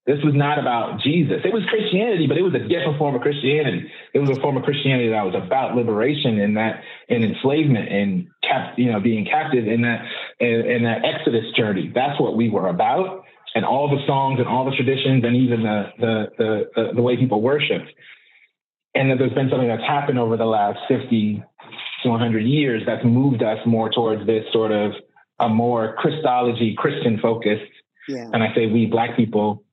This 0.06 0.22
was 0.22 0.34
not 0.34 0.58
about 0.58 1.00
Jesus. 1.00 1.40
It 1.44 1.52
was 1.52 1.62
Christianity, 1.70 2.26
but 2.26 2.36
it 2.36 2.42
was 2.42 2.52
a 2.52 2.58
different 2.58 2.98
form 2.98 3.14
of 3.14 3.22
Christianity. 3.22 3.90
It 4.12 4.18
was 4.18 4.28
a 4.28 4.38
form 4.40 4.58
of 4.58 4.62
Christianity 4.62 5.08
that 5.08 5.24
was 5.24 5.34
about 5.34 5.74
liberation 5.74 6.40
and 6.40 6.58
that 6.58 6.82
and 7.08 7.24
enslavement 7.24 7.88
and 7.88 8.28
cap, 8.42 8.74
you 8.76 8.92
know, 8.92 9.00
being 9.00 9.24
captive 9.24 9.66
in 9.66 9.80
that 9.80 10.04
in, 10.40 10.60
in 10.70 10.84
that 10.84 11.06
Exodus 11.06 11.46
journey. 11.56 11.90
That's 11.94 12.20
what 12.20 12.36
we 12.36 12.50
were 12.50 12.68
about, 12.68 13.24
and 13.54 13.64
all 13.64 13.88
the 13.88 14.04
songs 14.06 14.40
and 14.40 14.46
all 14.46 14.66
the 14.66 14.76
traditions 14.76 15.24
and 15.24 15.36
even 15.36 15.62
the 15.62 15.84
the 15.98 16.26
the, 16.36 16.64
the, 16.76 16.92
the 16.96 17.02
way 17.02 17.16
people 17.16 17.40
worshipped. 17.40 17.88
And 18.94 19.10
that 19.10 19.18
there's 19.18 19.32
been 19.32 19.48
something 19.48 19.68
that's 19.68 19.82
happened 19.82 20.18
over 20.18 20.36
the 20.36 20.44
last 20.44 20.78
50 20.86 21.42
to 22.04 22.10
100 22.10 22.40
years 22.40 22.82
that's 22.86 23.04
moved 23.04 23.42
us 23.42 23.58
more 23.66 23.90
towards 23.90 24.24
this 24.26 24.44
sort 24.52 24.70
of 24.70 24.92
a 25.40 25.48
more 25.48 25.96
Christology, 25.96 26.76
Christian 26.76 27.18
focused. 27.20 27.72
Yeah. 28.06 28.28
And 28.32 28.42
I 28.42 28.54
say 28.54 28.66
we 28.66 28.86
black 28.86 29.16
people 29.16 29.63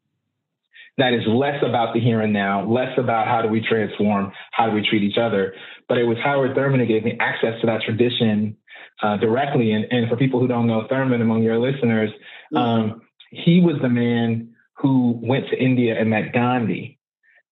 that 1.02 1.16
is 1.16 1.24
less 1.26 1.62
about 1.68 1.95
the 1.95 1.99
here 1.99 2.22
and 2.22 2.32
now, 2.32 2.64
less 2.64 2.95
about 2.95 3.28
how 3.28 3.41
do 3.41 3.47
we 3.47 3.60
transform, 3.60 4.32
how 4.52 4.68
do 4.68 4.76
we 4.76 4.88
treat 4.88 5.02
each 5.02 5.18
other. 5.18 5.56
But 5.89 5.97
it 5.97 6.04
was 6.04 6.18
Howard 6.24 6.54
Thurman 6.54 6.80
who 6.80 6.86
gave 6.86 7.04
me 7.04 7.18
access 7.20 7.60
to 7.62 7.68
that 7.68 7.82
tradition 7.82 8.56
uh, 9.02 9.18
directly. 9.18 9.72
And, 9.72 9.86
and 9.89 10.08
for 10.08 10.16
people 10.16 10.39
who 10.39 10.47
don't 10.47 10.68
know 10.68 10.86
Thurman 10.88 11.20
among 11.20 11.41
your 11.41 11.58
listeners, 11.58 12.12
mm-hmm. 12.54 12.58
um, 12.58 13.02
he 13.32 13.62
was 13.62 13.78
the 13.82 13.89
man 13.89 14.54
who 14.76 15.20
went 15.24 15.49
to 15.49 15.58
India 15.58 15.99
and 15.99 16.12
met 16.12 16.34
Gandhi 16.34 16.99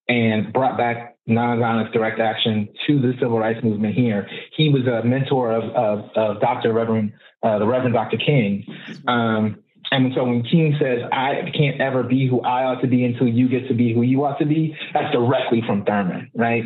and 0.07 0.53
brought 0.53 0.77
back 0.77 1.17
nonviolence 1.27 1.91
direct 1.91 2.19
action 2.19 2.69
to 2.85 2.99
the 3.01 3.13
civil 3.19 3.39
rights 3.39 3.63
movement 3.63 3.95
here. 3.95 4.27
He 4.55 4.69
was 4.69 4.85
a 4.85 5.03
mentor 5.03 5.53
of, 5.53 5.63
of, 5.71 6.09
of 6.15 6.39
Dr. 6.39 6.71
Reverend, 6.71 7.13
uh, 7.41 7.57
the 7.57 7.65
Reverend 7.65 7.95
Dr. 7.95 8.17
King. 8.17 8.65
Um, 9.07 9.63
And 9.91 10.13
so 10.15 10.23
when 10.23 10.43
King 10.43 10.75
says, 10.79 10.99
I 11.11 11.51
can't 11.55 11.81
ever 11.81 12.03
be 12.03 12.27
who 12.27 12.41
I 12.41 12.65
ought 12.65 12.81
to 12.81 12.87
be 12.87 13.05
until 13.05 13.27
you 13.27 13.49
get 13.49 13.67
to 13.69 13.73
be 13.73 13.93
who 13.93 14.03
you 14.03 14.23
ought 14.23 14.37
to 14.39 14.45
be, 14.45 14.75
that's 14.93 15.11
directly 15.11 15.63
from 15.65 15.83
Thurman, 15.83 16.29
right? 16.35 16.63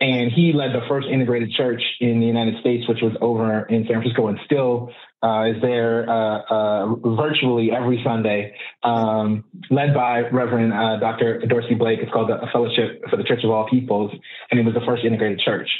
And 0.00 0.32
he 0.32 0.52
led 0.52 0.72
the 0.72 0.84
first 0.88 1.06
integrated 1.06 1.52
church 1.52 1.82
in 2.00 2.20
the 2.20 2.26
United 2.26 2.60
States, 2.60 2.88
which 2.88 2.98
was 3.00 3.12
over 3.20 3.64
in 3.66 3.84
San 3.86 3.96
Francisco 3.96 4.26
and 4.26 4.38
still 4.44 4.90
uh, 5.22 5.44
is 5.46 5.62
there 5.62 6.08
uh, 6.08 6.42
uh, 6.50 6.94
virtually 7.16 7.70
every 7.72 8.02
Sunday, 8.04 8.54
um, 8.82 9.44
led 9.70 9.94
by 9.94 10.20
Reverend 10.20 10.74
uh, 10.74 10.98
Dr. 10.98 11.40
Dorsey 11.46 11.74
Blake. 11.74 12.00
It's 12.02 12.12
called 12.12 12.28
the 12.28 12.46
Fellowship 12.52 13.02
for 13.08 13.16
the 13.16 13.24
Church 13.24 13.42
of 13.42 13.50
All 13.50 13.66
Peoples, 13.66 14.12
and 14.50 14.60
it 14.60 14.66
was 14.66 14.74
the 14.74 14.84
first 14.84 15.02
integrated 15.02 15.38
church. 15.38 15.70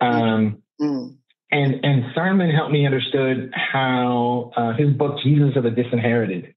Um, 0.00 0.62
mm 0.78 1.16
and 1.52 1.84
and 1.84 2.04
Thurman 2.14 2.50
helped 2.50 2.72
me 2.72 2.86
understood 2.86 3.52
how 3.54 4.52
uh, 4.56 4.72
his 4.72 4.90
book 4.94 5.18
Jesus 5.22 5.54
of 5.54 5.64
the 5.64 5.70
Disinherited, 5.70 6.54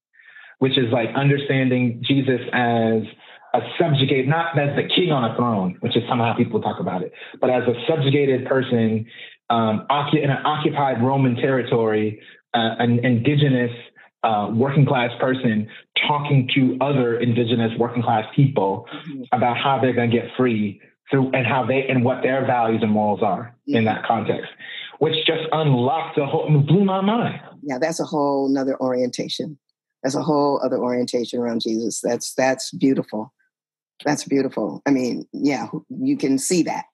which 0.60 0.78
is 0.78 0.86
like 0.92 1.10
understanding 1.16 2.02
Jesus 2.08 2.42
as 2.54 3.04
a 3.54 3.60
subjugated, 3.80 4.28
not 4.28 4.58
as 4.58 4.76
the 4.76 4.88
king 4.96 5.12
on 5.12 5.30
a 5.30 5.36
throne, 5.36 5.78
which 5.82 5.96
is 5.96 6.04
somehow 6.10 6.36
people 6.36 6.62
talk 6.62 6.80
about 6.80 7.04
it, 7.04 7.12
but 7.40 7.50
as 7.50 7.64
a 7.64 7.74
subjugated 7.88 8.46
person 8.48 9.06
um, 9.50 9.86
in 10.14 10.30
an 10.30 10.46
occupied 10.46 11.04
Roman 11.04 11.36
territory, 11.36 12.22
uh, 12.54 12.76
an 12.80 13.06
indigenous 13.06 13.72
uh, 14.24 14.50
working 14.52 14.86
class 14.86 15.12
person 15.20 15.68
talking 16.08 16.50
to 16.56 16.78
other 16.82 17.20
indigenous 17.20 17.72
working 17.78 18.02
class 18.02 18.26
people 18.36 18.88
mm-hmm. 18.92 19.24
about 19.32 19.58
how 19.58 19.80
they're 19.80 19.94
going 19.94 20.10
to 20.10 20.18
get 20.18 20.26
free 20.36 20.82
through 21.12 21.32
and 21.34 21.46
how 21.46 21.66
they 21.66 21.86
and 21.88 22.04
what 22.04 22.24
their 22.24 22.46
values 22.46 22.82
and 22.82 22.92
morals 22.92 23.22
are 23.22 23.56
mm-hmm. 23.70 23.78
in 23.78 23.86
that 23.86 24.04
context 24.06 24.50
which 25.00 25.26
just 25.26 25.44
unlocked 25.52 26.16
the 26.16 26.26
whole, 26.26 26.50
blew 26.62 26.84
my 26.86 27.02
mind. 27.02 27.40
Yeah, 27.64 27.78
that's 27.80 28.00
a 28.00 28.06
whole 28.06 28.50
nother 28.50 28.80
orientation. 28.80 29.58
That's 30.04 30.16
a 30.16 30.22
whole 30.22 30.62
other 30.64 30.78
orientation 30.78 31.40
around 31.40 31.62
Jesus. 31.62 32.02
That's 32.02 32.34
that's 32.36 32.72
beautiful. 32.72 33.34
That's 34.04 34.24
beautiful. 34.24 34.82
I 34.86 34.92
mean, 34.92 35.28
yeah, 35.34 35.68
you 35.90 36.18
can 36.18 36.38
see 36.38 36.64
that. 36.64 36.86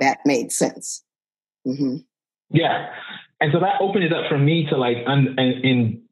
That 0.00 0.18
made 0.24 0.50
sense. 0.50 1.04
Mm-hmm. 1.66 1.98
Yeah, 2.50 2.88
and 3.40 3.52
so 3.52 3.60
that 3.60 3.80
opened 3.80 4.04
it 4.04 4.12
up 4.12 4.24
for 4.28 4.38
me 4.38 4.66
to 4.70 4.76
like, 4.76 4.98
un, 5.06 5.36
in 5.38 6.02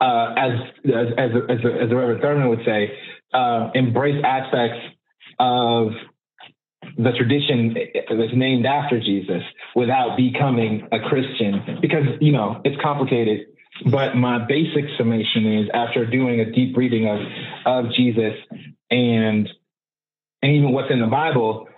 uh, 0.00 0.34
as 0.36 0.52
as 0.84 1.08
as 1.18 1.30
as, 1.48 1.58
as 1.82 1.88
the 1.88 1.96
Reverend 1.96 2.22
Thurman 2.22 2.48
would 2.48 2.64
say, 2.64 2.92
uh, 3.34 3.70
embrace 3.74 4.22
aspects 4.24 4.78
of 5.38 5.92
the 6.96 7.12
tradition 7.12 7.74
that's 7.94 8.34
named 8.34 8.66
after 8.66 9.00
Jesus 9.00 9.42
without 9.74 10.16
becoming 10.16 10.88
a 10.92 10.98
Christian 11.00 11.78
because, 11.80 12.04
you 12.20 12.32
know, 12.32 12.60
it's 12.64 12.80
complicated. 12.82 13.46
But 13.90 14.16
my 14.16 14.44
basic 14.46 14.84
summation 14.96 15.60
is 15.60 15.68
after 15.72 16.04
doing 16.04 16.40
a 16.40 16.50
deep 16.50 16.76
reading 16.76 17.06
of, 17.06 17.20
of 17.66 17.92
Jesus 17.92 18.34
and, 18.90 19.48
and 20.42 20.52
even 20.52 20.72
what's 20.72 20.90
in 20.90 21.00
the 21.00 21.06
Bible, 21.06 21.68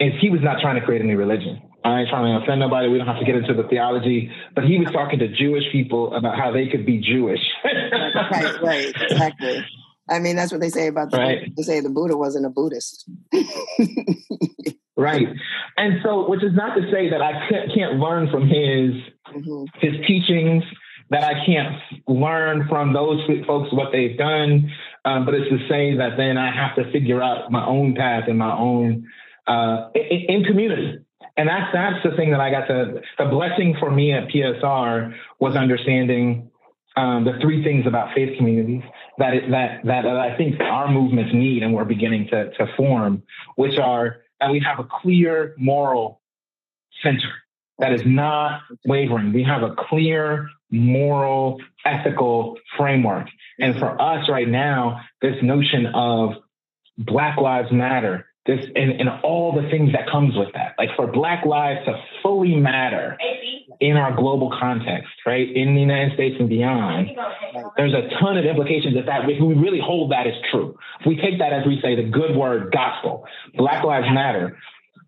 is 0.00 0.12
he 0.20 0.30
was 0.30 0.40
not 0.42 0.60
trying 0.60 0.78
to 0.78 0.84
create 0.84 1.02
any 1.02 1.14
religion. 1.14 1.62
I 1.84 2.00
ain't 2.00 2.08
trying 2.08 2.38
to 2.38 2.42
offend 2.42 2.60
nobody. 2.60 2.88
We 2.88 2.98
don't 2.98 3.06
have 3.06 3.20
to 3.20 3.24
get 3.24 3.36
into 3.36 3.54
the 3.54 3.68
theology, 3.68 4.30
but 4.54 4.64
he 4.64 4.78
was 4.78 4.88
talking 4.92 5.20
to 5.20 5.28
Jewish 5.28 5.64
people 5.70 6.14
about 6.14 6.36
how 6.36 6.50
they 6.50 6.66
could 6.66 6.84
be 6.84 6.98
Jewish. 6.98 7.40
right, 7.64 8.62
right, 8.62 8.94
exactly. 9.08 9.64
I 10.08 10.18
mean, 10.20 10.36
that's 10.36 10.52
what 10.52 10.60
they 10.60 10.68
say 10.68 10.86
about 10.86 11.10
the 11.10 11.18
right. 11.18 11.56
They 11.56 11.62
say 11.62 11.80
the 11.80 11.90
Buddha 11.90 12.16
wasn't 12.16 12.46
a 12.46 12.50
Buddhist. 12.50 13.08
right. 14.96 15.26
And 15.76 16.00
so, 16.02 16.28
which 16.28 16.44
is 16.44 16.54
not 16.54 16.74
to 16.76 16.90
say 16.92 17.10
that 17.10 17.20
I 17.20 17.48
can't 17.74 17.94
learn 17.94 18.30
from 18.30 18.42
his 18.42 18.94
mm-hmm. 19.34 19.64
his 19.80 19.94
teachings, 20.06 20.62
that 21.10 21.24
I 21.24 21.44
can't 21.44 21.76
learn 22.08 22.66
from 22.68 22.92
those 22.92 23.20
folks 23.46 23.72
what 23.72 23.92
they've 23.92 24.16
done, 24.16 24.70
um, 25.04 25.24
but 25.24 25.34
it's 25.34 25.48
to 25.50 25.58
say 25.68 25.96
that 25.96 26.16
then 26.16 26.36
I 26.38 26.54
have 26.54 26.76
to 26.76 26.90
figure 26.92 27.22
out 27.22 27.50
my 27.50 27.64
own 27.64 27.94
path 27.94 28.24
and 28.28 28.38
my 28.38 28.56
own 28.56 29.06
uh, 29.46 29.88
in, 29.94 30.36
in 30.36 30.44
community. 30.44 30.98
And 31.36 31.48
that's 31.48 31.72
that's 31.72 32.02
the 32.02 32.16
thing 32.16 32.30
that 32.30 32.40
I 32.40 32.50
got 32.50 32.66
to 32.66 33.00
the 33.18 33.24
blessing 33.26 33.76
for 33.78 33.90
me 33.90 34.12
at 34.12 34.28
PSR 34.28 35.14
was 35.38 35.54
understanding 35.54 36.50
um, 36.96 37.24
the 37.24 37.38
three 37.42 37.62
things 37.62 37.86
about 37.86 38.14
faith 38.14 38.36
communities 38.38 38.82
that 39.18 39.34
it, 39.34 39.50
that 39.50 39.84
that 39.84 40.06
I 40.06 40.36
think 40.36 40.60
our 40.60 40.90
movements 40.90 41.32
need 41.34 41.62
and 41.62 41.74
we're 41.74 41.84
beginning 41.84 42.28
to 42.28 42.50
to 42.52 42.66
form, 42.76 43.22
which 43.56 43.78
are 43.78 44.18
that 44.40 44.50
we 44.50 44.60
have 44.60 44.78
a 44.78 44.84
clear 44.84 45.54
moral 45.58 46.20
center 47.02 47.32
that 47.78 47.92
is 47.92 48.02
not 48.04 48.62
wavering. 48.86 49.32
We 49.32 49.42
have 49.44 49.62
a 49.62 49.74
clear 49.74 50.48
moral, 50.70 51.60
ethical 51.84 52.56
framework. 52.76 53.28
And 53.58 53.78
for 53.78 54.00
us 54.00 54.28
right 54.28 54.48
now, 54.48 55.00
this 55.22 55.36
notion 55.42 55.86
of 55.94 56.34
Black 56.98 57.38
Lives 57.38 57.70
Matter, 57.70 58.26
this 58.46 58.64
and, 58.74 59.00
and 59.00 59.08
all 59.22 59.52
the 59.52 59.68
things 59.70 59.92
that 59.92 60.08
comes 60.10 60.36
with 60.36 60.52
that. 60.54 60.74
Like 60.78 60.90
for 60.96 61.06
Black 61.06 61.44
lives 61.44 61.84
to 61.86 61.94
fully 62.22 62.54
matter 62.56 63.16
in 63.80 63.96
our 63.96 64.14
global 64.14 64.54
context, 64.58 65.10
right? 65.26 65.48
In 65.54 65.74
the 65.74 65.80
United 65.80 66.14
States 66.14 66.36
and 66.38 66.48
beyond, 66.48 67.10
there's 67.76 67.92
a 67.92 68.08
ton 68.20 68.36
of 68.38 68.44
implications 68.44 68.96
of 68.96 69.06
that. 69.06 69.28
If 69.28 69.40
we 69.40 69.54
really 69.54 69.80
hold 69.80 70.12
that 70.12 70.26
as 70.26 70.34
true, 70.50 70.78
if 71.00 71.06
we 71.06 71.16
take 71.16 71.38
that 71.38 71.52
as 71.52 71.66
we 71.66 71.80
say 71.82 71.96
the 71.96 72.08
good 72.08 72.36
word 72.36 72.72
gospel, 72.72 73.26
Black 73.54 73.84
Lives 73.84 74.06
Matter, 74.12 74.56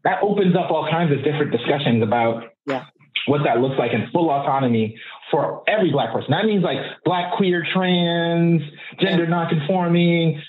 that 0.05 0.23
opens 0.23 0.55
up 0.57 0.71
all 0.71 0.89
kinds 0.91 1.13
of 1.13 1.25
different 1.25 1.53
discussions 1.53 2.03
about 2.03 2.45
yeah 2.67 2.85
what 3.29 3.43
that 3.45 3.61
looks 3.61 3.77
like 3.79 3.93
in 3.93 4.09
full 4.13 4.31
autonomy 4.31 4.99
for 5.31 5.63
every 5.69 5.91
black 5.91 6.13
person. 6.13 6.31
That 6.31 6.45
means 6.45 6.63
like 6.63 6.79
black, 7.05 7.37
queer, 7.37 7.65
trans, 7.73 8.63
gender 9.01 9.27
nonconforming, 9.27 10.43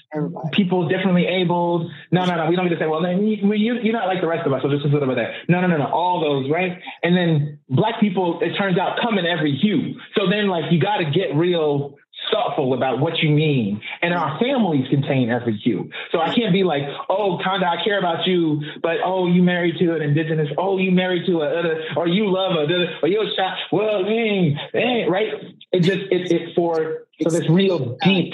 people 0.51 0.87
differently 0.87 1.25
abled. 1.25 1.91
No, 2.11 2.25
no, 2.25 2.35
no. 2.35 2.49
We 2.49 2.55
don't 2.55 2.67
get 2.67 2.75
to 2.75 2.81
say, 2.81 2.87
well, 2.87 3.01
then 3.01 3.27
you, 3.27 3.53
you, 3.53 3.89
are 3.89 3.93
not 3.93 4.07
like 4.07 4.21
the 4.21 4.27
rest 4.27 4.45
of 4.47 4.53
us. 4.53 4.61
So 4.63 4.69
just 4.69 4.85
a 4.85 4.87
little 4.87 5.07
bit 5.07 5.15
there. 5.15 5.35
No, 5.47 5.61
no, 5.61 5.67
no, 5.67 5.77
no. 5.77 5.87
All 5.87 6.21
those, 6.21 6.49
right? 6.51 6.79
And 7.03 7.15
then 7.15 7.59
black 7.69 7.99
people, 7.99 8.39
it 8.41 8.55
turns 8.57 8.77
out, 8.77 8.99
come 9.01 9.17
in 9.17 9.25
every 9.25 9.55
hue. 9.55 9.99
So 10.15 10.29
then 10.29 10.47
like 10.47 10.71
you 10.71 10.79
got 10.79 10.97
to 10.97 11.05
get 11.05 11.35
real 11.35 11.95
thoughtful 12.31 12.73
about 12.73 12.99
what 12.99 13.17
you 13.19 13.29
mean. 13.29 13.81
And 14.01 14.13
our 14.13 14.39
families 14.39 14.87
contain 14.89 15.29
hue. 15.63 15.89
So 16.11 16.19
I 16.19 16.33
can't 16.33 16.53
be 16.53 16.63
like, 16.63 16.83
oh, 17.09 17.39
Konda, 17.43 17.65
I 17.65 17.83
care 17.83 17.99
about 17.99 18.27
you, 18.27 18.61
but 18.81 18.97
oh, 19.03 19.27
you 19.27 19.41
married 19.41 19.77
to 19.79 19.95
an 19.95 20.01
indigenous, 20.01 20.49
oh, 20.57 20.77
you 20.77 20.91
married 20.91 21.25
to 21.27 21.41
a, 21.41 21.95
or 21.95 22.07
you 22.07 22.31
love 22.31 22.53
a, 22.53 22.99
or 23.01 23.07
you're 23.07 23.23
a 23.23 23.35
child. 23.35 23.57
Well, 23.71 24.03
dang, 24.03 24.57
dang, 24.73 25.03
eh, 25.03 25.05
right? 25.07 25.33
It 25.71 25.81
just, 25.81 26.01
it's 26.11 26.31
it 26.31 26.55
for, 26.55 27.07
so 27.21 27.29
this 27.29 27.49
real 27.49 27.97
deep. 28.03 28.33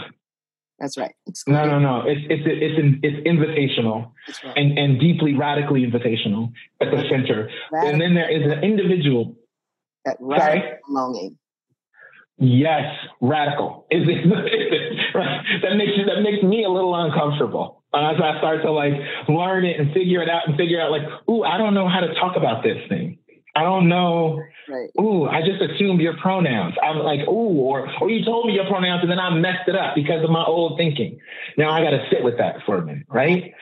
That's 0.80 0.98
right. 0.98 1.16
no, 1.48 1.66
no, 1.66 1.80
no. 1.80 2.04
It's 2.06 2.20
it's 2.30 2.44
it's 2.46 3.00
it's 3.02 3.26
invitational 3.26 4.12
right. 4.44 4.58
and 4.58 4.78
and 4.78 5.00
deeply 5.00 5.34
radically 5.34 5.90
invitational 5.90 6.52
at 6.82 6.92
the 6.92 7.08
center. 7.10 7.50
Radical. 7.72 7.94
And 7.94 8.02
then 8.02 8.14
there 8.14 8.30
is 8.30 8.44
an 8.44 8.62
individual. 8.62 9.38
That 10.04 10.18
right 10.20 10.76
longing 10.90 11.38
Yes, 12.38 12.84
radical. 13.22 13.86
Is 13.90 14.04
it, 14.08 15.16
right? 15.16 15.42
That 15.64 15.76
makes 15.78 15.94
that 16.06 16.22
makes 16.22 16.44
me 16.44 16.64
a 16.66 16.70
little 16.70 16.96
uncomfortable 16.96 17.84
as 17.94 18.18
I 18.22 18.38
start 18.40 18.62
to 18.64 18.72
like 18.72 18.94
learn 19.30 19.66
it 19.66 19.80
and 19.80 19.94
figure 19.94 20.22
it 20.22 20.30
out 20.30 20.48
and 20.48 20.58
figure 20.58 20.82
out 20.82 20.92
like, 20.92 21.04
ooh, 21.30 21.44
I 21.44 21.58
don't 21.58 21.74
know 21.74 21.88
how 21.88 22.02
to 22.02 22.14
talk 22.16 22.36
about 22.36 22.62
this 22.62 22.78
thing. 22.90 23.20
I 23.56 23.64
don't 23.64 23.88
know. 23.88 24.44
Right. 24.68 24.90
Ooh, 25.00 25.26
I 25.26 25.42
just 25.42 25.62
assumed 25.62 26.02
your 26.02 26.18
pronouns. 26.18 26.76
I'm 26.84 26.98
like, 26.98 27.22
ooh, 27.22 27.60
or 27.62 27.88
or 28.02 28.10
you 28.10 28.26
told 28.26 28.48
me 28.48 28.54
your 28.54 28.66
pronouns 28.66 29.02
and 29.02 29.12
then 29.12 29.20
I 29.20 29.30
messed 29.30 29.70
it 29.70 29.76
up 29.76 29.96
because 29.96 30.24
of 30.24 30.30
my 30.30 30.44
old 30.44 30.78
thinking. 30.78 31.20
Now 31.58 31.72
I 31.72 31.82
got 31.82 31.92
to 31.92 32.06
sit 32.12 32.22
with 32.22 32.38
that 32.40 32.58
for 32.66 32.78
a 32.78 32.86
minute, 32.86 33.06
right? 33.08 33.54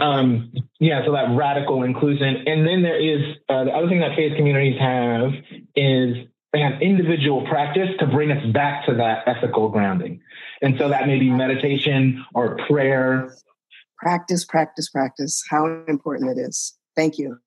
Um, 0.00 0.52
yeah, 0.80 1.04
so 1.06 1.12
that 1.12 1.34
radical 1.36 1.84
inclusion, 1.84 2.44
and 2.46 2.66
then 2.66 2.82
there 2.82 2.98
is 2.98 3.36
uh, 3.48 3.64
the 3.64 3.70
other 3.70 3.88
thing 3.88 4.00
that 4.00 4.16
faith 4.16 4.36
communities 4.36 4.78
have 4.80 5.32
is 5.76 6.26
they 6.52 6.60
have 6.60 6.80
individual 6.82 7.46
practice 7.46 7.88
to 7.98 8.06
bring 8.06 8.30
us 8.30 8.44
back 8.52 8.84
to 8.86 8.94
that 8.94 9.26
ethical 9.26 9.70
grounding. 9.70 10.20
And 10.60 10.76
so 10.78 10.88
that 10.88 11.06
may 11.06 11.18
be 11.18 11.30
meditation 11.30 12.24
or 12.34 12.58
prayer. 12.68 13.34
Practice, 13.98 14.44
practice, 14.44 14.90
practice. 14.90 15.42
How 15.48 15.66
important 15.88 16.36
it 16.36 16.40
is. 16.40 16.76
Thank 16.94 17.18
you. 17.18 17.38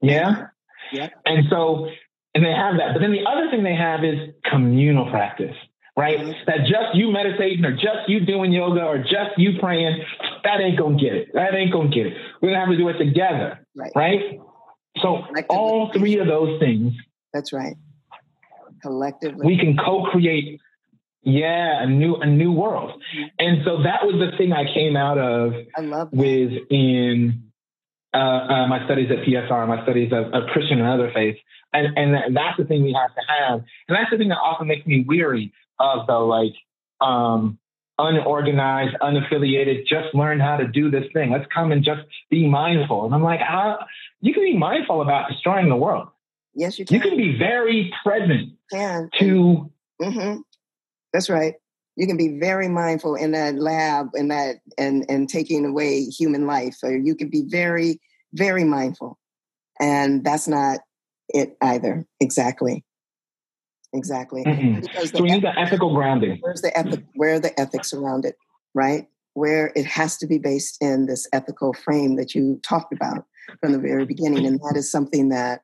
Yeah. 0.00 0.46
Yeah. 0.92 1.10
And 1.24 1.46
so, 1.48 1.88
and 2.34 2.44
they 2.44 2.50
have 2.50 2.78
that. 2.78 2.94
But 2.94 3.00
then 3.00 3.12
the 3.12 3.24
other 3.24 3.48
thing 3.50 3.62
they 3.62 3.76
have 3.76 4.02
is 4.02 4.30
communal 4.50 5.08
practice, 5.08 5.54
right? 5.96 6.18
Mm-hmm. 6.18 6.32
That 6.46 6.60
just 6.60 6.94
you 6.94 7.12
meditating 7.12 7.64
or 7.64 7.72
just 7.72 8.08
you 8.08 8.26
doing 8.26 8.52
yoga 8.52 8.82
or 8.82 8.98
just 8.98 9.38
you 9.38 9.60
praying, 9.60 10.02
that 10.42 10.60
ain't 10.60 10.78
gonna 10.78 10.96
get 10.96 11.14
it. 11.14 11.28
That 11.34 11.54
ain't 11.54 11.72
gonna 11.72 11.90
get 11.90 12.06
it. 12.06 12.14
We're 12.40 12.48
gonna 12.48 12.60
have 12.60 12.70
to 12.70 12.76
do 12.76 12.88
it 12.88 12.98
together. 12.98 13.64
Right. 13.76 13.92
Right. 13.94 14.40
So 15.00 15.24
all 15.48 15.92
three 15.92 16.18
of 16.18 16.26
those 16.26 16.58
things. 16.58 16.92
That's 17.32 17.52
right 17.52 17.76
collectively 18.82 19.46
we 19.46 19.58
can 19.58 19.76
co-create 19.76 20.60
yeah 21.22 21.82
a 21.82 21.86
new 21.86 22.16
a 22.16 22.26
new 22.26 22.52
world 22.52 23.00
and 23.38 23.62
so 23.64 23.82
that 23.82 24.04
was 24.04 24.14
the 24.18 24.36
thing 24.36 24.52
i 24.52 24.64
came 24.72 24.96
out 24.96 25.18
of 25.18 25.52
with 26.12 26.52
in 26.70 27.44
uh, 28.14 28.18
uh, 28.18 28.66
my 28.66 28.84
studies 28.84 29.10
at 29.10 29.24
psr 29.24 29.68
my 29.68 29.82
studies 29.84 30.12
of, 30.12 30.32
of 30.34 30.48
christian 30.52 30.78
and 30.80 30.88
other 30.88 31.10
faiths 31.14 31.38
and 31.72 31.96
and 31.96 32.36
that's 32.36 32.56
the 32.58 32.64
thing 32.64 32.82
we 32.82 32.92
have 32.92 33.14
to 33.14 33.22
have 33.26 33.60
and 33.88 33.96
that's 33.96 34.10
the 34.10 34.18
thing 34.18 34.28
that 34.28 34.38
often 34.38 34.66
makes 34.66 34.86
me 34.86 35.04
weary 35.06 35.52
of 35.78 36.06
the 36.06 36.14
like 36.14 36.54
um, 37.00 37.58
unorganized, 37.98 38.96
unaffiliated, 39.00 39.86
just 39.86 40.14
learn 40.14 40.40
how 40.40 40.56
to 40.56 40.66
do 40.66 40.90
this 40.90 41.04
thing. 41.12 41.30
Let's 41.30 41.46
come 41.54 41.72
and 41.72 41.84
just 41.84 42.02
be 42.30 42.48
mindful. 42.48 43.04
And 43.04 43.14
I'm 43.14 43.22
like, 43.22 43.40
ah, 43.42 43.78
you 44.20 44.32
can 44.32 44.42
be 44.42 44.56
mindful 44.56 45.02
about 45.02 45.30
destroying 45.30 45.68
the 45.68 45.76
world. 45.76 46.08
Yes, 46.54 46.78
you 46.78 46.84
can. 46.84 46.96
You 46.96 47.00
can 47.00 47.16
be 47.16 47.38
very 47.38 47.92
present 48.04 48.52
can. 48.70 49.08
to. 49.18 49.70
Mm-hmm. 50.00 50.40
That's 51.12 51.30
right. 51.30 51.54
You 51.96 52.06
can 52.06 52.16
be 52.16 52.38
very 52.38 52.68
mindful 52.68 53.14
in 53.14 53.32
that 53.32 53.56
lab 53.56 54.08
and 54.14 54.30
that 54.30 54.56
and 54.78 55.04
and 55.08 55.28
taking 55.28 55.64
away 55.64 56.04
human 56.04 56.46
life. 56.46 56.78
Or 56.82 56.96
you 56.96 57.14
can 57.14 57.28
be 57.28 57.42
very 57.46 58.00
very 58.32 58.64
mindful, 58.64 59.18
and 59.78 60.24
that's 60.24 60.48
not 60.48 60.80
it 61.28 61.56
either. 61.60 62.06
Exactly. 62.20 62.84
Exactly. 63.94 64.42
Mm-hmm. 64.44 65.06
So 65.06 65.22
we 65.22 65.30
need 65.30 65.42
the 65.42 65.58
ethical 65.58 65.94
grounding. 65.94 66.38
Where's 66.40 66.62
the 66.62 66.76
ethic? 66.76 67.04
Where 67.14 67.34
are 67.34 67.40
the 67.40 67.58
ethics 67.60 67.92
around 67.92 68.24
it? 68.24 68.36
Right. 68.74 69.06
Where 69.34 69.72
it 69.76 69.84
has 69.84 70.16
to 70.18 70.26
be 70.26 70.38
based 70.38 70.78
in 70.80 71.06
this 71.06 71.28
ethical 71.32 71.74
frame 71.74 72.16
that 72.16 72.34
you 72.34 72.58
talked 72.62 72.92
about 72.92 73.26
from 73.60 73.72
the 73.72 73.78
very 73.78 74.06
beginning, 74.06 74.46
and 74.46 74.60
that 74.60 74.76
is 74.76 74.90
something 74.90 75.28
that 75.28 75.62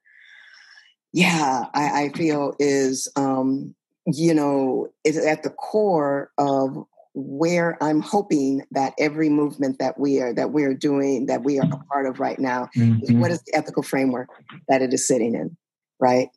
yeah, 1.12 1.64
I, 1.74 2.04
I 2.04 2.08
feel 2.10 2.54
is, 2.58 3.08
um, 3.16 3.74
you 4.06 4.34
know, 4.34 4.88
is 5.04 5.16
at 5.16 5.42
the 5.42 5.50
core 5.50 6.30
of 6.38 6.84
where 7.14 7.82
I'm 7.82 8.00
hoping 8.00 8.62
that 8.70 8.94
every 8.98 9.28
movement 9.28 9.78
that 9.80 9.98
we 9.98 10.20
are 10.20 10.32
that 10.34 10.52
we 10.52 10.64
are 10.64 10.74
doing, 10.74 11.26
that 11.26 11.42
we 11.42 11.58
are 11.58 11.66
a 11.66 11.84
part 11.92 12.06
of 12.06 12.20
right 12.20 12.38
now, 12.38 12.68
mm-hmm. 12.76 13.02
is 13.02 13.12
what 13.12 13.30
is 13.30 13.42
the 13.42 13.54
ethical 13.54 13.82
framework 13.82 14.28
that 14.68 14.82
it 14.82 14.92
is 14.92 15.06
sitting 15.06 15.34
in, 15.34 15.56
right? 15.98 16.28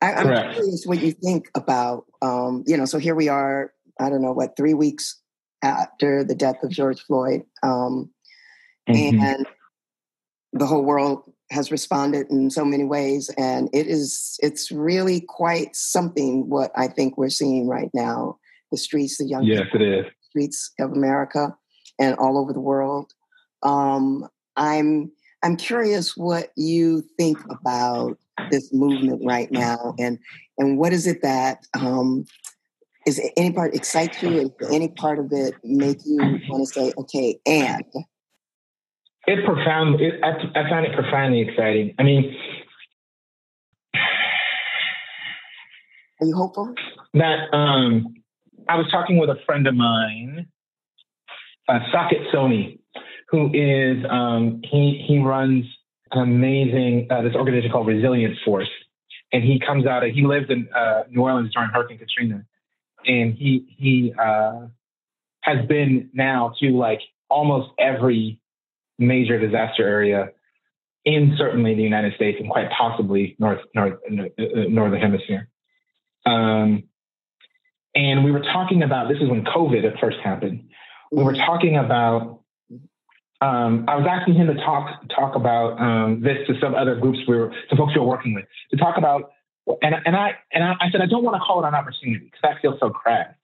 I, 0.00 0.12
am 0.12 0.52
curious 0.54 0.84
what 0.86 1.02
you 1.02 1.12
think 1.12 1.50
about, 1.54 2.06
um, 2.22 2.64
you 2.66 2.76
know. 2.76 2.84
So 2.84 2.98
here 2.98 3.14
we 3.14 3.28
are. 3.28 3.72
I 3.98 4.08
don't 4.08 4.22
know 4.22 4.32
what 4.32 4.56
three 4.56 4.74
weeks 4.74 5.18
after 5.62 6.24
the 6.24 6.34
death 6.34 6.62
of 6.62 6.70
George 6.70 7.00
Floyd, 7.02 7.42
um, 7.62 8.10
mm-hmm. 8.88 9.20
and 9.20 9.46
the 10.52 10.66
whole 10.66 10.84
world 10.84 11.29
has 11.50 11.70
responded 11.70 12.26
in 12.30 12.50
so 12.50 12.64
many 12.64 12.84
ways 12.84 13.30
and 13.36 13.68
it 13.72 13.86
is 13.86 14.38
it's 14.42 14.70
really 14.70 15.20
quite 15.20 15.74
something 15.74 16.48
what 16.48 16.70
i 16.76 16.86
think 16.86 17.16
we're 17.16 17.28
seeing 17.28 17.66
right 17.68 17.90
now. 17.94 18.36
The 18.70 18.78
streets 18.78 19.18
the 19.18 19.26
young 19.26 19.44
yes 19.44 19.66
it 19.74 19.82
is. 19.82 20.06
streets 20.28 20.72
of 20.78 20.92
america 20.92 21.56
and 21.98 22.14
all 22.16 22.38
over 22.38 22.52
the 22.52 22.60
world. 22.60 23.12
Um, 23.62 24.28
i'm 24.56 25.10
i'm 25.42 25.56
curious 25.56 26.16
what 26.16 26.50
you 26.56 27.02
think 27.18 27.38
about 27.50 28.16
this 28.50 28.72
movement 28.72 29.22
right 29.24 29.50
now 29.50 29.94
and 29.98 30.18
and 30.58 30.78
what 30.78 30.92
is 30.92 31.06
it 31.06 31.22
that 31.22 31.66
um, 31.74 32.24
is 33.06 33.20
any 33.36 33.50
part 33.50 33.74
excite 33.74 34.22
you? 34.22 34.38
And 34.38 34.52
any 34.70 34.88
part 34.88 35.18
of 35.18 35.32
it 35.32 35.54
make 35.64 35.98
you 36.04 36.18
want 36.48 36.66
to 36.66 36.72
say 36.72 36.92
okay 36.98 37.40
and 37.46 37.84
it 39.26 39.44
profound. 39.44 40.00
It, 40.00 40.20
I, 40.22 40.60
I 40.60 40.68
found 40.68 40.86
it 40.86 40.94
profoundly 40.94 41.40
exciting. 41.40 41.94
I 41.98 42.02
mean, 42.02 42.36
are 46.20 46.26
you 46.26 46.34
hopeful? 46.34 46.74
That 47.14 47.52
um, 47.54 48.14
I 48.68 48.76
was 48.76 48.86
talking 48.90 49.18
with 49.18 49.30
a 49.30 49.36
friend 49.46 49.66
of 49.66 49.74
mine, 49.74 50.46
uh, 51.68 51.80
Saket 51.92 52.32
Soni, 52.32 52.78
who 53.28 53.50
is 53.52 54.04
um, 54.08 54.60
he 54.64 55.04
he 55.06 55.18
runs 55.18 55.64
an 56.12 56.22
amazing 56.22 57.06
uh, 57.10 57.22
this 57.22 57.34
organization 57.34 57.70
called 57.70 57.86
Resilience 57.86 58.38
Force, 58.44 58.70
and 59.32 59.42
he 59.42 59.60
comes 59.60 59.86
out. 59.86 60.04
Of, 60.04 60.12
he 60.14 60.26
lived 60.26 60.50
in 60.50 60.68
uh, 60.74 61.04
New 61.10 61.22
Orleans 61.22 61.52
during 61.54 61.70
Hurricane 61.70 61.98
Katrina, 61.98 62.44
and 63.06 63.34
he 63.34 63.74
he 63.78 64.14
uh, 64.18 64.66
has 65.42 65.66
been 65.66 66.10
now 66.12 66.54
to 66.60 66.70
like 66.70 67.00
almost 67.28 67.70
every 67.78 68.40
major 69.00 69.40
disaster 69.40 69.86
area 69.86 70.30
in 71.04 71.34
certainly 71.38 71.74
the 71.74 71.82
United 71.82 72.14
States 72.14 72.38
and 72.40 72.50
quite 72.50 72.70
possibly 72.70 73.34
North, 73.38 73.60
North 73.74 73.94
uh, 74.08 74.22
Northern 74.68 75.00
Hemisphere. 75.00 75.48
Um, 76.26 76.84
and 77.94 78.24
we 78.24 78.30
were 78.30 78.42
talking 78.42 78.82
about 78.82 79.08
this 79.08 79.18
is 79.20 79.28
when 79.28 79.44
COVID 79.44 79.84
at 79.84 79.98
first 79.98 80.18
happened. 80.22 80.68
We 81.10 81.24
were 81.24 81.34
talking 81.34 81.76
about. 81.76 82.38
Um, 83.42 83.86
I 83.88 83.96
was 83.96 84.06
asking 84.08 84.34
him 84.34 84.48
to 84.48 84.54
talk 84.54 85.00
talk 85.16 85.34
about 85.34 85.80
um, 85.80 86.20
this 86.20 86.46
to 86.46 86.60
some 86.60 86.74
other 86.74 86.94
groups 86.94 87.18
we 87.26 87.36
were 87.36 87.52
some 87.70 87.78
folks 87.78 87.94
we 87.94 88.00
were 88.00 88.06
working 88.06 88.34
with 88.34 88.44
to 88.70 88.76
talk 88.76 88.98
about. 88.98 89.32
And 89.82 89.94
and 90.04 90.14
I 90.14 90.36
and 90.52 90.62
I, 90.62 90.74
I 90.78 90.90
said 90.92 91.00
I 91.00 91.06
don't 91.06 91.24
want 91.24 91.36
to 91.36 91.40
call 91.40 91.64
it 91.64 91.68
an 91.68 91.74
opportunity 91.74 92.26
because 92.26 92.40
that 92.42 92.60
feels 92.60 92.78
so 92.78 92.90
crass. 92.90 93.34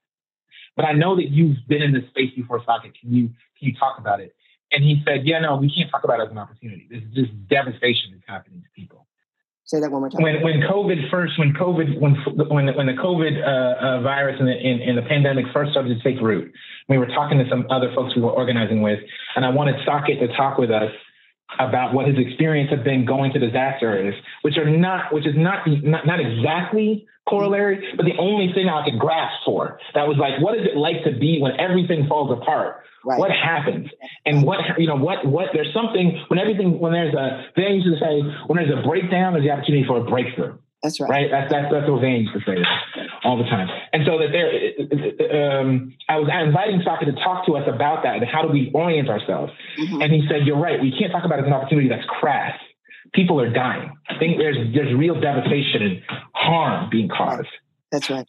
But 0.77 0.85
I 0.85 0.93
know 0.93 1.17
that 1.17 1.31
you've 1.31 1.57
been 1.67 1.83
in 1.83 1.93
this 1.93 2.05
space 2.11 2.31
before, 2.37 2.61
Saket. 2.61 2.93
Can 3.01 3.15
you 3.15 3.29
can 3.59 3.69
you 3.69 3.75
talk 3.75 3.99
about 3.99 4.21
it? 4.21 4.37
And 4.73 4.83
he 4.83 5.03
said, 5.07 5.27
yeah, 5.27 5.39
no, 5.39 5.57
we 5.57 5.73
can't 5.73 5.91
talk 5.91 6.05
about 6.05 6.21
it 6.21 6.25
as 6.25 6.31
an 6.31 6.39
opportunity. 6.39 6.89
This 6.91 7.03
is 7.03 7.15
just 7.15 7.49
devastation 7.49 8.11
that's 8.13 8.27
happening 8.27 8.63
to 8.63 8.69
people. 8.75 9.07
Say 9.65 9.81
that 9.81 9.91
one 9.91 10.01
more 10.01 10.11
time. 10.11 10.23
When, 10.23 10.43
when 10.43 10.61
COVID 10.61 11.11
first, 11.11 11.39
when 11.39 11.53
COVID, 11.53 11.99
when 11.99 12.15
when 12.49 12.67
the, 12.67 12.73
when 12.73 12.87
the 12.87 12.93
COVID 12.93 13.43
uh, 13.43 13.99
uh, 13.99 14.01
virus 14.01 14.37
and 14.39 14.47
the, 14.47 14.53
and, 14.53 14.81
and 14.81 14.97
the 14.97 15.03
pandemic 15.03 15.47
first 15.53 15.73
started 15.73 15.97
to 15.97 16.03
take 16.05 16.23
root, 16.23 16.53
we 16.89 16.99
were 16.99 17.07
talking 17.07 17.39
to 17.39 17.49
some 17.51 17.67
other 17.69 17.93
folks 17.93 18.15
we 18.15 18.23
were 18.23 18.31
organizing 18.31 18.81
with, 18.81 19.01
and 19.35 19.45
I 19.45 19.51
wanted 19.51 19.75
Saket 19.85 20.21
to 20.21 20.29
talk 20.37 20.57
with 20.57 20.71
us 20.71 20.93
about 21.59 21.95
what 21.95 22.07
his 22.07 22.17
experience 22.19 22.71
had 22.71 22.85
been 22.85 23.05
going 23.05 23.33
to 23.33 23.39
disaster 23.39 23.91
areas, 23.91 24.15
which 24.43 24.57
are 24.57 24.69
not, 24.69 25.13
which 25.13 25.27
is 25.27 25.35
not 25.37 25.67
not, 25.67 26.07
not 26.07 26.21
exactly 26.21 27.07
corollary, 27.29 27.93
but 27.97 28.05
the 28.05 28.17
only 28.19 28.53
thing 28.53 28.69
I 28.69 28.85
could 28.85 28.99
grasp 28.99 29.35
for 29.45 29.79
that 29.95 30.07
was 30.07 30.17
like, 30.17 30.41
what 30.41 30.57
is 30.57 30.67
it 30.67 30.77
like 30.77 31.05
to 31.05 31.19
be 31.19 31.41
when 31.41 31.59
everything 31.59 32.07
falls 32.07 32.31
apart? 32.31 32.83
Right. 33.05 33.19
What 33.19 33.31
happens? 33.31 33.89
And 34.25 34.43
what 34.43 34.59
you 34.79 34.89
know? 34.89 34.97
What 34.97 35.25
what? 35.25 35.51
There's 35.53 35.73
something 35.73 36.25
when 36.29 36.39
everything 36.39 36.81
when 36.81 36.93
there's 36.93 37.15
a 37.15 37.47
they 37.55 37.71
used 37.71 37.87
to 37.87 38.05
say 38.05 38.21
when 38.49 38.57
there's 38.57 38.73
a 38.77 38.87
breakdown, 38.87 39.35
there's 39.35 39.45
the 39.45 39.53
opportunity 39.53 39.87
for 39.87 39.99
a 39.99 40.05
breakthrough. 40.05 40.59
That's 40.83 41.01
right. 41.01 41.11
Right. 41.11 41.31
That's 41.31 41.51
that's 41.51 41.73
that's 41.73 41.91
what 41.91 42.01
Van 42.01 42.21
used 42.21 42.35
to 42.35 42.41
say 42.47 42.63
all 43.25 43.37
the 43.37 43.45
time. 43.45 43.69
And 43.93 44.05
so 44.07 44.19
that 44.19 44.31
there, 44.31 45.61
um, 45.61 45.95
I 46.09 46.19
was 46.19 46.29
inviting 46.29 46.81
Saket 46.81 47.07
to 47.07 47.13
talk 47.25 47.47
to 47.47 47.57
us 47.57 47.67
about 47.67 48.03
that 48.05 48.17
and 48.17 48.27
how 48.27 48.43
do 48.43 48.49
we 48.49 48.71
orient 48.75 49.09
ourselves. 49.09 49.53
Mm-hmm. 49.79 50.03
And 50.03 50.13
he 50.13 50.27
said, 50.29 50.47
"You're 50.47 50.59
right. 50.59 50.81
We 50.81 50.93
can't 50.97 51.11
talk 51.11 51.25
about 51.25 51.39
it 51.39 51.43
as 51.43 51.49
an 51.49 51.55
opportunity 51.55 51.89
that's 51.89 52.07
crass. 52.21 52.59
People 53.15 53.41
are 53.41 53.51
dying. 53.51 53.93
I 54.09 54.19
think 54.19 54.39
there's 54.39 54.59
there's 54.75 54.95
real 54.95 55.19
devastation 55.21 55.83
and 55.83 56.03
harm 56.35 56.91
being 56.91 57.09
caused. 57.09 57.49
That's 57.91 58.11
right. 58.11 58.27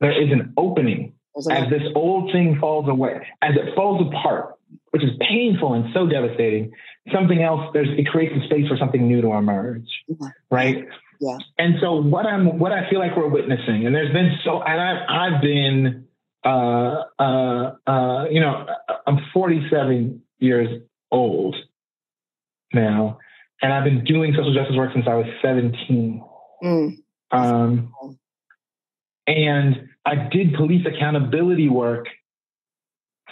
There 0.00 0.12
is 0.12 0.32
an 0.32 0.52
opening 0.56 1.14
as 1.50 1.70
this 1.70 1.82
old 1.94 2.32
thing 2.32 2.58
falls 2.60 2.88
away, 2.88 3.26
as 3.42 3.54
it 3.54 3.74
falls 3.74 4.06
apart, 4.06 4.54
which 4.90 5.02
is 5.02 5.10
painful 5.20 5.74
and 5.74 5.86
so 5.94 6.06
devastating, 6.06 6.72
something 7.12 7.42
else, 7.42 7.70
there's, 7.72 7.88
it 7.98 8.06
creates 8.06 8.34
a 8.36 8.44
space 8.46 8.68
for 8.68 8.76
something 8.76 9.06
new 9.06 9.20
to 9.20 9.32
emerge, 9.32 9.88
yeah. 10.08 10.28
right? 10.50 10.84
Yeah. 11.20 11.38
And 11.58 11.74
so 11.80 12.00
what 12.00 12.26
I'm, 12.26 12.58
what 12.58 12.72
I 12.72 12.88
feel 12.88 12.98
like 12.98 13.16
we're 13.16 13.28
witnessing, 13.28 13.86
and 13.86 13.94
there's 13.94 14.12
been 14.12 14.38
so, 14.44 14.62
and 14.62 14.80
I've, 14.80 15.34
I've 15.34 15.42
been, 15.42 16.06
uh, 16.44 17.02
uh, 17.18 17.74
uh, 17.86 18.24
you 18.30 18.40
know, 18.40 18.66
I'm 19.06 19.18
47 19.34 20.22
years 20.38 20.82
old 21.10 21.56
now, 22.72 23.18
and 23.60 23.72
I've 23.72 23.84
been 23.84 24.04
doing 24.04 24.32
social 24.34 24.54
justice 24.54 24.76
work 24.76 24.92
since 24.94 25.06
I 25.06 25.14
was 25.14 25.26
17. 25.42 26.24
Mm. 26.62 26.96
Um, 27.30 27.92
and 29.26 29.88
I 30.06 30.28
did 30.32 30.54
police 30.54 30.86
accountability 30.86 31.68
work 31.68 32.06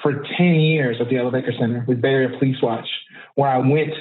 for 0.02 0.24
10 0.36 0.46
years 0.54 0.98
at 1.00 1.08
the 1.08 1.16
Ella 1.16 1.32
Baker 1.32 1.52
Center 1.58 1.84
with 1.88 2.00
Bay 2.00 2.10
Area 2.10 2.38
Police 2.38 2.56
Watch, 2.62 2.86
where 3.34 3.48
I 3.48 3.58
went 3.58 3.94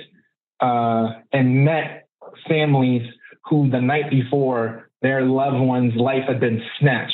uh, 0.60 1.22
and 1.32 1.66
met 1.66 2.08
families 2.48 3.04
who 3.50 3.70
the 3.70 3.82
night 3.82 4.10
before 4.10 4.90
their 5.02 5.22
loved 5.24 5.60
one's 5.60 5.96
life 5.96 6.24
had 6.28 6.40
been 6.40 6.62
snatched 6.80 7.14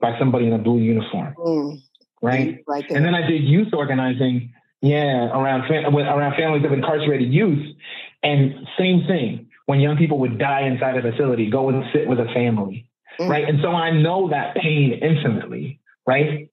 by 0.00 0.18
somebody 0.18 0.46
in 0.46 0.52
a 0.52 0.58
blue 0.58 0.78
uniform. 0.78 1.34
Mm. 1.38 1.82
Right? 2.22 2.64
Like 2.66 2.90
and 2.90 3.04
then 3.04 3.14
I 3.14 3.26
did 3.26 3.42
youth 3.44 3.74
organizing, 3.74 4.52
yeah, 4.80 5.30
around, 5.30 5.70
around 5.70 6.36
families 6.36 6.64
of 6.64 6.72
incarcerated 6.72 7.32
youth. 7.32 7.76
And 8.22 8.66
same 8.78 9.04
thing, 9.06 9.48
when 9.66 9.80
young 9.80 9.96
people 9.96 10.18
would 10.20 10.38
die 10.38 10.62
inside 10.62 10.96
a 10.96 11.02
facility, 11.02 11.50
go 11.50 11.68
and 11.68 11.84
sit 11.92 12.08
with 12.08 12.18
a 12.18 12.26
family 12.32 12.88
mm. 13.18 13.28
right? 13.28 13.48
And 13.48 13.58
so 13.62 13.70
I 13.70 13.90
know 13.90 14.30
that 14.30 14.56
pain 14.56 14.92
intimately, 15.02 15.80
right? 16.06 16.50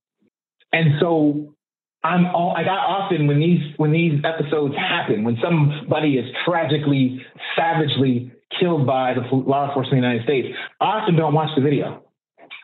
And 0.74 1.00
so 1.00 1.56
I'm 2.04 2.26
all 2.28 2.56
I 2.56 2.64
got 2.64 2.80
often 2.80 3.28
when 3.28 3.40
these 3.40 3.74
when 3.78 3.92
these 3.92 4.22
episodes 4.24 4.76
happen, 4.76 5.24
when 5.24 5.38
somebody 5.42 6.18
is 6.18 6.26
tragically, 6.46 7.26
savagely 7.56 8.32
killed 8.60 8.86
by 8.86 9.14
the 9.14 9.22
law 9.36 9.68
enforcement 9.68 9.98
in 9.98 10.02
the 10.02 10.08
United 10.08 10.24
States, 10.24 10.58
I 10.80 10.86
often 10.86 11.16
don't 11.16 11.34
watch 11.34 11.50
the 11.56 11.62
video. 11.62 12.04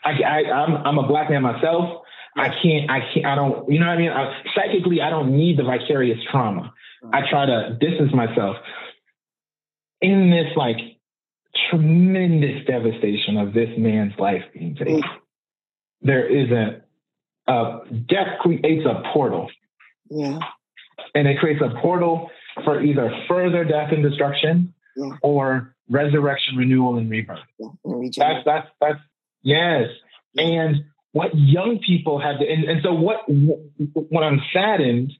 I, 0.03 0.11
I 0.21 0.51
I'm 0.51 0.75
I'm 0.85 0.97
a 0.97 1.07
black 1.07 1.29
man 1.29 1.41
myself. 1.41 2.03
I 2.37 2.49
can't, 2.49 2.89
I 2.91 2.99
can't, 3.13 3.25
I 3.25 3.35
don't, 3.35 3.71
you 3.71 3.79
know 3.79 3.87
what 3.87 3.93
I 3.93 3.97
mean? 3.97 4.11
I, 4.11 4.41
psychically, 4.53 5.01
I 5.01 5.09
don't 5.09 5.35
need 5.35 5.57
the 5.57 5.63
vicarious 5.63 6.19
trauma. 6.31 6.71
I 7.11 7.21
try 7.27 7.47
to 7.47 7.77
distance 7.79 8.13
myself. 8.13 8.57
In 10.01 10.29
this 10.29 10.55
like 10.55 10.77
tremendous 11.69 12.65
devastation 12.67 13.37
of 13.37 13.53
this 13.53 13.69
man's 13.77 14.13
life 14.19 14.43
being 14.53 14.75
taken. 14.75 15.01
there 16.01 16.27
isn't. 16.27 16.83
Uh, 17.47 17.79
death 18.07 18.39
creates 18.41 18.85
a 18.85 19.01
portal. 19.13 19.49
Yeah. 20.09 20.39
And 21.15 21.27
it 21.27 21.39
creates 21.39 21.61
a 21.61 21.79
portal 21.81 22.29
for 22.63 22.83
either 22.83 23.09
further 23.27 23.63
death 23.63 23.91
and 23.91 24.03
destruction 24.03 24.73
yeah. 24.95 25.11
or 25.21 25.75
resurrection, 25.89 26.57
renewal, 26.57 26.97
and 26.97 27.09
rebirth. 27.09 27.39
Yeah. 27.59 27.69
That's 28.17 28.45
that's 28.45 28.67
that's 28.79 28.99
yes. 29.41 29.87
And 30.37 30.85
what 31.13 31.31
young 31.33 31.79
people 31.85 32.19
have 32.19 32.39
to, 32.39 32.45
and, 32.45 32.63
and 32.65 32.81
so 32.83 32.93
what 32.93 33.21
what 33.27 34.23
I'm 34.23 34.41
saddened 34.53 35.13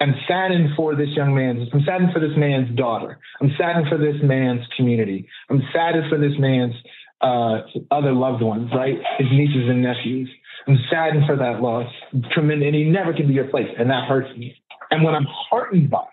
I'm 0.00 0.14
saddened 0.28 0.70
for 0.76 0.94
this 0.96 1.08
young 1.10 1.34
man's, 1.34 1.68
I'm 1.72 1.82
saddened 1.84 2.12
for 2.12 2.20
this 2.20 2.36
man's 2.36 2.76
daughter. 2.76 3.18
I'm 3.40 3.52
saddened 3.56 3.86
for 3.88 3.96
this 3.96 4.16
man's 4.22 4.60
community. 4.76 5.28
I'm 5.48 5.62
saddened 5.72 6.10
for 6.10 6.18
this 6.18 6.32
man's 6.38 6.74
uh, 7.20 7.62
other 7.90 8.12
loved 8.12 8.42
ones, 8.42 8.70
right? 8.74 8.98
His 9.18 9.28
nieces 9.30 9.68
and 9.68 9.82
nephews. 9.82 10.28
I'm 10.66 10.78
saddened 10.90 11.24
for 11.26 11.36
that 11.36 11.62
loss. 11.62 11.90
Tremendous, 12.32 12.66
and 12.66 12.74
he 12.74 12.84
never 12.84 13.12
can 13.12 13.28
be 13.28 13.38
replaced, 13.38 13.78
and 13.78 13.88
that 13.90 14.08
hurts 14.08 14.36
me. 14.36 14.56
And 14.90 15.04
what 15.04 15.14
I'm 15.14 15.26
heartened 15.26 15.90
by 15.90 16.06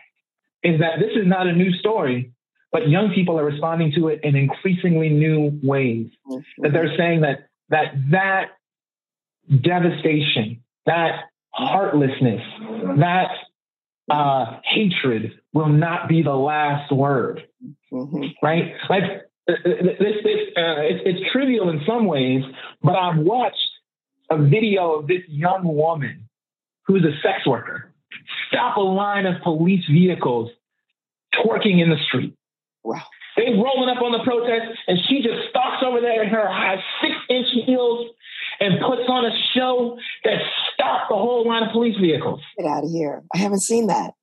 is 0.64 0.80
that 0.80 1.00
this 1.00 1.12
is 1.16 1.28
not 1.28 1.48
a 1.48 1.54
new 1.54 1.74
story, 1.74 2.32
but 2.72 2.90
young 2.90 3.12
people 3.14 3.40
are 3.40 3.46
responding 3.46 3.92
to 3.96 4.08
it 4.08 4.22
in 4.24 4.36
increasingly 4.36 5.10
new 5.10 5.60
ways. 5.64 6.08
Mm-hmm. 6.30 6.64
That 6.64 6.74
they're 6.74 6.96
saying 6.98 7.22
that 7.22 7.50
that 7.70 7.94
that 8.12 8.46
devastation, 9.62 10.64
that 10.86 11.26
heartlessness, 11.50 12.42
that 12.98 13.32
uh, 14.10 14.60
hatred 14.64 15.40
will 15.54 15.70
not 15.70 16.08
be 16.08 16.22
the 16.22 16.34
last 16.34 16.92
word, 16.92 17.48
mm-hmm. 17.92 18.24
right? 18.42 18.74
Like 18.90 19.04
uh, 19.50 19.54
uh, 19.54 19.58
this, 19.64 20.16
this 20.24 20.40
uh, 20.58 20.82
it's, 20.82 21.02
it's 21.06 21.32
trivial 21.32 21.70
in 21.70 21.82
some 21.86 22.06
ways, 22.06 22.44
but 22.82 22.96
I've 22.96 23.18
watched 23.18 23.58
a 24.30 24.38
video 24.38 24.94
of 24.94 25.08
this 25.08 25.22
young 25.28 25.64
woman 25.64 26.30
who's 26.88 27.04
a 27.04 27.12
sex 27.22 27.46
worker 27.46 27.92
stop 28.48 28.78
a 28.78 28.82
line 28.82 29.26
of 29.26 29.42
police 29.42 29.84
vehicles 29.90 30.50
twerking 31.34 31.82
in 31.82 31.90
the 31.90 31.98
street. 32.08 32.36
Wow. 32.84 33.02
They 33.38 33.54
rolling 33.54 33.90
up 33.90 34.02
on 34.02 34.12
the 34.12 34.24
protest, 34.24 34.78
and 34.88 34.98
she 35.08 35.22
just 35.22 35.50
stalks 35.50 35.84
over 35.86 36.02
there 36.02 36.24
in 36.24 36.30
her 36.30 36.48
high 36.48 36.78
six 37.02 37.14
inch 37.30 37.48
heels 37.66 38.10
and 38.60 38.80
puts 38.80 39.04
on 39.08 39.26
a 39.26 39.32
show 39.56 39.98
that 40.26 40.40
stopped 40.74 41.10
the 41.10 41.16
whole 41.16 41.48
line 41.48 41.64
of 41.64 41.72
police 41.72 41.98
vehicles. 42.00 42.42
Get 42.58 42.68
out 42.68 42.84
of 42.84 42.92
here. 42.92 43.24
I 43.34 43.38
haven't 43.38 43.62
seen 43.62 43.88
that. 43.88 44.14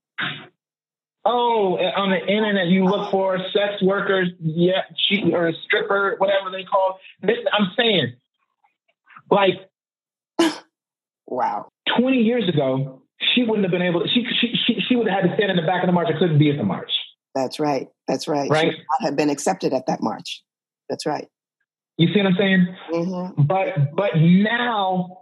Oh, 1.24 1.76
on 1.76 2.10
the 2.10 2.20
internet, 2.20 2.68
you 2.68 2.84
look 2.84 3.10
for 3.10 3.38
sex 3.52 3.82
workers, 3.82 4.28
yeah, 4.40 4.82
she 4.96 5.32
or 5.32 5.48
a 5.48 5.52
stripper, 5.66 6.14
whatever 6.18 6.50
they 6.50 6.64
call. 6.64 6.98
It. 7.22 7.46
I'm 7.52 7.72
saying, 7.76 8.14
like, 9.30 9.54
wow. 11.26 11.68
Twenty 11.98 12.18
years 12.18 12.48
ago, 12.48 13.02
she 13.34 13.42
wouldn't 13.42 13.64
have 13.64 13.72
been 13.72 13.82
able. 13.82 14.00
To, 14.00 14.08
she 14.08 14.24
she 14.40 14.54
she, 14.66 14.80
she 14.88 14.96
would 14.96 15.08
have 15.08 15.22
had 15.22 15.28
to 15.28 15.36
stand 15.36 15.50
in 15.50 15.56
the 15.56 15.66
back 15.66 15.82
of 15.82 15.86
the 15.86 15.92
march. 15.92 16.08
I 16.08 16.18
couldn't 16.18 16.38
be 16.38 16.50
at 16.50 16.56
the 16.56 16.64
march. 16.64 16.90
That's 17.34 17.60
right. 17.60 17.88
That's 18.06 18.26
right. 18.26 18.50
Right. 18.50 18.72
She 18.72 19.04
have 19.04 19.16
been 19.16 19.30
accepted 19.30 19.72
at 19.72 19.86
that 19.86 20.02
march. 20.02 20.42
That's 20.88 21.06
right. 21.06 21.28
You 21.98 22.08
see 22.12 22.20
what 22.20 22.26
I'm 22.26 22.36
saying? 22.38 22.76
Mm-hmm. 22.92 23.42
But 23.42 23.94
but 23.94 24.16
now 24.16 25.18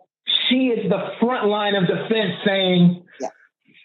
she 0.49 0.67
is 0.67 0.91
the 0.91 1.13
front 1.21 1.49
line 1.49 1.75
of 1.75 1.87
defense 1.87 2.35
saying, 2.45 3.03
yeah. 3.21 3.29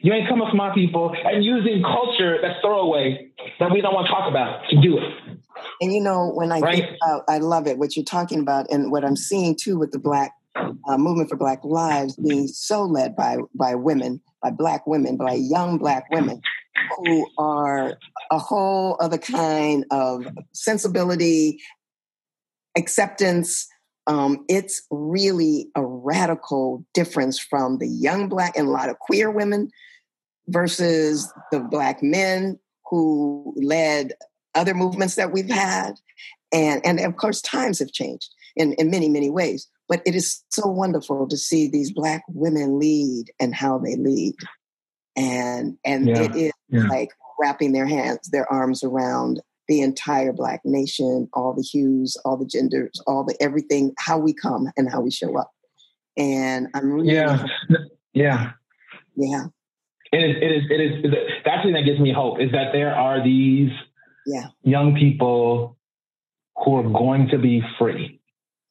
you 0.01 0.13
ain't 0.13 0.27
coming 0.27 0.47
for 0.49 0.55
my 0.55 0.73
people, 0.73 1.13
and 1.23 1.43
using 1.43 1.81
culture 1.81 2.37
that's 2.41 2.59
throwaway 2.61 3.31
that 3.59 3.71
we 3.71 3.81
don't 3.81 3.93
want 3.93 4.07
to 4.07 4.13
talk 4.13 4.29
about 4.29 4.69
to 4.69 4.81
do 4.81 4.97
it. 4.97 5.39
And 5.79 5.93
you 5.93 6.01
know, 6.01 6.31
when 6.33 6.51
I 6.51 6.59
right? 6.59 6.83
think 6.83 6.97
about, 7.01 7.23
I 7.27 7.37
love 7.37 7.67
it, 7.67 7.77
what 7.77 7.95
you're 7.95 8.05
talking 8.05 8.39
about, 8.39 8.69
and 8.69 8.91
what 8.91 9.05
I'm 9.05 9.15
seeing 9.15 9.55
too 9.55 9.77
with 9.79 9.91
the 9.91 9.99
Black 9.99 10.33
uh, 10.55 10.97
movement 10.97 11.29
for 11.29 11.37
Black 11.37 11.63
Lives 11.63 12.17
being 12.17 12.47
so 12.47 12.83
led 12.83 13.15
by 13.15 13.37
by 13.55 13.75
women, 13.75 14.21
by 14.43 14.51
Black 14.51 14.85
women, 14.85 15.15
by 15.15 15.33
young 15.33 15.77
Black 15.77 16.09
women 16.11 16.41
who 16.97 17.27
are 17.37 17.97
a 18.31 18.39
whole 18.39 18.97
other 18.99 19.17
kind 19.17 19.85
of 19.91 20.25
sensibility 20.53 21.59
acceptance. 22.77 23.67
Um, 24.07 24.45
it's 24.49 24.85
really 24.89 25.69
a 25.75 25.85
radical 25.85 26.85
difference 26.93 27.39
from 27.39 27.77
the 27.77 27.87
young 27.87 28.29
black 28.29 28.57
and 28.57 28.67
a 28.67 28.71
lot 28.71 28.89
of 28.89 28.99
queer 28.99 29.29
women 29.29 29.69
versus 30.47 31.31
the 31.51 31.59
black 31.59 32.01
men 32.01 32.59
who 32.89 33.53
led 33.57 34.13
other 34.55 34.73
movements 34.73 35.15
that 35.15 35.31
we've 35.31 35.49
had. 35.49 35.93
And, 36.53 36.85
and 36.85 36.99
of 36.99 37.15
course, 37.15 37.41
times 37.41 37.79
have 37.79 37.91
changed 37.91 38.29
in, 38.55 38.73
in 38.73 38.89
many, 38.89 39.07
many 39.07 39.29
ways. 39.29 39.69
But 39.87 40.01
it 40.05 40.15
is 40.15 40.43
so 40.49 40.67
wonderful 40.67 41.27
to 41.27 41.37
see 41.37 41.67
these 41.67 41.91
black 41.91 42.23
women 42.29 42.79
lead 42.79 43.25
and 43.39 43.53
how 43.53 43.77
they 43.77 43.95
lead. 43.95 44.35
And 45.15 45.77
and 45.85 46.07
yeah. 46.07 46.21
it 46.21 46.35
is 46.35 46.51
yeah. 46.69 46.87
like 46.87 47.09
wrapping 47.39 47.73
their 47.73 47.87
hands, 47.87 48.29
their 48.31 48.51
arms 48.51 48.83
around 48.83 49.41
the 49.67 49.81
entire 49.81 50.33
black 50.33 50.59
nation 50.65 51.29
all 51.33 51.53
the 51.53 51.61
hues 51.61 52.17
all 52.25 52.35
the 52.35 52.45
genders 52.45 53.01
all 53.07 53.23
the 53.23 53.35
everything 53.39 53.93
how 53.97 54.17
we 54.17 54.33
come 54.33 54.69
and 54.75 54.91
how 54.91 54.99
we 54.99 55.09
show 55.09 55.37
up 55.37 55.51
and 56.17 56.67
i'm 56.73 56.91
really 56.91 57.13
yeah 57.13 57.45
yeah 58.13 58.51
yeah 59.15 59.45
it 60.11 60.17
is 60.17 60.35
it 60.41 60.51
is 60.51 60.63
it 60.71 60.81
is 60.81 61.13
that's 61.45 61.63
the 61.63 61.67
thing 61.67 61.73
that 61.73 61.85
gives 61.85 62.01
me 62.01 62.11
hope 62.11 62.41
is 62.41 62.51
that 62.51 62.73
there 62.73 62.93
are 62.93 63.23
these 63.23 63.71
yeah 64.25 64.47
young 64.63 64.93
people 64.93 65.77
who 66.57 66.75
are 66.75 66.89
going 66.89 67.29
to 67.29 67.37
be 67.37 67.63
free 67.79 68.19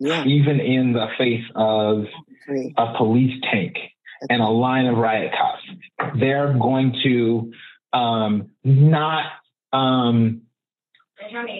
yeah. 0.00 0.24
even 0.24 0.60
in 0.60 0.92
the 0.92 1.06
face 1.16 1.44
of 1.54 2.04
free. 2.46 2.74
a 2.76 2.94
police 2.98 3.40
tank 3.50 3.74
and 4.28 4.42
a 4.42 4.48
line 4.48 4.86
of 4.86 4.98
riot 4.98 5.32
cops 5.32 5.59
they're 6.18 6.52
going 6.54 6.94
to 7.04 7.52
um, 7.92 8.50
not 8.64 9.24
um, 9.72 10.42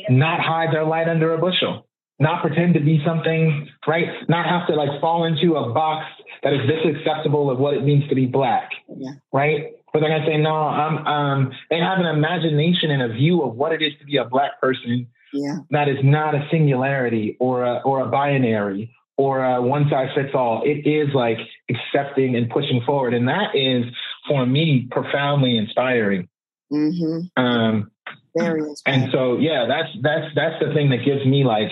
not 0.08 0.40
hide 0.40 0.72
their 0.72 0.84
light 0.84 1.08
under 1.08 1.34
a 1.34 1.38
bushel, 1.38 1.86
not 2.18 2.42
pretend 2.42 2.74
to 2.74 2.80
be 2.80 3.02
something, 3.04 3.68
right? 3.86 4.06
Not 4.28 4.46
have 4.46 4.66
to 4.68 4.74
like 4.74 5.00
fall 5.00 5.24
into 5.24 5.56
a 5.56 5.72
box 5.72 6.06
that 6.42 6.52
is 6.52 6.61
this 6.66 6.96
acceptable 6.96 7.50
of 7.50 7.58
what 7.58 7.74
it 7.74 7.84
means 7.84 8.08
to 8.08 8.14
be 8.14 8.26
black, 8.26 8.70
yeah. 8.88 9.12
right? 9.32 9.74
But 9.92 10.00
they're 10.00 10.11
gonna 10.11 10.26
say, 10.26 10.36
no, 10.36 10.54
I'm, 10.54 11.06
um, 11.06 11.52
they 11.68 11.78
have 11.78 11.98
an 11.98 12.06
imagination 12.06 12.90
and 12.90 13.02
a 13.02 13.08
view 13.08 13.42
of 13.42 13.54
what 13.54 13.72
it 13.72 13.82
is 13.82 13.92
to 14.00 14.06
be 14.06 14.16
a 14.16 14.24
black 14.24 14.61
person 14.61 15.08
yeah. 15.32 15.58
that 15.70 15.88
is 15.88 15.98
not 16.02 16.34
a 16.34 16.46
singularity 16.50 17.36
or 17.40 17.64
a, 17.64 17.80
or 17.84 18.00
a 18.00 18.06
binary 18.06 18.94
or 19.21 19.45
a 19.45 19.61
one 19.61 19.87
size 19.91 20.09
fits 20.14 20.31
all. 20.33 20.62
It 20.64 20.89
is 20.89 21.14
like 21.14 21.37
accepting 21.68 22.37
and 22.37 22.49
pushing 22.49 22.81
forward. 22.87 23.12
And 23.12 23.29
that 23.29 23.55
is 23.55 23.85
for 24.27 24.47
me 24.47 24.89
profoundly 24.91 25.59
inspiring. 25.59 26.27
Mm-hmm. 26.73 27.43
Um, 27.45 27.91
very 28.35 28.62
inspiring. 28.62 29.03
And 29.03 29.12
so, 29.12 29.37
yeah, 29.37 29.66
that's 29.68 29.89
that's 30.01 30.35
that's 30.35 30.64
the 30.64 30.73
thing 30.73 30.89
that 30.89 31.05
gives 31.05 31.27
me 31.27 31.45
like 31.45 31.68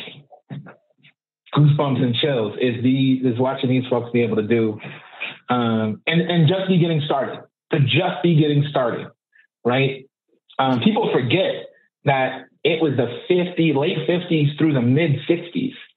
goosebumps 1.57 2.03
and 2.03 2.15
chills 2.17 2.53
is 2.61 2.83
the 2.83 3.15
is 3.25 3.39
watching 3.39 3.71
these 3.71 3.89
folks 3.89 4.11
be 4.13 4.21
able 4.21 4.37
to 4.37 4.47
do, 4.47 4.79
um, 5.49 6.03
and 6.07 6.21
and 6.21 6.49
just 6.49 6.69
be 6.69 6.79
getting 6.79 7.01
started. 7.07 7.41
To 7.73 7.81
just 7.81 8.23
be 8.23 8.35
getting 8.35 8.67
started, 8.69 9.09
right? 9.65 10.07
Um, 10.59 10.81
people 10.81 11.11
forget 11.15 11.67
that 12.05 12.45
it 12.63 12.83
was 12.83 12.93
the 12.97 13.23
50 13.29 13.73
late 13.73 13.99
50s 14.07 14.59
through 14.59 14.75
the 14.75 14.83
mid 14.83 15.21
60s 15.29 15.75
yeah. 15.75 15.88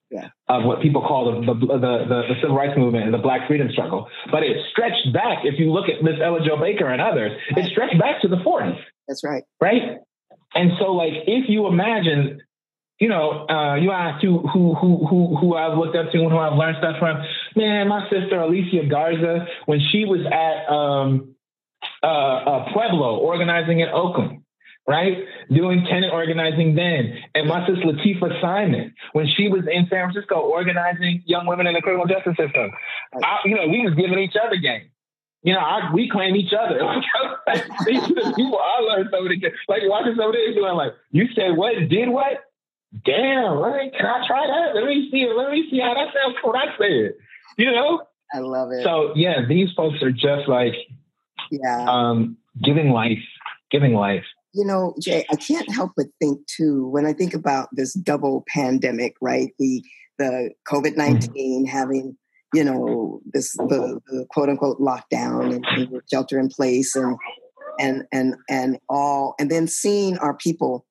Of 0.51 0.65
what 0.65 0.81
people 0.81 1.01
call 1.01 1.31
the 1.31 1.53
the, 1.53 1.77
the 1.77 2.23
the, 2.27 2.35
civil 2.41 2.55
rights 2.55 2.77
movement 2.77 3.05
and 3.05 3.13
the 3.13 3.23
Black 3.23 3.47
freedom 3.47 3.69
struggle. 3.71 4.07
But 4.31 4.43
it 4.43 4.57
stretched 4.71 5.13
back. 5.13 5.45
If 5.45 5.59
you 5.59 5.71
look 5.71 5.87
at 5.87 6.03
Miss 6.03 6.15
Ella 6.21 6.39
Jo 6.45 6.59
Baker 6.59 6.87
and 6.91 7.01
others, 7.01 7.31
it 7.55 7.71
stretched 7.71 7.97
back 7.97 8.21
to 8.21 8.27
the 8.27 8.37
40s. 8.37 8.77
That's 9.07 9.23
right. 9.23 9.43
Right. 9.61 9.99
And 10.53 10.71
so, 10.77 10.91
like, 10.91 11.13
if 11.25 11.47
you 11.47 11.67
imagine, 11.67 12.41
you 12.99 13.07
know, 13.07 13.47
uh, 13.47 13.75
you 13.75 13.91
asked 13.91 14.23
who 14.23 14.39
who 14.39 14.75
who 14.75 15.07
who 15.07 15.37
who 15.37 15.55
I've 15.55 15.77
looked 15.77 15.95
up 15.95 16.11
to 16.11 16.17
and 16.19 16.31
who 16.31 16.37
I've 16.37 16.57
learned 16.57 16.77
stuff 16.79 16.97
from. 16.99 17.23
Man, 17.55 17.87
my 17.87 18.09
sister 18.09 18.39
Alicia 18.39 18.87
Garza, 18.89 19.47
when 19.65 19.79
she 19.91 20.03
was 20.05 20.21
at 20.27 20.71
um, 20.71 21.35
uh, 22.03 22.07
uh, 22.07 22.73
Pueblo 22.73 23.17
organizing 23.17 23.79
in 23.79 23.87
Oakland, 23.89 24.43
right? 24.87 25.17
Doing 25.51 25.85
tenant 25.89 26.13
organizing 26.13 26.75
then. 26.75 27.17
And 27.35 27.47
my 27.47 27.65
sister 27.67 27.85
Lateefah 27.85 28.41
Simon, 28.41 28.93
when 29.13 29.27
she 29.27 29.47
was 29.47 29.61
in 29.71 29.87
San 29.89 30.11
Francisco 30.11 30.35
organizing 30.35 31.23
young 31.25 31.45
women 31.45 31.67
in 31.67 31.73
the 31.73 31.81
criminal 31.81 32.07
justice 32.07 32.35
system, 32.37 32.71
I, 33.23 33.39
you 33.45 33.55
know, 33.55 33.67
we 33.67 33.81
was 33.81 33.93
giving 33.95 34.19
each 34.19 34.35
other 34.41 34.57
game 34.57 34.91
you 35.43 35.53
know, 35.53 35.59
I, 35.59 35.91
we 35.93 36.09
claim 36.09 36.35
each 36.35 36.53
other. 36.53 36.79
These 37.85 38.03
are 38.03 38.13
the 38.13 38.33
people 38.35 38.59
I 38.59 38.81
learned 38.81 39.07
of 39.07 39.23
the 39.23 39.51
like 39.67 39.81
watching 39.85 40.15
some 40.15 40.27
of 40.27 40.33
this 40.33 40.55
doing 40.55 40.75
like, 40.75 40.93
you 41.11 41.27
said 41.35 41.57
what, 41.57 41.73
did 41.89 42.09
what? 42.09 42.45
Damn, 43.05 43.57
right? 43.57 43.91
Can 43.91 44.05
I 44.05 44.27
try 44.27 44.45
that? 44.45 44.75
Let 44.75 44.85
me 44.85 45.09
see 45.11 45.23
it. 45.23 45.35
Let 45.35 45.51
me 45.51 45.67
see 45.71 45.79
how 45.79 45.93
that 45.93 46.13
sounds 46.13 46.35
what 46.43 46.57
I 46.57 46.77
said. 46.77 47.13
You 47.57 47.71
know? 47.71 48.03
I 48.33 48.39
love 48.39 48.71
it. 48.71 48.83
So 48.83 49.13
yeah, 49.15 49.45
these 49.47 49.69
folks 49.75 50.01
are 50.03 50.11
just 50.11 50.47
like 50.47 50.73
yeah. 51.49 51.85
Um, 51.89 52.37
giving 52.63 52.91
life, 52.91 53.23
giving 53.71 53.93
life. 53.93 54.25
You 54.53 54.65
know, 54.65 54.95
Jay, 55.01 55.25
I 55.31 55.35
can't 55.35 55.71
help 55.71 55.91
but 55.95 56.07
think 56.19 56.45
too, 56.47 56.87
when 56.89 57.05
I 57.05 57.13
think 57.13 57.33
about 57.33 57.69
this 57.71 57.93
double 57.93 58.43
pandemic, 58.47 59.15
right? 59.21 59.51
The 59.59 59.83
the 60.17 60.51
COVID 60.67 60.97
19 60.97 61.29
mm-hmm. 61.29 61.65
having 61.65 62.17
you 62.53 62.63
know, 62.63 63.21
this 63.33 63.53
the, 63.53 64.01
the 64.07 64.25
quote 64.29 64.49
unquote 64.49 64.79
lockdown 64.79 65.55
and, 65.55 65.65
and 65.65 66.01
shelter 66.11 66.37
in 66.37 66.49
place 66.49 66.95
and 66.95 67.17
and 67.79 68.03
and 68.11 68.35
and 68.49 68.77
all, 68.89 69.35
and 69.39 69.49
then 69.49 69.67
seeing 69.67 70.17
our 70.17 70.35
people 70.35 70.85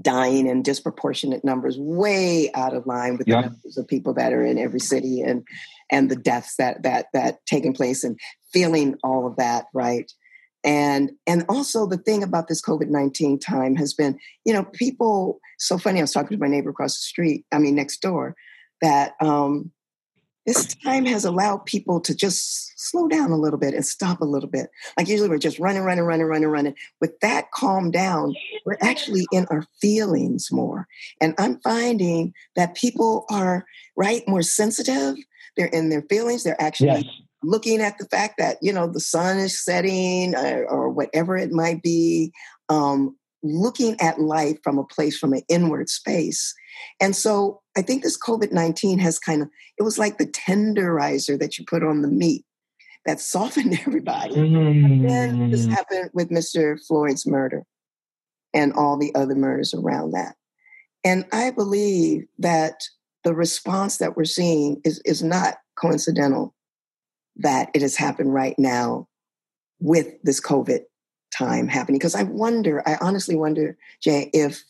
dying 0.00 0.46
in 0.46 0.62
disproportionate 0.62 1.44
numbers, 1.44 1.78
way 1.78 2.50
out 2.54 2.74
of 2.74 2.86
line 2.86 3.16
with 3.16 3.26
the 3.26 3.40
numbers 3.40 3.78
of 3.78 3.86
people 3.86 4.14
that 4.14 4.32
are 4.32 4.44
in 4.44 4.58
every 4.58 4.80
city 4.80 5.20
and 5.20 5.46
and 5.90 6.10
the 6.10 6.16
deaths 6.16 6.56
that 6.58 6.82
that 6.82 7.06
that 7.12 7.38
taking 7.46 7.72
place 7.72 8.02
and 8.02 8.18
feeling 8.52 8.96
all 9.04 9.26
of 9.26 9.36
that, 9.36 9.66
right? 9.72 10.10
And 10.66 11.12
and 11.26 11.44
also 11.48 11.86
the 11.86 11.96
thing 11.96 12.22
about 12.22 12.48
this 12.48 12.60
COVID 12.60 12.88
nineteen 12.88 13.38
time 13.38 13.76
has 13.76 13.94
been, 13.94 14.18
you 14.44 14.52
know, 14.52 14.64
people. 14.64 15.40
So 15.58 15.78
funny. 15.78 16.00
I 16.00 16.02
was 16.02 16.12
talking 16.12 16.36
to 16.36 16.42
my 16.42 16.50
neighbor 16.50 16.70
across 16.70 16.96
the 16.96 17.02
street. 17.02 17.46
I 17.52 17.58
mean, 17.58 17.76
next 17.76 18.02
door, 18.02 18.34
that 18.82 19.14
um, 19.20 19.70
this 20.44 20.74
time 20.76 21.06
has 21.06 21.24
allowed 21.24 21.64
people 21.66 22.00
to 22.00 22.14
just 22.14 22.72
slow 22.78 23.08
down 23.08 23.30
a 23.30 23.36
little 23.36 23.58
bit 23.58 23.74
and 23.74 23.86
stop 23.86 24.20
a 24.20 24.24
little 24.24 24.48
bit. 24.48 24.70
Like 24.96 25.08
usually 25.08 25.28
we're 25.28 25.38
just 25.38 25.58
running, 25.58 25.82
running, 25.82 26.04
running, 26.04 26.26
running, 26.26 26.48
running. 26.48 26.74
With 27.00 27.18
that 27.20 27.50
calm 27.52 27.90
down, 27.90 28.34
we're 28.64 28.78
actually 28.82 29.26
in 29.32 29.46
our 29.50 29.64
feelings 29.80 30.52
more. 30.52 30.86
And 31.20 31.34
I'm 31.38 31.58
finding 31.60 32.34
that 32.54 32.76
people 32.76 33.24
are 33.30 33.64
right 33.96 34.22
more 34.28 34.42
sensitive. 34.42 35.16
They're 35.56 35.66
in 35.66 35.88
their 35.88 36.02
feelings. 36.02 36.44
They're 36.44 36.60
actually 36.60 36.88
yes. 36.88 37.04
Looking 37.46 37.80
at 37.80 37.98
the 37.98 38.06
fact 38.06 38.34
that 38.38 38.58
you 38.60 38.72
know 38.72 38.86
the 38.86 39.00
sun 39.00 39.38
is 39.38 39.62
setting 39.64 40.34
or, 40.34 40.66
uh, 40.66 40.74
or 40.74 40.90
whatever 40.90 41.36
it 41.36 41.52
might 41.52 41.82
be. 41.82 42.32
Um, 42.68 43.16
looking 43.42 43.96
at 44.00 44.20
life 44.20 44.58
from 44.64 44.78
a 44.78 44.84
place 44.84 45.16
from 45.16 45.32
an 45.32 45.42
inward 45.48 45.88
space. 45.88 46.54
And 47.00 47.14
so 47.14 47.60
I 47.76 47.82
think 47.82 48.02
this 48.02 48.18
COVID 48.18 48.52
19 48.52 48.98
has 48.98 49.18
kind 49.18 49.42
of, 49.42 49.48
it 49.78 49.82
was 49.82 49.98
like 49.98 50.18
the 50.18 50.26
tenderizer 50.26 51.38
that 51.38 51.58
you 51.58 51.64
put 51.64 51.84
on 51.84 52.02
the 52.02 52.08
meat 52.08 52.44
that 53.04 53.20
softened 53.20 53.78
everybody. 53.86 54.34
Mm-hmm. 54.34 54.56
And 54.56 55.08
then 55.08 55.50
this 55.50 55.66
mm. 55.66 55.70
happened 55.70 56.10
with 56.12 56.30
Mr. 56.30 56.78
Floyd's 56.86 57.26
murder 57.26 57.64
and 58.52 58.72
all 58.72 58.98
the 58.98 59.14
other 59.14 59.34
murders 59.34 59.74
around 59.74 60.12
that. 60.12 60.34
And 61.04 61.24
I 61.32 61.50
believe 61.50 62.24
that 62.38 62.80
the 63.22 63.34
response 63.34 63.98
that 63.98 64.16
we're 64.16 64.24
seeing 64.24 64.80
is, 64.84 65.00
is 65.04 65.22
not 65.22 65.56
coincidental 65.78 66.54
that 67.38 67.70
it 67.74 67.82
has 67.82 67.96
happened 67.96 68.32
right 68.32 68.58
now 68.58 69.08
with 69.80 70.20
this 70.22 70.40
COVID 70.40 70.80
time 71.36 71.68
happening 71.68 71.98
because 71.98 72.14
I 72.14 72.22
wonder, 72.22 72.82
I 72.88 72.96
honestly 73.00 73.36
wonder, 73.36 73.76
Jay, 74.00 74.30
if 74.32 74.64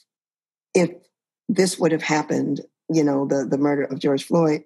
if 0.74 0.90
this 1.48 1.78
would 1.78 1.92
have 1.92 2.02
happened, 2.02 2.60
you 2.88 3.04
know, 3.04 3.26
the 3.26 3.46
the 3.48 3.58
murder 3.58 3.84
of 3.84 4.00
George 4.00 4.24
Floyd 4.24 4.64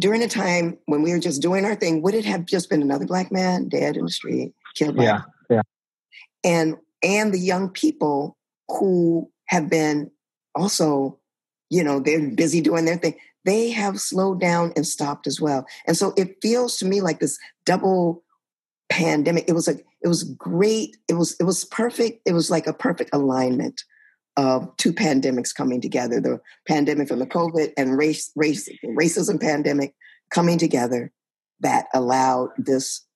during 0.00 0.22
a 0.22 0.28
time 0.28 0.78
when 0.86 1.02
we 1.02 1.12
were 1.12 1.18
just 1.18 1.42
doing 1.42 1.64
our 1.64 1.74
thing, 1.74 2.02
would 2.02 2.14
it 2.14 2.24
have 2.24 2.46
just 2.46 2.70
been 2.70 2.82
another 2.82 3.06
black 3.06 3.30
man 3.30 3.68
dead 3.68 3.96
in 3.96 4.04
the 4.04 4.10
street, 4.10 4.52
killed 4.74 4.96
by 4.96 5.04
yeah, 5.04 5.22
yeah. 5.50 5.62
and 6.44 6.76
and 7.02 7.32
the 7.32 7.38
young 7.38 7.68
people 7.68 8.36
who 8.68 9.30
have 9.46 9.68
been 9.68 10.10
also, 10.54 11.18
you 11.70 11.84
know, 11.84 12.00
they're 12.00 12.30
busy 12.30 12.60
doing 12.60 12.84
their 12.84 12.96
thing. 12.96 13.14
They 13.44 13.70
have 13.70 14.00
slowed 14.00 14.40
down 14.40 14.72
and 14.76 14.86
stopped 14.86 15.26
as 15.26 15.40
well. 15.40 15.66
And 15.86 15.96
so 15.96 16.14
it 16.16 16.36
feels 16.40 16.76
to 16.78 16.84
me 16.84 17.00
like 17.00 17.20
this 17.20 17.38
double 17.64 18.22
pandemic 18.92 19.46
it 19.48 19.54
was 19.54 19.68
a 19.68 19.76
it 20.02 20.08
was 20.08 20.22
great 20.22 20.98
it 21.08 21.14
was 21.14 21.34
it 21.40 21.44
was 21.44 21.64
perfect 21.64 22.20
it 22.26 22.34
was 22.34 22.50
like 22.50 22.66
a 22.66 22.74
perfect 22.74 23.08
alignment 23.14 23.84
of 24.36 24.68
two 24.76 24.92
pandemics 24.92 25.54
coming 25.54 25.80
together 25.80 26.20
the 26.20 26.38
pandemic 26.68 27.08
from 27.08 27.18
the 27.18 27.26
covid 27.26 27.72
and 27.78 27.96
race 27.96 28.30
race 28.36 28.68
racism 28.84 29.40
pandemic 29.40 29.94
coming 30.30 30.58
together 30.58 31.10
that 31.60 31.86
allowed 31.94 32.50
this 32.58 33.06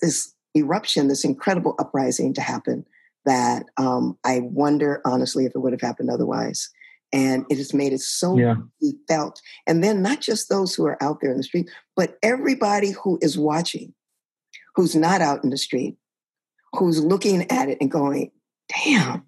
this 0.00 0.34
eruption 0.56 1.08
this 1.08 1.24
incredible 1.24 1.74
uprising 1.78 2.32
to 2.32 2.40
happen 2.40 2.86
that 3.26 3.66
um, 3.76 4.16
i 4.24 4.40
wonder 4.40 5.02
honestly 5.04 5.44
if 5.44 5.54
it 5.54 5.58
would 5.58 5.72
have 5.72 5.82
happened 5.82 6.08
otherwise 6.08 6.70
and 7.12 7.44
it 7.50 7.58
has 7.58 7.74
made 7.74 7.92
it 7.92 8.00
so 8.00 8.38
yeah. 8.38 8.54
felt 9.08 9.40
and 9.66 9.82
then 9.82 10.02
not 10.02 10.20
just 10.20 10.48
those 10.48 10.74
who 10.74 10.86
are 10.86 11.02
out 11.02 11.18
there 11.20 11.30
in 11.30 11.36
the 11.36 11.42
street 11.42 11.70
but 11.96 12.18
everybody 12.22 12.90
who 12.90 13.18
is 13.20 13.38
watching 13.38 13.94
who's 14.74 14.94
not 14.94 15.20
out 15.20 15.44
in 15.44 15.50
the 15.50 15.58
street, 15.58 15.96
who's 16.72 17.02
looking 17.02 17.50
at 17.50 17.68
it 17.68 17.78
and 17.80 17.90
going, 17.90 18.30
damn, 18.84 19.24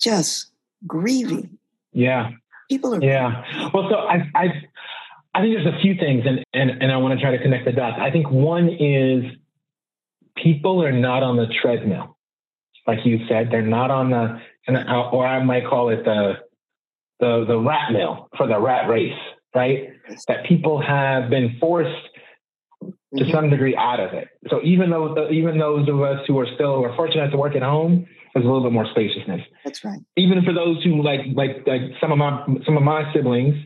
just 0.00 0.50
grieving. 0.86 1.58
Yeah. 1.92 2.30
People 2.70 2.94
are. 2.94 3.02
Yeah. 3.02 3.70
Well, 3.72 3.88
so 3.90 3.96
I, 3.96 4.30
I, 4.34 4.44
I 5.34 5.40
think 5.40 5.54
there's 5.54 5.74
a 5.74 5.80
few 5.80 5.94
things, 5.94 6.24
and, 6.26 6.44
and, 6.52 6.82
and 6.82 6.92
I 6.92 6.96
want 6.98 7.18
to 7.18 7.24
try 7.24 7.36
to 7.36 7.42
connect 7.42 7.64
the 7.64 7.72
dots. 7.72 7.96
I 8.00 8.10
think 8.10 8.30
one 8.30 8.68
is 8.68 9.24
people 10.36 10.82
are 10.82 10.92
not 10.92 11.22
on 11.22 11.36
the 11.36 11.46
treadmill. 11.60 12.16
Like 12.86 13.04
you 13.04 13.26
said, 13.28 13.50
they're 13.50 13.62
not 13.62 13.90
on 13.90 14.10
the, 14.10 14.40
or 15.12 15.26
I 15.26 15.42
might 15.42 15.66
call 15.66 15.90
it 15.90 16.04
the, 16.04 16.34
the, 17.20 17.44
the 17.46 17.58
rat 17.58 17.92
mill 17.92 18.28
for 18.36 18.46
the 18.46 18.58
rat 18.58 18.88
race, 18.88 19.18
right? 19.54 19.90
That 20.28 20.46
people 20.46 20.80
have 20.80 21.30
been 21.30 21.56
forced 21.60 21.90
to 23.16 23.24
mm-hmm. 23.24 23.32
some 23.32 23.50
degree 23.50 23.76
out 23.76 24.00
of 24.00 24.12
it. 24.12 24.28
So 24.48 24.60
even 24.62 24.90
though 24.90 25.30
even 25.30 25.58
those 25.58 25.88
of 25.88 26.00
us 26.02 26.20
who 26.26 26.38
are 26.38 26.46
still 26.54 26.76
who 26.76 26.84
are 26.84 26.96
fortunate 26.96 27.30
to 27.30 27.36
work 27.36 27.56
at 27.56 27.62
home, 27.62 28.06
there's 28.34 28.44
a 28.44 28.48
little 28.48 28.62
bit 28.62 28.72
more 28.72 28.86
spaciousness. 28.90 29.40
That's 29.64 29.84
right. 29.84 30.00
Even 30.16 30.44
for 30.44 30.52
those 30.52 30.82
who 30.84 31.02
like 31.02 31.20
like 31.34 31.66
like 31.66 31.80
some 32.00 32.12
of 32.12 32.18
my 32.18 32.44
some 32.66 32.76
of 32.76 32.82
my 32.82 33.10
siblings 33.12 33.56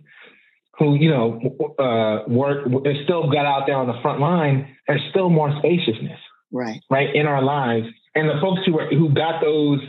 who 0.79 0.95
you 0.95 1.11
know 1.11 1.41
uh, 1.79 2.29
work 2.31 2.67
they 2.85 3.03
still 3.05 3.31
got 3.31 3.47
out 3.47 3.65
there 3.67 3.77
on 3.77 3.89
the 3.89 4.01
front 4.01 4.21
line, 4.21 4.77
there's 4.87 5.03
still 5.11 5.29
more 5.29 5.55
spaciousness. 5.59 6.19
Right. 6.53 6.83
Right 6.91 7.15
in 7.15 7.27
our 7.27 7.43
lives, 7.43 7.87
and 8.15 8.29
the 8.29 8.41
folks 8.41 8.61
who 8.67 8.79
are 8.79 8.89
who 8.89 9.13
got 9.13 9.41
those 9.41 9.81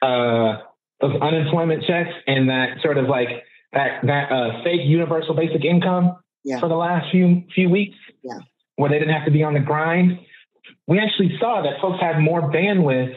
uh, 0.00 0.62
those 1.02 1.20
unemployment 1.20 1.84
checks 1.84 2.10
and 2.26 2.48
that 2.48 2.78
sort 2.82 2.96
of 2.96 3.06
like 3.08 3.28
that 3.74 4.00
that 4.04 4.32
uh, 4.32 4.62
fake 4.64 4.80
universal 4.84 5.34
basic 5.34 5.64
income 5.64 6.16
yeah. 6.44 6.58
for 6.58 6.68
the 6.68 6.76
last 6.76 7.10
few 7.12 7.42
few 7.54 7.68
weeks. 7.68 7.96
Yeah 8.22 8.38
where 8.76 8.90
they 8.90 8.98
didn't 8.98 9.14
have 9.14 9.24
to 9.24 9.30
be 9.30 9.42
on 9.42 9.54
the 9.54 9.60
grind, 9.60 10.18
we 10.86 10.98
actually 10.98 11.36
saw 11.38 11.62
that 11.62 11.80
folks 11.80 12.00
had 12.00 12.18
more 12.18 12.42
bandwidth 12.52 13.14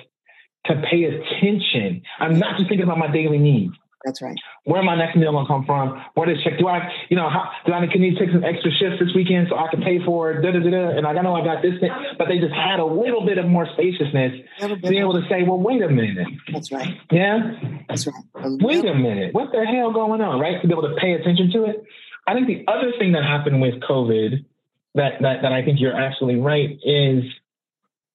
to 0.65 0.81
pay 0.89 1.03
attention. 1.03 2.01
I'm 2.19 2.39
not 2.39 2.57
just 2.57 2.69
thinking 2.69 2.83
about 2.83 2.97
my 2.97 3.11
daily 3.11 3.37
needs. 3.37 3.73
That's 4.05 4.21
right. 4.21 4.37
Where 4.65 4.83
my 4.83 4.95
next 4.95 5.17
meal 5.17 5.31
gonna 5.31 5.47
come 5.47 5.65
from? 5.65 5.99
Where 6.13 6.27
does 6.27 6.41
check? 6.43 6.59
Do 6.59 6.67
I, 6.67 6.91
you 7.09 7.17
know, 7.17 7.27
how, 7.27 7.49
do 7.65 7.73
I 7.73 7.85
can 7.87 8.03
you 8.03 8.13
take 8.17 8.29
some 8.29 8.43
extra 8.43 8.69
shifts 8.69 9.01
this 9.01 9.09
weekend 9.15 9.47
so 9.49 9.57
I 9.57 9.67
can 9.71 9.81
pay 9.81 9.97
for 10.05 10.31
it? 10.31 10.43
Da, 10.43 10.51
da, 10.51 10.59
da, 10.59 10.69
da, 10.69 10.97
and 10.97 11.07
I 11.07 11.13
know 11.23 11.33
I 11.33 11.43
got 11.43 11.63
this 11.63 11.73
thing, 11.79 11.89
but 12.19 12.27
they 12.27 12.37
just 12.37 12.53
had 12.53 12.79
a 12.79 12.85
little 12.85 13.25
bit 13.25 13.39
of 13.39 13.47
more 13.47 13.67
spaciousness 13.73 14.45
to 14.61 14.75
be 14.77 14.99
able 14.99 15.13
to 15.13 15.27
say, 15.27 15.41
well, 15.41 15.57
wait 15.57 15.81
a 15.81 15.89
minute. 15.89 16.27
That's 16.53 16.71
right. 16.71 17.01
Yeah. 17.11 17.57
That's 17.89 18.05
right. 18.05 18.23
A 18.35 18.57
wait 18.61 18.85
a 18.85 18.93
minute. 18.93 19.33
What 19.33 19.51
the 19.51 19.65
hell 19.65 19.91
going 19.91 20.21
on? 20.21 20.39
Right? 20.39 20.61
To 20.61 20.67
be 20.67 20.73
able 20.73 20.87
to 20.87 20.95
pay 21.01 21.13
attention 21.13 21.51
to 21.53 21.65
it. 21.65 21.83
I 22.27 22.35
think 22.35 22.45
the 22.45 22.63
other 22.71 22.93
thing 22.99 23.13
that 23.13 23.23
happened 23.23 23.59
with 23.59 23.81
COVID 23.81 24.45
that, 24.93 25.13
that, 25.21 25.41
that 25.41 25.51
I 25.51 25.65
think 25.65 25.79
you're 25.79 25.99
absolutely 25.99 26.41
right 26.41 26.77
is 26.83 27.23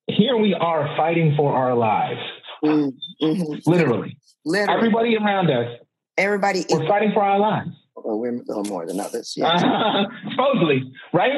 here 0.07 0.37
we 0.37 0.55
are 0.55 0.95
fighting 0.97 1.35
for 1.37 1.53
our 1.53 1.75
lives. 1.75 2.21
Mm-hmm. 2.65 3.55
Literally. 3.67 4.17
Literally. 4.45 4.79
Everybody 4.79 5.17
around 5.17 5.51
us. 5.51 5.79
Everybody. 6.17 6.65
We're 6.69 6.87
fighting 6.87 7.13
for 7.13 7.23
our 7.23 7.39
lives. 7.39 7.71
Well, 7.97 8.19
we're 8.19 8.35
a 8.35 8.43
little 8.43 8.65
more 8.65 8.87
than 8.87 9.01
others. 9.01 9.35
Yeah. 9.37 9.49
Uh-huh. 9.49 10.07
supposedly, 10.31 10.93
right? 11.13 11.33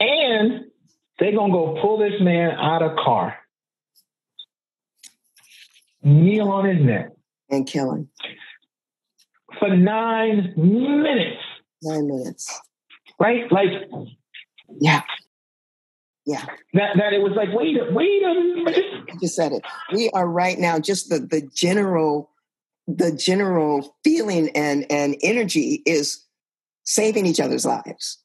And 0.00 0.66
they're 1.18 1.32
going 1.32 1.50
to 1.50 1.56
go 1.56 1.78
pull 1.80 1.98
this 1.98 2.20
man 2.20 2.52
out 2.52 2.82
of 2.82 2.96
car, 2.96 3.36
kneel 6.02 6.48
on 6.48 6.68
his 6.68 6.84
neck, 6.84 7.10
and 7.50 7.66
kill 7.66 7.92
him. 7.92 8.08
For 9.58 9.74
nine 9.74 10.52
minutes. 10.56 11.42
Nine 11.82 12.06
minutes. 12.06 12.60
Right? 13.18 13.50
Like, 13.50 13.68
yeah. 14.80 15.02
Yeah. 16.26 16.44
That 16.74 16.96
that 16.96 17.12
it 17.12 17.22
was 17.22 17.32
like, 17.36 17.48
wait 17.52 17.76
wait 17.92 18.22
a 18.22 18.34
minute. 18.34 18.84
You 19.08 19.20
just 19.20 19.36
said 19.36 19.52
it. 19.52 19.62
We 19.92 20.10
are 20.10 20.26
right 20.26 20.58
now, 20.58 20.80
just 20.80 21.08
the 21.08 21.20
the 21.20 21.48
general, 21.54 22.30
the 22.86 23.12
general 23.12 23.96
feeling 24.04 24.50
and 24.54 24.86
and 24.90 25.16
energy 25.22 25.82
is 25.86 26.24
saving 26.84 27.26
each 27.26 27.40
other's 27.40 27.64
lives. 27.64 28.18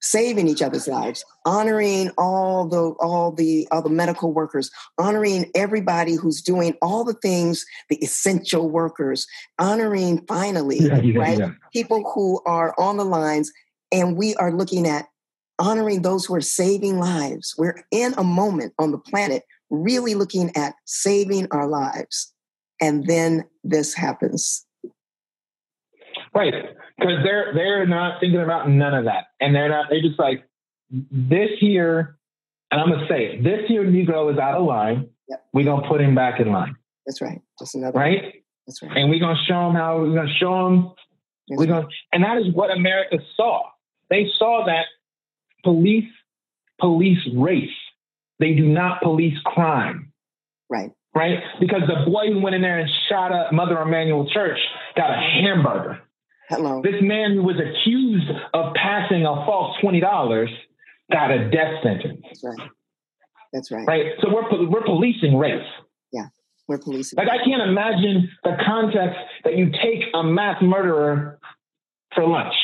Saving 0.00 0.46
each 0.46 0.62
other's 0.62 0.86
lives, 0.86 1.24
honoring 1.44 2.12
all 2.16 2.68
the 2.68 2.94
all 3.00 3.32
the 3.32 3.66
all 3.72 3.82
the 3.82 3.90
medical 3.90 4.32
workers, 4.32 4.70
honoring 4.96 5.50
everybody 5.56 6.14
who's 6.14 6.40
doing 6.40 6.76
all 6.80 7.02
the 7.02 7.14
things, 7.14 7.66
the 7.90 7.96
essential 7.96 8.70
workers, 8.70 9.26
honoring 9.58 10.24
finally, 10.28 10.78
yeah, 10.78 11.00
yeah, 11.00 11.18
right? 11.18 11.38
Yeah. 11.40 11.50
People 11.72 12.08
who 12.14 12.40
are 12.46 12.76
on 12.78 12.96
the 12.96 13.04
lines, 13.04 13.50
and 13.90 14.16
we 14.16 14.36
are 14.36 14.52
looking 14.52 14.86
at 14.86 15.08
honoring 15.58 16.02
those 16.02 16.24
who 16.24 16.36
are 16.36 16.40
saving 16.40 17.00
lives. 17.00 17.56
We're 17.58 17.82
in 17.90 18.14
a 18.16 18.22
moment 18.22 18.74
on 18.78 18.92
the 18.92 18.98
planet 18.98 19.42
really 19.70 20.14
looking 20.14 20.54
at 20.56 20.74
saving 20.84 21.48
our 21.50 21.66
lives. 21.66 22.32
And 22.80 23.06
then 23.06 23.44
this 23.64 23.94
happens. 23.94 24.64
Right, 26.34 26.52
because 26.98 27.18
they're 27.24 27.52
they're 27.54 27.86
not 27.86 28.20
thinking 28.20 28.40
about 28.40 28.68
none 28.68 28.94
of 28.94 29.04
that, 29.06 29.26
and 29.40 29.54
they're 29.54 29.68
not. 29.68 29.86
They're 29.90 30.02
just 30.02 30.18
like 30.18 30.44
this 30.90 31.50
year, 31.60 32.18
and 32.70 32.80
I'm 32.80 32.90
gonna 32.90 33.06
say 33.08 33.26
it, 33.34 33.42
this 33.44 33.68
year 33.70 33.84
Negro 33.84 34.32
is 34.32 34.38
out 34.38 34.54
of 34.54 34.64
line. 34.64 35.08
Yep. 35.28 35.44
We're 35.52 35.64
gonna 35.64 35.88
put 35.88 36.00
him 36.00 36.14
back 36.14 36.38
in 36.40 36.52
line. 36.52 36.76
That's 37.06 37.20
right. 37.22 37.40
Just 37.58 37.74
another. 37.74 37.98
Right, 37.98 38.44
That's 38.66 38.82
right. 38.82 38.96
and 38.96 39.10
we're 39.10 39.20
gonna 39.20 39.38
show 39.46 39.68
him 39.68 39.74
how 39.74 39.98
we're 40.00 40.14
gonna 40.14 40.32
show 40.38 40.66
him 40.66 40.82
That's 41.48 41.58
we're 41.66 41.72
right. 41.74 41.82
gonna, 41.82 41.88
and 42.12 42.24
that 42.24 42.38
is 42.38 42.52
what 42.52 42.70
America 42.70 43.18
saw. 43.36 43.62
They 44.10 44.26
saw 44.38 44.64
that 44.66 44.86
police 45.64 46.08
police 46.78 47.18
race. 47.34 47.70
They 48.38 48.54
do 48.54 48.66
not 48.68 49.02
police 49.02 49.38
crime, 49.44 50.12
Right. 50.70 50.90
Right? 51.14 51.38
Because 51.60 51.82
the 51.86 52.10
boy 52.10 52.32
who 52.32 52.40
went 52.40 52.54
in 52.54 52.62
there 52.62 52.78
and 52.78 52.88
shot 53.08 53.32
up 53.32 53.52
Mother 53.52 53.80
Emanuel 53.80 54.28
Church 54.32 54.58
got 54.96 55.10
a 55.10 55.16
hamburger. 55.16 56.00
Hello. 56.48 56.80
This 56.82 56.96
man 57.02 57.34
who 57.34 57.42
was 57.42 57.56
accused 57.56 58.30
of 58.54 58.74
passing 58.74 59.26
a 59.26 59.34
false 59.44 59.76
twenty 59.80 60.00
dollars 60.00 60.48
got 61.12 61.30
a 61.30 61.50
death 61.50 61.82
sentence, 61.82 62.20
That's 62.22 62.44
right. 62.44 62.68
That's 63.52 63.70
right. 63.70 63.86
right? 63.86 64.06
So 64.20 64.28
we're 64.32 64.68
we're 64.68 64.84
policing 64.84 65.36
race. 65.36 65.66
Yeah, 66.12 66.26
we're 66.66 66.78
policing. 66.78 67.16
Like 67.16 67.28
I 67.28 67.44
can't 67.44 67.62
imagine 67.62 68.30
the 68.44 68.56
context 68.64 69.18
that 69.44 69.56
you 69.56 69.70
take 69.70 70.04
a 70.14 70.22
mass 70.22 70.56
murderer 70.62 71.38
for 72.14 72.26
lunch. 72.26 72.54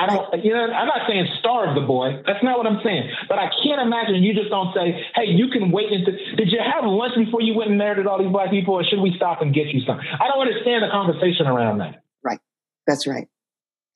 I 0.00 0.06
don't, 0.06 0.44
you 0.44 0.54
know, 0.54 0.64
I'm 0.64 0.86
not 0.86 1.06
saying 1.06 1.28
starve 1.40 1.74
the 1.74 1.82
boy. 1.82 2.22
That's 2.26 2.42
not 2.42 2.56
what 2.56 2.66
I'm 2.66 2.80
saying. 2.82 3.10
But 3.28 3.38
I 3.38 3.50
can't 3.62 3.80
imagine 3.80 4.22
you 4.22 4.32
just 4.32 4.48
don't 4.48 4.72
say, 4.74 5.04
hey, 5.14 5.26
you 5.26 5.48
can 5.48 5.70
wait 5.70 5.92
until, 5.92 6.14
did 6.36 6.50
you 6.50 6.58
have 6.58 6.84
lunch 6.84 7.14
before 7.16 7.42
you 7.42 7.54
went 7.54 7.68
and 7.68 7.78
murdered 7.78 8.06
all 8.06 8.18
these 8.18 8.32
black 8.32 8.50
people 8.50 8.74
or 8.74 8.84
should 8.84 9.00
we 9.00 9.12
stop 9.16 9.42
and 9.42 9.52
get 9.52 9.66
you 9.66 9.80
some? 9.86 10.00
I 10.00 10.28
don't 10.28 10.40
understand 10.40 10.84
the 10.84 10.88
conversation 10.90 11.46
around 11.46 11.78
that. 11.78 12.02
Right. 12.24 12.40
That's 12.86 13.06
right. 13.06 13.28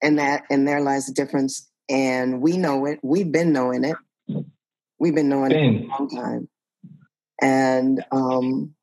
And 0.03 0.19
that 0.19 0.43
and 0.51 0.69
there 0.69 0.81
lies 0.81 1.07
the 1.07 1.15
difference. 1.15 1.71
And 1.89 2.43
we 2.43 2.57
know 2.59 2.85
it. 2.87 3.01
We've 3.03 3.31
been 3.31 3.53
knowing 3.53 3.85
it. 3.85 3.97
We've 4.99 5.15
been 5.15 5.29
knowing 5.29 5.53
it 5.53 5.89
for 5.89 5.95
a 5.95 5.99
long 5.99 6.09
time. 6.11 6.49
And 7.41 8.05
um, 8.13 8.75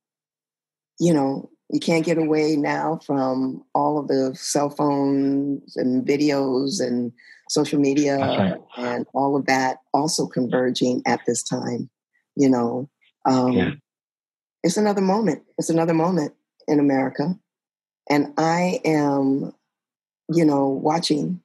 you 0.99 1.13
know, 1.13 1.49
you 1.71 1.79
can't 1.79 2.05
get 2.05 2.17
away 2.17 2.55
now 2.57 2.99
from 3.05 3.63
all 3.73 3.97
of 3.97 4.07
the 4.07 4.35
cell 4.35 4.69
phones 4.69 5.77
and 5.77 6.05
videos 6.05 6.85
and 6.85 7.13
social 7.49 7.79
media 7.79 8.17
right. 8.17 8.61
and 8.77 9.05
all 9.13 9.37
of 9.37 9.45
that 9.45 9.77
also 9.93 10.27
converging 10.27 11.01
at 11.05 11.21
this 11.25 11.41
time. 11.41 11.89
You 12.35 12.49
know, 12.49 12.89
um, 13.25 13.53
Yeah. 13.53 13.71
it's 14.63 14.77
another 14.77 15.01
moment. 15.01 15.43
It's 15.57 15.69
another 15.69 15.93
moment 15.93 16.33
in 16.67 16.79
America. 16.79 17.37
And 18.09 18.33
I 18.37 18.81
am, 18.83 19.53
you 20.29 20.43
know, 20.43 20.67
watching 20.67 21.41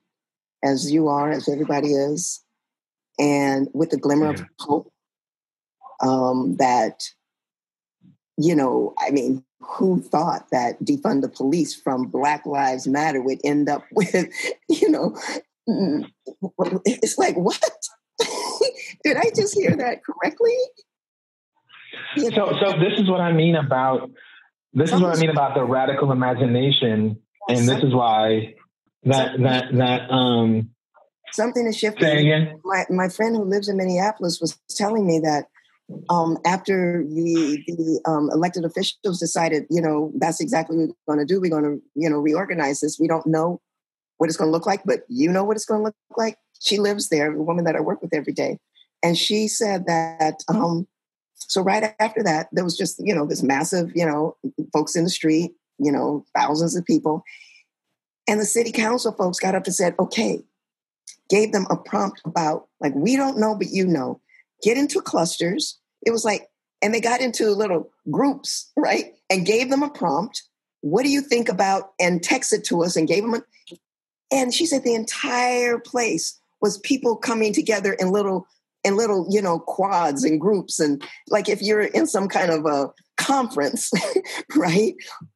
as 0.64 0.90
you 0.90 1.06
are, 1.06 1.30
as 1.30 1.48
everybody 1.48 1.92
is, 1.92 2.42
and 3.18 3.68
with 3.72 3.90
the 3.90 3.96
glimmer 3.96 4.26
Yeah. 4.26 4.42
of 4.42 4.48
hope 4.58 4.92
um, 6.00 6.56
that, 6.56 7.04
you 8.36 8.54
know, 8.54 8.94
I 8.98 9.10
mean, 9.10 9.44
who 9.60 10.00
thought 10.00 10.46
that 10.52 10.82
defund 10.82 11.22
the 11.22 11.28
police 11.28 11.74
from 11.74 12.06
Black 12.06 12.46
Lives 12.46 12.86
Matter 12.86 13.22
would 13.22 13.40
end 13.44 13.68
up 13.68 13.84
with, 13.92 14.28
you 14.68 14.90
know, 14.90 15.16
mm, 15.68 16.04
it's 16.84 17.18
like, 17.18 17.36
what? 17.36 17.60
Did 19.04 19.16
I 19.16 19.30
just 19.34 19.54
hear 19.54 19.76
that 19.76 20.00
correctly? 20.04 20.56
You 22.16 22.30
So, 22.30 22.46
know, 22.46 22.52
so 22.60 22.78
this 22.78 22.98
is 22.98 23.08
what 23.08 23.20
I 23.20 23.32
mean 23.32 23.56
about, 23.56 24.10
this 24.72 24.92
is 24.92 25.00
what 25.00 25.16
I 25.16 25.20
mean 25.20 25.30
about 25.30 25.54
the 25.54 25.64
radical 25.64 26.12
imagination. 26.12 27.20
And 27.48 27.68
this 27.68 27.82
is 27.82 27.94
why 27.94 28.54
that, 29.04 29.40
that, 29.40 29.74
that, 29.74 30.10
um, 30.10 30.70
something 31.32 31.66
is 31.66 31.76
shifting. 31.76 32.60
my 32.64 32.84
my 32.90 33.08
friend 33.08 33.36
who 33.36 33.44
lives 33.44 33.68
in 33.68 33.76
Minneapolis 33.76 34.40
was 34.40 34.58
telling 34.70 35.06
me 35.06 35.20
that 35.20 35.46
um, 36.08 36.38
after 36.44 37.04
the 37.08 37.62
the 37.66 38.00
um, 38.06 38.28
elected 38.32 38.64
officials 38.64 39.18
decided, 39.18 39.66
you 39.70 39.80
know, 39.80 40.12
that's 40.18 40.40
exactly 40.40 40.76
what 40.76 40.88
we're 41.06 41.14
going 41.14 41.26
to 41.26 41.32
do. 41.32 41.40
We're 41.40 41.50
going 41.50 41.64
to, 41.64 41.82
you 41.94 42.10
know, 42.10 42.18
reorganize 42.18 42.80
this. 42.80 42.98
We 42.98 43.08
don't 43.08 43.26
know 43.26 43.60
what 44.18 44.28
it's 44.28 44.36
going 44.36 44.48
to 44.48 44.52
look 44.52 44.66
like, 44.66 44.82
but 44.84 45.00
you 45.08 45.30
know 45.30 45.44
what 45.44 45.56
it's 45.56 45.66
going 45.66 45.80
to 45.80 45.84
look 45.84 45.94
like. 46.16 46.36
She 46.60 46.78
lives 46.78 47.08
there, 47.08 47.32
the 47.32 47.42
woman 47.42 47.64
that 47.64 47.76
I 47.76 47.80
work 47.80 48.02
with 48.02 48.14
every 48.14 48.32
day, 48.32 48.58
and 49.02 49.16
she 49.16 49.48
said 49.48 49.86
that. 49.86 50.42
Um, 50.48 50.86
so 51.34 51.62
right 51.62 51.94
after 52.00 52.22
that, 52.24 52.48
there 52.52 52.64
was 52.64 52.76
just 52.76 52.98
you 52.98 53.14
know 53.14 53.26
this 53.26 53.42
massive, 53.42 53.92
you 53.94 54.06
know, 54.06 54.36
folks 54.72 54.96
in 54.96 55.04
the 55.04 55.10
street, 55.10 55.52
you 55.78 55.92
know, 55.92 56.24
thousands 56.36 56.74
of 56.76 56.84
people, 56.84 57.22
and 58.26 58.40
the 58.40 58.46
city 58.46 58.72
council 58.72 59.12
folks 59.12 59.38
got 59.38 59.54
up 59.54 59.66
and 59.66 59.74
said, 59.74 59.94
okay, 60.00 60.42
gave 61.28 61.52
them 61.52 61.66
a 61.70 61.76
prompt 61.76 62.20
about 62.24 62.68
like 62.80 62.94
we 62.94 63.16
don't 63.16 63.38
know 63.38 63.54
but 63.54 63.68
you 63.70 63.86
know 63.86 64.20
get 64.62 64.76
into 64.76 65.00
clusters. 65.00 65.78
It 66.04 66.10
was 66.10 66.24
like 66.24 66.48
and 66.82 66.92
they 66.92 67.00
got 67.00 67.20
into 67.20 67.50
little 67.50 67.90
groups 68.10 68.70
right? 68.76 69.12
And 69.30 69.46
gave 69.46 69.70
them 69.70 69.82
a 69.82 69.90
prompt. 69.90 70.42
What 70.82 71.02
do 71.02 71.10
you 71.10 71.20
think 71.20 71.48
about 71.48 71.92
and 71.98 72.22
text 72.22 72.52
it 72.52 72.64
to 72.64 72.84
us 72.84 72.96
and 72.96 73.08
gave 73.08 73.22
them 73.22 73.34
a 73.34 73.42
and 74.32 74.52
she 74.52 74.66
said 74.66 74.82
the 74.82 74.94
entire 74.94 75.78
place 75.78 76.38
was 76.60 76.78
people 76.78 77.16
coming 77.16 77.52
together 77.52 77.92
in 77.92 78.10
little 78.10 78.46
in 78.84 78.96
little 78.96 79.26
you 79.30 79.42
know 79.42 79.58
quads 79.58 80.24
and 80.24 80.40
groups. 80.40 80.78
And 80.78 81.02
like 81.28 81.48
if 81.48 81.62
you're 81.62 81.82
in 81.82 82.06
some 82.06 82.28
kind 82.28 82.50
of 82.50 82.66
a 82.66 82.90
conference 83.16 83.90
right? 84.56 84.94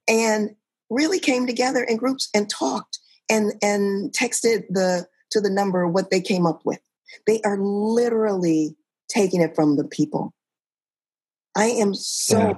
And 0.09 0.51
really 0.91 1.19
came 1.19 1.47
together 1.47 1.83
in 1.83 1.97
groups 1.97 2.29
and 2.35 2.51
talked 2.51 2.99
and 3.29 3.53
and 3.63 4.13
texted 4.13 4.65
the 4.71 5.07
to 5.31 5.41
the 5.41 5.51
number 5.51 5.87
what 5.87 6.11
they 6.11 6.21
came 6.21 6.47
up 6.47 6.63
with. 6.65 6.81
They 7.27 7.41
are 7.43 7.59
literally 7.59 8.77
taking 9.11 9.41
it 9.41 9.55
from 9.55 9.77
the 9.77 9.85
people. 9.85 10.33
I 11.57 11.67
am 11.67 11.95
so 11.95 12.39
Yeah. 12.39 12.53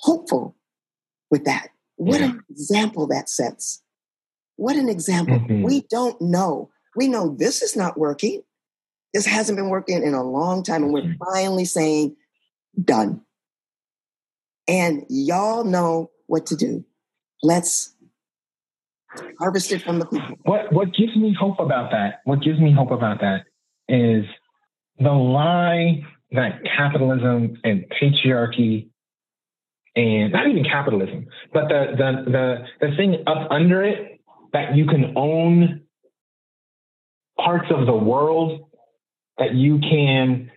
hopeful 0.00 0.56
with 1.30 1.44
that. 1.44 1.68
What 1.96 2.20
Yeah. 2.20 2.30
an 2.30 2.44
example 2.50 3.06
that 3.08 3.28
sets. 3.28 3.82
What 4.56 4.76
an 4.76 4.88
example. 4.88 5.38
Mhm. 5.40 5.64
We 5.64 5.82
don't 5.82 6.20
know. 6.20 6.70
We 6.96 7.08
know 7.08 7.34
this 7.36 7.62
is 7.62 7.76
not 7.76 7.98
working. 7.98 8.42
This 9.12 9.26
hasn't 9.26 9.56
been 9.56 9.68
working 9.68 10.02
in 10.02 10.14
a 10.14 10.24
long 10.24 10.62
time, 10.62 10.84
and 10.84 10.92
we're 10.92 11.14
finally 11.32 11.64
saying, 11.64 12.16
done. 12.82 13.24
And 14.66 15.04
y'all 15.08 15.64
know 15.64 16.10
what 16.26 16.46
to 16.46 16.56
do. 16.56 16.84
Let's 17.42 17.94
harvest 19.38 19.70
it 19.70 19.82
from 19.82 19.98
the 19.98 20.06
people. 20.06 20.36
What 20.44 20.72
what 20.72 20.94
gives 20.94 21.14
me 21.16 21.32
hope 21.32 21.60
about 21.60 21.90
that? 21.92 22.20
What 22.24 22.40
gives 22.42 22.58
me 22.58 22.72
hope 22.72 22.90
about 22.90 23.20
that 23.20 23.44
is 23.88 24.24
the 24.98 25.10
lie 25.10 26.02
that 26.32 26.60
capitalism 26.76 27.58
and 27.64 27.84
patriarchy 28.00 28.88
and 29.96 30.32
not 30.32 30.48
even 30.48 30.64
capitalism, 30.64 31.26
but 31.52 31.68
the 31.68 31.94
the 31.96 32.30
the 32.30 32.88
the 32.88 32.96
thing 32.96 33.22
up 33.26 33.50
under 33.50 33.84
it 33.84 34.20
that 34.52 34.76
you 34.76 34.86
can 34.86 35.12
own 35.16 35.82
parts 37.38 37.68
of 37.70 37.86
the 37.86 37.94
world 37.94 38.68
that 39.38 39.54
you 39.54 39.78
can 39.78 40.50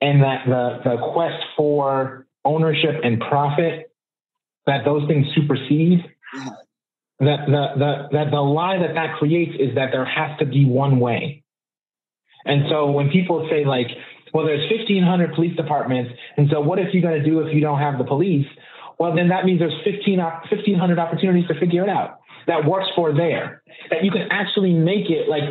and 0.00 0.22
that 0.22 0.44
the 0.46 0.80
the 0.84 0.96
quest 1.12 1.42
for 1.56 2.26
ownership 2.44 3.00
and 3.02 3.20
profit 3.20 3.90
that 4.66 4.84
those 4.84 5.06
things 5.08 5.26
supersede 5.34 6.04
that 7.20 7.46
the, 7.46 7.66
the 7.78 8.08
that 8.12 8.30
the 8.30 8.40
lie 8.40 8.78
that 8.78 8.94
that 8.94 9.16
creates 9.16 9.52
is 9.58 9.74
that 9.74 9.90
there 9.92 10.04
has 10.04 10.38
to 10.38 10.44
be 10.44 10.64
one 10.66 11.00
way. 11.00 11.42
And 12.46 12.64
so 12.70 12.90
when 12.90 13.10
people 13.10 13.46
say 13.50 13.64
like, 13.64 13.88
well, 14.32 14.44
there's 14.44 14.70
1,500 14.70 15.34
police 15.34 15.56
departments, 15.56 16.12
and 16.36 16.48
so 16.50 16.60
what 16.60 16.78
if 16.78 16.92
you're 16.92 17.02
going 17.02 17.22
to 17.22 17.28
do 17.28 17.40
if 17.40 17.54
you 17.54 17.60
don't 17.60 17.78
have 17.78 17.98
the 17.98 18.04
police? 18.04 18.46
Well, 18.98 19.14
then 19.14 19.28
that 19.28 19.44
means 19.44 19.58
there's 19.58 19.76
15, 19.84 20.18
1,500 20.18 20.98
opportunities 20.98 21.48
to 21.48 21.58
figure 21.58 21.82
it 21.82 21.88
out 21.88 22.20
that 22.46 22.64
works 22.64 22.86
for 22.94 23.12
there. 23.12 23.62
That 23.90 24.04
you 24.04 24.10
can 24.10 24.28
actually 24.30 24.72
make 24.72 25.10
it 25.10 25.28
like 25.28 25.42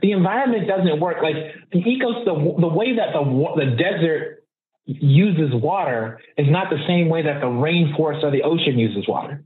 the 0.00 0.12
environment 0.12 0.66
doesn't 0.68 1.00
work 1.00 1.18
like 1.22 1.34
the 1.72 1.78
ecos 1.78 2.24
the 2.24 2.60
the 2.60 2.68
way 2.68 2.96
that 2.96 3.12
the 3.12 3.22
the 3.56 3.76
desert 3.76 4.44
uses 4.86 5.50
water 5.52 6.20
is 6.36 6.46
not 6.48 6.70
the 6.70 6.78
same 6.86 7.08
way 7.08 7.22
that 7.22 7.40
the 7.40 7.46
rainforest 7.46 8.22
or 8.22 8.30
the 8.30 8.42
ocean 8.42 8.78
uses 8.78 9.06
water. 9.08 9.44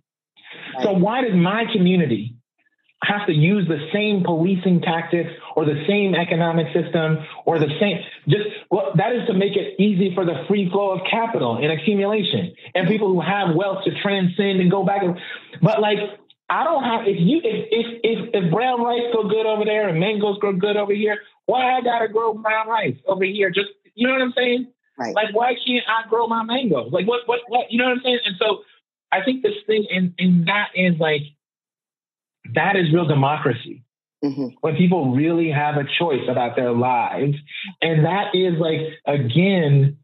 So 0.83 0.93
why 0.93 1.23
does 1.23 1.35
my 1.35 1.65
community 1.73 2.37
have 3.03 3.27
to 3.27 3.33
use 3.33 3.67
the 3.69 3.79
same 3.93 4.25
policing 4.25 4.81
tactics 4.81 5.31
or 5.55 5.65
the 5.65 5.85
same 5.87 6.15
economic 6.15 6.67
system 6.75 7.19
or 7.47 7.59
the 7.59 7.71
same 7.79 7.99
just 8.29 8.47
well 8.71 8.91
that 8.97 9.13
is 9.13 9.27
to 9.29 9.35
make 9.35 9.55
it 9.57 9.79
easy 9.79 10.13
for 10.15 10.25
the 10.25 10.45
free 10.49 10.69
flow 10.71 10.91
of 10.91 11.01
capital 11.09 11.57
and 11.57 11.71
accumulation 11.71 12.53
and 12.75 12.89
people 12.89 13.09
who 13.09 13.21
have 13.21 13.55
wealth 13.55 13.85
to 13.85 13.91
transcend 14.03 14.61
and 14.61 14.71
go 14.71 14.85
back 14.85 15.03
and 15.03 15.17
but 15.63 15.81
like 15.81 15.99
I 16.51 16.65
don't 16.65 16.83
have 16.83 17.03
if 17.07 17.17
you 17.21 17.41
if 17.45 17.69
if 17.71 18.01
if, 18.03 18.31
if 18.35 18.51
brown 18.53 18.83
rice 18.83 19.03
go 19.13 19.29
good 19.29 19.47
over 19.47 19.65
there 19.65 19.89
and 19.89 20.01
mangoes 20.01 20.39
grow 20.39 20.55
good 20.55 20.77
over 20.77 20.95
here, 20.95 21.19
why 21.47 21.77
I 21.77 21.83
gotta 21.83 22.09
grow 22.09 22.33
brown 22.33 22.69
rice 22.69 22.97
over 23.07 23.25
here? 23.25 23.51
Just 23.51 23.69
you 23.95 24.07
know 24.07 24.15
what 24.15 24.23
I'm 24.23 24.33
saying? 24.37 24.73
Right. 24.99 25.15
Like 25.15 25.35
why 25.35 25.55
can't 25.55 25.85
I 25.87 26.09
grow 26.09 26.27
my 26.27 26.43
mangoes? 26.43 26.91
Like 26.91 27.07
what 27.07 27.29
what 27.29 27.41
what 27.49 27.71
you 27.71 27.79
know 27.79 27.85
what 27.85 27.99
I'm 27.99 28.03
saying? 28.03 28.21
And 28.25 28.37
so 28.41 28.63
I 29.13 29.23
think 29.25 29.43
this 29.43 29.57
thing 29.67 29.87
and 29.91 30.15
and 30.19 30.49
that 30.49 30.71
is 30.75 30.99
like 30.99 31.23
that 32.55 32.77
is 32.77 32.93
real 32.93 33.07
democracy. 33.07 33.85
Mm-hmm. 34.25 34.49
When 34.61 34.77
people 34.77 35.15
really 35.15 35.51
have 35.51 35.77
a 35.77 35.85
choice 35.99 36.29
about 36.29 36.57
their 36.57 36.73
lives. 36.73 37.37
And 37.81 38.05
that 38.05 38.35
is 38.35 38.55
like, 38.59 38.81
again, 39.07 39.99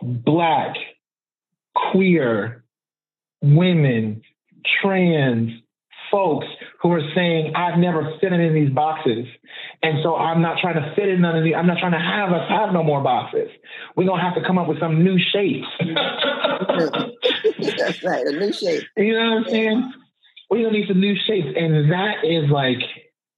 black, 0.00 0.76
queer, 1.74 2.64
women, 3.42 4.22
trans, 4.80 5.52
folks 6.10 6.46
who 6.80 6.92
are 6.92 7.02
saying, 7.14 7.54
I've 7.56 7.78
never 7.78 8.16
fit 8.20 8.32
in 8.32 8.54
these 8.54 8.70
boxes. 8.70 9.26
And 9.82 9.98
so 10.02 10.14
I'm 10.14 10.42
not 10.42 10.58
trying 10.60 10.74
to 10.74 10.94
fit 10.94 11.08
in 11.08 11.22
none 11.22 11.36
of 11.36 11.42
these. 11.42 11.54
I'm 11.56 11.66
not 11.66 11.78
trying 11.78 11.92
to 11.92 11.98
have 11.98 12.30
us 12.30 12.48
have 12.50 12.72
no 12.72 12.84
more 12.84 13.02
boxes. 13.02 13.48
We're 13.96 14.04
going 14.04 14.20
to 14.20 14.24
have 14.24 14.34
to 14.34 14.42
come 14.46 14.58
up 14.58 14.68
with 14.68 14.78
some 14.78 15.02
new 15.02 15.18
shapes. 15.18 15.66
That's 17.78 18.04
right, 18.04 18.26
a 18.26 18.32
new 18.32 18.52
shape. 18.52 18.84
You 18.96 19.14
know 19.14 19.30
what 19.30 19.38
I'm 19.38 19.44
saying? 19.50 19.92
We're 20.52 20.68
to 20.68 20.70
need 20.70 20.86
some 20.86 21.00
new 21.00 21.16
shapes. 21.26 21.48
And 21.56 21.90
that 21.90 22.24
is 22.24 22.50
like, 22.50 22.78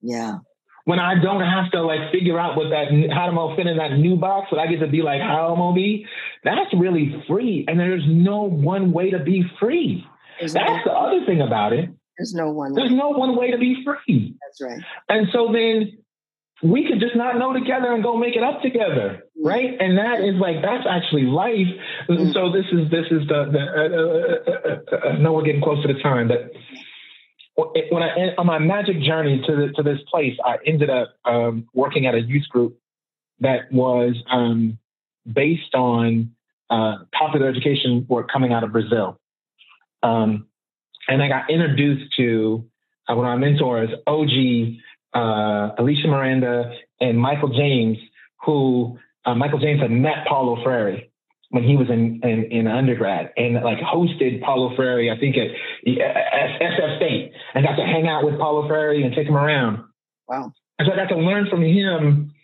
yeah. 0.02 0.38
When 0.84 0.98
I 0.98 1.14
don't 1.22 1.40
have 1.40 1.70
to 1.70 1.82
like 1.82 2.12
figure 2.12 2.38
out 2.38 2.56
what 2.56 2.68
that 2.70 2.88
how 3.10 3.28
am 3.28 3.38
I 3.38 3.56
fit 3.56 3.66
in 3.66 3.78
that 3.78 3.92
new 3.96 4.16
box, 4.16 4.48
but 4.50 4.58
I 4.58 4.66
get 4.66 4.80
to 4.80 4.88
be 4.88 5.00
like 5.00 5.22
how 5.22 5.52
I'm 5.52 5.58
gonna 5.58 5.74
be, 5.74 6.06
that's 6.42 6.74
really 6.76 7.24
free. 7.26 7.64
And 7.66 7.80
there's 7.80 8.04
no 8.06 8.42
one 8.42 8.92
way 8.92 9.10
to 9.10 9.18
be 9.20 9.44
free. 9.58 10.04
That's 10.40 10.52
the 10.52 10.92
other 10.92 11.24
thing 11.24 11.40
about 11.40 11.72
it. 11.72 11.88
There's 12.18 12.34
no 12.34 12.50
one. 12.50 12.74
There's 12.74 12.92
no 12.92 13.10
one 13.10 13.36
way 13.36 13.52
to 13.52 13.58
be 13.58 13.82
free. 13.84 14.36
That's 14.42 14.60
right. 14.60 14.82
And 15.08 15.28
so 15.32 15.50
then 15.52 16.04
we 16.62 16.86
could 16.86 17.00
just 17.00 17.16
not 17.16 17.38
know 17.38 17.52
together 17.52 17.92
and 17.92 18.02
go 18.02 18.16
make 18.16 18.36
it 18.36 18.42
up 18.42 18.62
together, 18.62 19.24
mm-hmm. 19.38 19.46
right? 19.46 19.70
And 19.78 19.98
that 19.98 20.20
is 20.20 20.34
like 20.40 20.56
that's 20.62 20.86
actually 20.88 21.22
life. 21.22 21.70
Mm-hmm. 22.08 22.32
So 22.32 22.52
this 22.52 22.66
is 22.72 22.90
this 22.90 23.06
is 23.10 23.26
the, 23.28 23.48
the 23.52 23.62
uh, 23.62 24.52
uh, 24.52 25.06
uh, 25.06 25.14
uh, 25.14 25.18
no, 25.18 25.32
we're 25.32 25.44
getting 25.44 25.62
close 25.62 25.80
to 25.86 25.92
the 25.92 26.00
time, 26.00 26.28
but 26.28 26.52
when 27.56 28.02
I 28.02 28.34
on 28.36 28.46
my 28.46 28.58
magic 28.58 29.00
journey 29.00 29.42
to 29.46 29.56
the, 29.56 29.72
to 29.76 29.82
this 29.82 30.00
place, 30.10 30.36
I 30.44 30.56
ended 30.66 30.90
up 30.90 31.14
um, 31.24 31.68
working 31.72 32.06
at 32.06 32.14
a 32.14 32.20
youth 32.20 32.48
group 32.48 32.78
that 33.40 33.72
was 33.72 34.16
um, 34.30 34.78
based 35.30 35.74
on 35.74 36.32
uh, 36.70 36.96
popular 37.12 37.48
education 37.48 38.06
work 38.08 38.30
coming 38.32 38.52
out 38.52 38.64
of 38.64 38.72
Brazil. 38.72 39.20
Um, 40.02 40.46
and 41.08 41.22
I 41.22 41.28
got 41.28 41.50
introduced 41.50 42.14
to 42.16 42.64
uh, 43.08 43.14
one 43.14 43.26
of 43.26 43.38
my 43.38 43.46
mentors, 43.46 43.90
OG 44.06 44.30
uh, 45.14 45.74
Alicia 45.78 46.08
Miranda 46.08 46.72
and 47.00 47.18
Michael 47.18 47.50
James, 47.50 47.98
who 48.44 48.98
uh, 49.24 49.34
Michael 49.34 49.58
James 49.58 49.80
had 49.80 49.90
met 49.90 50.26
Paulo 50.26 50.62
Freire 50.62 51.02
when 51.54 51.62
he 51.62 51.76
was 51.76 51.88
in, 51.88 52.20
in, 52.24 52.50
in 52.50 52.66
undergrad 52.66 53.32
and 53.36 53.54
like 53.62 53.78
hosted 53.78 54.42
Paulo 54.42 54.74
Freire, 54.74 55.14
I 55.14 55.20
think 55.20 55.36
at, 55.36 55.46
SF 55.86 56.96
State, 56.96 57.30
and 57.54 57.64
got 57.64 57.76
to 57.76 57.84
hang 57.86 58.08
out 58.08 58.24
with 58.24 58.40
Paulo 58.40 58.66
Freire 58.66 59.04
and 59.04 59.14
take 59.14 59.28
him 59.28 59.36
around. 59.36 59.84
Wow! 60.26 60.52
And 60.80 60.88
so 60.88 60.92
I 60.92 60.96
got 60.96 61.14
to 61.14 61.16
learn 61.16 61.46
from 61.48 61.62
him 61.62 62.34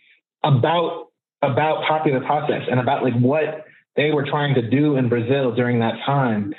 about 0.45 1.09
about 1.41 1.83
popular 1.89 2.21
process 2.21 2.61
and 2.71 2.79
about 2.79 3.03
like 3.03 3.15
what 3.15 3.65
they 3.97 4.11
were 4.11 4.23
trying 4.23 4.55
to 4.55 4.69
do 4.69 4.95
in 4.95 5.09
Brazil 5.09 5.53
during 5.53 5.79
that 5.79 5.95
time. 6.05 6.53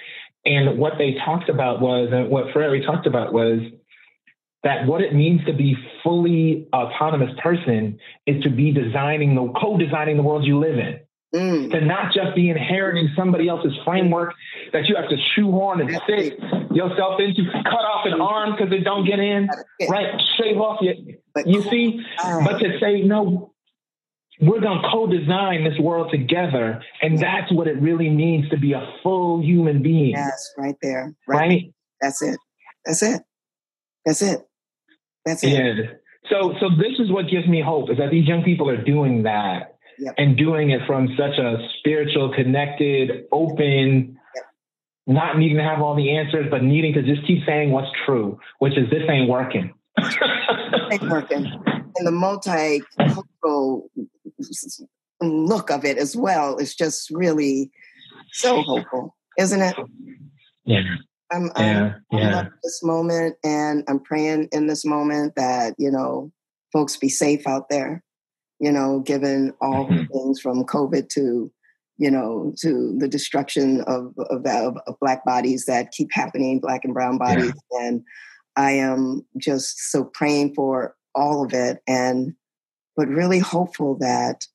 And 0.45 0.79
what 0.79 0.95
they 0.99 1.17
talked 1.25 1.49
about 1.49 1.81
was, 1.81 2.11
and 2.13 2.29
what 2.29 2.53
Freire 2.53 2.85
talked 2.85 3.07
about 3.07 3.33
was 3.33 3.61
that 4.63 4.87
what 4.87 5.01
it 5.01 5.15
means 5.15 5.41
to 5.47 5.55
be 5.55 5.75
fully 6.03 6.69
autonomous 6.75 7.31
person 7.43 7.99
is 8.27 8.43
to 8.43 8.51
be 8.51 8.73
designing 8.73 9.35
the 9.37 9.51
co-designing 9.59 10.19
the 10.19 10.23
world 10.23 10.45
you 10.45 10.59
live 10.59 10.79
in. 10.79 11.01
Mm. 11.35 11.71
To 11.71 11.81
not 11.81 12.13
just 12.13 12.37
be 12.37 12.51
inheriting 12.51 13.09
somebody 13.17 13.49
else's 13.49 13.73
framework 13.87 14.35
that 14.75 14.87
you 14.87 14.97
have 14.97 15.09
to 15.09 15.17
shoehorn 15.35 15.81
and 15.81 15.89
fit 16.07 16.39
yourself 16.75 17.21
into, 17.21 17.45
cut 17.65 17.73
off 17.73 18.05
an 18.05 18.21
arm 18.21 18.53
because 18.53 18.71
it 18.71 18.85
don't 18.85 19.07
get 19.07 19.19
in, 19.19 19.49
right? 19.89 20.21
Shave 20.37 20.59
off 20.59 20.83
your, 20.83 20.95
you 21.47 21.63
see, 21.71 22.05
but 22.19 22.59
to 22.59 22.79
say 22.79 23.01
no, 23.01 23.55
we're 24.43 24.61
going 24.61 24.83
to 24.83 24.89
co-design 24.91 25.65
this 25.65 25.79
world 25.79 26.11
together, 26.11 26.83
and 27.01 27.19
that's 27.19 27.51
what 27.53 27.67
it 27.67 27.81
really 27.81 28.11
means 28.11 28.51
to 28.51 28.59
be 28.59 28.73
a 28.73 28.93
full 29.03 29.43
human 29.43 29.83
being. 29.83 30.11
Yes, 30.11 30.53
right 30.59 30.77
there, 30.83 31.15
right. 31.27 31.39
right? 31.39 31.75
That's 32.01 32.21
it. 32.21 32.39
That's 32.85 33.03
it. 33.03 33.23
That's 34.05 34.21
it. 34.21 34.41
That's 35.25 35.45
it. 35.45 35.51
Yeah. 35.51 35.85
So, 36.29 36.55
so 36.61 36.69
this 36.71 36.99
is 36.99 37.11
what 37.11 37.29
gives 37.31 37.47
me 37.47 37.63
hope 37.63 37.91
is 37.91 37.99
that 37.99 38.11
these 38.11 38.27
young 38.27 38.43
people 38.43 38.69
are 38.69 38.83
doing 38.83 39.23
that 39.23 39.77
yep. 39.99 40.15
and 40.19 40.37
doing 40.37 40.71
it 40.71 40.81
from 40.87 41.09
such 41.17 41.39
a 41.39 41.57
spiritual, 41.79 42.33
connected, 42.35 43.25
open, 43.33 44.19
yep. 44.35 44.45
not 45.07 45.39
needing 45.39 45.57
to 45.57 45.63
have 45.63 45.81
all 45.81 45.95
the 45.95 46.17
answers, 46.17 46.47
but 46.51 46.63
needing 46.63 46.93
to 46.95 47.03
just 47.03 47.27
keep 47.27 47.45
saying 47.47 47.71
what's 47.71 47.91
true, 48.05 48.39
which 48.59 48.77
is 48.77 48.89
this 48.91 49.03
ain't 49.09 49.29
working. 49.29 49.73
ain't 50.91 51.03
working. 51.11 51.47
And 51.97 52.07
the 52.07 52.11
multicultural 52.11 53.83
look 55.21 55.71
of 55.71 55.85
it 55.85 55.99
as 55.99 56.17
well 56.17 56.57
is 56.57 56.75
just 56.75 57.11
really 57.11 57.71
so 58.33 58.63
hopeful, 58.63 59.15
isn't 59.39 59.61
it? 59.61 59.77
Yeah. 60.65 60.83
I'm, 61.31 61.51
yeah, 61.57 61.95
I'm, 62.13 62.19
yeah. 62.19 62.39
I'm 62.41 62.51
this 62.63 62.83
moment 62.83 63.37
and 63.43 63.85
I'm 63.89 64.01
praying 64.01 64.49
in 64.53 64.67
this 64.67 64.85
moment 64.85 65.35
that, 65.37 65.75
you 65.79 65.91
know, 65.91 66.31
folks 66.73 66.97
be 66.97 67.09
safe 67.09 67.47
out 67.47 67.69
there, 67.71 68.03
you 68.63 68.71
know, 68.71 69.01
given 69.01 69.53
all 69.61 69.87
mm-hmm. 69.87 69.97
the 69.97 70.07
things 70.07 70.41
from 70.41 70.65
COVID 70.65 71.09
to, 71.11 71.51
you 71.99 72.11
know, 72.11 72.55
to 72.61 72.95
the 72.97 73.09
destruction 73.09 73.81
of, 73.83 74.15
of, 74.19 74.47
of, 74.47 74.77
of 74.87 74.95
black 75.01 75.25
bodies 75.25 75.65
that 75.67 75.91
keep 75.91 76.13
happening, 76.13 76.61
black 76.61 76.85
and 76.85 76.95
brown 76.95 77.19
bodies. 77.19 77.53
Yeah. 77.73 77.89
And 77.89 78.05
I 78.55 78.71
am 78.73 79.27
just 79.37 79.91
so 79.91 80.05
praying 80.05 80.55
for 80.55 80.95
all 81.13 81.45
of 81.45 81.53
it 81.53 81.83
and, 81.89 82.37
but 82.97 83.09
really 83.09 83.41
hopeful 83.41 83.99
that 83.99 84.47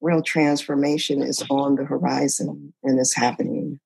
real 0.00 0.22
transformation 0.22 1.22
is 1.22 1.44
on 1.50 1.74
the 1.74 1.84
horizon 1.84 2.72
and 2.82 2.98
is 2.98 3.14
happening. 3.14 3.80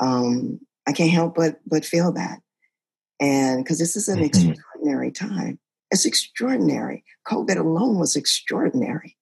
Um, 0.00 0.60
I 0.88 0.92
can't 0.92 1.10
help 1.10 1.34
but 1.34 1.60
but 1.66 1.84
feel 1.84 2.12
that. 2.12 2.38
And 3.20 3.62
because 3.62 3.78
this 3.78 3.96
is 3.96 4.08
an 4.08 4.20
mm-hmm. 4.20 4.24
extraordinary 4.24 5.12
time. 5.12 5.58
It's 5.92 6.06
extraordinary. 6.06 7.04
COVID 7.28 7.58
alone 7.58 7.98
was 7.98 8.16
extraordinary. 8.16 9.16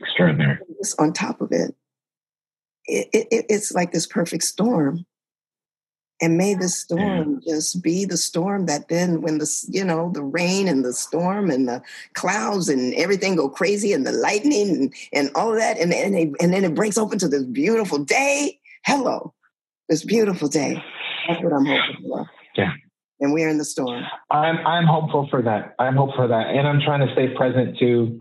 Extraordinary. 0.00 0.58
On 0.98 1.12
top 1.12 1.40
of 1.40 1.50
it, 1.50 1.74
it, 2.86 3.08
it, 3.12 3.46
it's 3.48 3.72
like 3.72 3.92
this 3.92 4.06
perfect 4.06 4.44
storm. 4.44 5.04
And 6.22 6.36
may 6.36 6.54
this 6.54 6.76
storm 6.76 7.40
yeah. 7.42 7.54
just 7.54 7.82
be 7.82 8.04
the 8.04 8.16
storm 8.16 8.66
that 8.66 8.88
then, 8.88 9.22
when 9.22 9.38
the 9.38 9.66
you 9.68 9.82
know 9.82 10.10
the 10.12 10.22
rain 10.22 10.68
and 10.68 10.84
the 10.84 10.92
storm 10.92 11.50
and 11.50 11.66
the 11.66 11.82
clouds 12.12 12.68
and 12.68 12.94
everything 12.94 13.36
go 13.36 13.48
crazy 13.48 13.94
and 13.94 14.06
the 14.06 14.12
lightning 14.12 14.68
and, 14.68 14.94
and 15.14 15.30
all 15.34 15.54
that, 15.54 15.78
and 15.78 15.94
and, 15.94 16.14
it, 16.14 16.30
and 16.38 16.52
then 16.52 16.64
it 16.64 16.74
breaks 16.74 16.98
open 16.98 17.18
to 17.20 17.28
this 17.28 17.44
beautiful 17.44 18.04
day. 18.04 18.60
Hello, 18.84 19.32
this 19.88 20.04
beautiful 20.04 20.48
day. 20.48 20.84
That's 21.26 21.42
what 21.42 21.54
I'm 21.54 21.64
hoping 21.64 22.02
for. 22.06 22.30
Yeah. 22.54 22.72
And 23.20 23.32
we're 23.34 23.48
in 23.48 23.58
the 23.58 23.64
storm. 23.64 24.04
I'm 24.30 24.58
I'm 24.66 24.86
hopeful 24.86 25.28
for 25.30 25.42
that. 25.42 25.74
I'm 25.78 25.96
hopeful 25.96 26.24
for 26.24 26.28
that. 26.28 26.48
And 26.48 26.66
I'm 26.66 26.80
trying 26.80 27.06
to 27.06 27.12
stay 27.12 27.28
present 27.34 27.78
to 27.78 28.20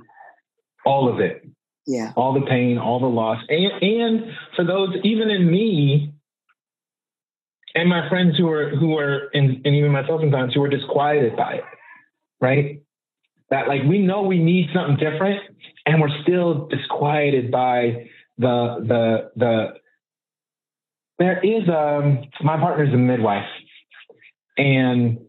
all 0.85 1.11
of 1.11 1.19
it. 1.19 1.47
Yeah. 1.87 2.11
All 2.15 2.33
the 2.33 2.45
pain, 2.45 2.77
all 2.77 2.99
the 2.99 3.07
loss. 3.07 3.41
And 3.47 3.71
and 3.81 4.31
for 4.55 4.65
those 4.65 4.89
even 5.03 5.29
in 5.29 5.49
me 5.49 6.13
and 7.75 7.87
my 7.87 8.09
friends 8.09 8.37
who 8.37 8.49
are 8.49 8.69
who 8.69 8.97
are 8.97 9.29
and, 9.33 9.65
and 9.65 9.75
even 9.75 9.91
myself 9.91 10.21
sometimes 10.21 10.53
who 10.53 10.63
are 10.63 10.69
disquieted 10.69 11.37
by 11.37 11.53
it. 11.55 11.63
Right? 12.41 12.81
That 13.49 13.67
like 13.67 13.83
we 13.83 13.99
know 13.99 14.23
we 14.23 14.37
need 14.37 14.69
something 14.73 14.97
different 14.97 15.41
and 15.85 16.01
we're 16.01 16.21
still 16.23 16.67
disquieted 16.67 17.51
by 17.51 18.09
the 18.37 18.85
the 18.87 19.31
the 19.35 19.67
there 21.19 21.39
is 21.43 21.67
um 21.69 22.23
my 22.41 22.57
partner's 22.57 22.93
a 22.93 22.97
midwife, 22.97 23.45
and 24.59 25.19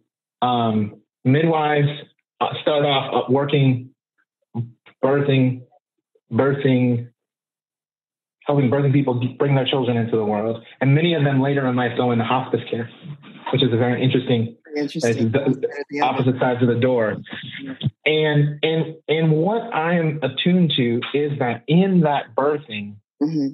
um, 0.42 1.00
midwives 1.24 1.88
uh, 2.40 2.48
start 2.60 2.84
off 2.84 3.14
uh, 3.14 3.32
working, 3.32 3.90
birthing, 5.02 5.62
birthing, 6.32 7.08
helping 8.46 8.70
birthing 8.70 8.92
people 8.92 9.22
bring 9.38 9.54
their 9.54 9.64
children 9.64 9.96
into 9.96 10.16
the 10.16 10.24
world, 10.24 10.62
and 10.80 10.94
many 10.94 11.14
of 11.14 11.24
them 11.24 11.40
later 11.40 11.66
in 11.66 11.76
life 11.76 11.92
go 11.96 12.10
into 12.10 12.24
hospice 12.24 12.60
care, 12.70 12.90
which 13.52 13.62
is 13.62 13.72
a 13.72 13.76
very 13.76 14.02
interesting. 14.02 14.56
Interesting. 14.76 15.32
The 15.32 16.00
opposite 16.00 16.38
sides 16.38 16.62
of 16.62 16.68
the 16.68 16.76
door, 16.76 17.16
and 18.06 18.58
and 18.62 18.94
and 19.08 19.32
what 19.32 19.62
I 19.74 19.94
am 19.94 20.20
attuned 20.22 20.72
to 20.76 21.00
is 21.12 21.38
that 21.40 21.64
in 21.66 22.02
that 22.02 22.36
birthing, 22.36 22.94
mm-hmm. 23.20 23.48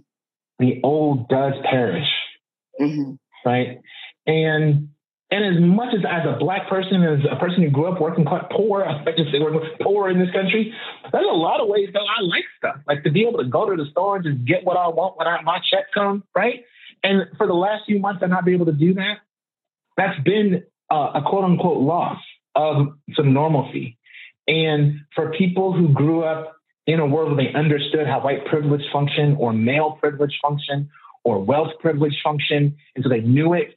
the 0.59 0.81
old 0.83 1.29
does 1.31 1.55
perish 1.71 2.09
mm-hmm. 2.81 3.13
right? 3.45 3.81
And 4.27 4.91
and 5.31 5.45
as 5.45 5.61
much 5.61 5.93
as 5.93 6.05
as 6.09 6.25
a 6.25 6.39
black 6.39 6.69
person, 6.69 7.03
as 7.03 7.21
a 7.31 7.37
person 7.37 7.63
who 7.63 7.71
grew 7.71 7.87
up 7.87 8.01
working 8.01 8.25
quite 8.25 8.49
poor, 8.51 8.85
I 8.85 9.05
just 9.17 9.33
say 9.33 9.41
we're 9.41 9.59
poor 9.83 10.09
in 10.09 10.19
this 10.19 10.31
country. 10.31 10.73
There's 11.11 11.27
a 11.29 11.35
lot 11.35 11.61
of 11.61 11.69
ways 11.69 11.89
that 11.93 12.01
I 12.01 12.23
like 12.23 12.45
stuff, 12.59 12.77
like 12.87 13.03
to 13.05 13.11
be 13.11 13.27
able 13.27 13.39
to 13.39 13.49
go 13.49 13.69
to 13.69 13.77
the 13.77 13.91
store 13.91 14.17
and 14.17 14.25
just 14.25 14.45
get 14.45 14.65
what 14.65 14.77
I 14.77 14.87
want 14.89 15.19
when 15.19 15.27
I, 15.27 15.43
my 15.43 15.59
check 15.59 15.93
comes, 15.93 16.23
right? 16.35 16.65
And 17.03 17.27
for 17.37 17.47
the 17.47 17.55
last 17.55 17.85
few 17.87 17.99
months, 17.99 18.23
I've 18.23 18.31
not 18.31 18.45
be 18.45 18.53
able 18.53 18.67
to 18.67 18.73
do 18.73 18.95
that. 18.95 19.19
That's 19.97 20.19
been 20.23 20.63
uh, 20.91 21.13
a 21.15 21.23
quote 21.23 21.45
unquote 21.45 21.79
loss 21.79 22.19
of 22.55 22.89
some 23.15 23.33
normalcy. 23.33 23.99
And 24.47 25.01
for 25.15 25.33
people 25.33 25.73
who 25.73 25.89
grew 25.89 26.23
up 26.23 26.57
in 26.87 27.01
a 27.01 27.07
world 27.07 27.37
where 27.37 27.45
they 27.45 27.53
understood 27.53 28.07
how 28.07 28.21
white 28.21 28.47
privilege 28.47 28.83
functioned 28.93 29.37
or 29.41 29.53
male 29.53 29.99
privilege 30.01 30.39
functioned 30.41 30.89
or 31.25 31.43
wealth 31.43 31.73
privilege 31.81 32.17
functioned, 32.23 32.77
and 32.95 33.03
so 33.03 33.09
they 33.09 33.21
knew 33.21 33.53
it. 33.55 33.76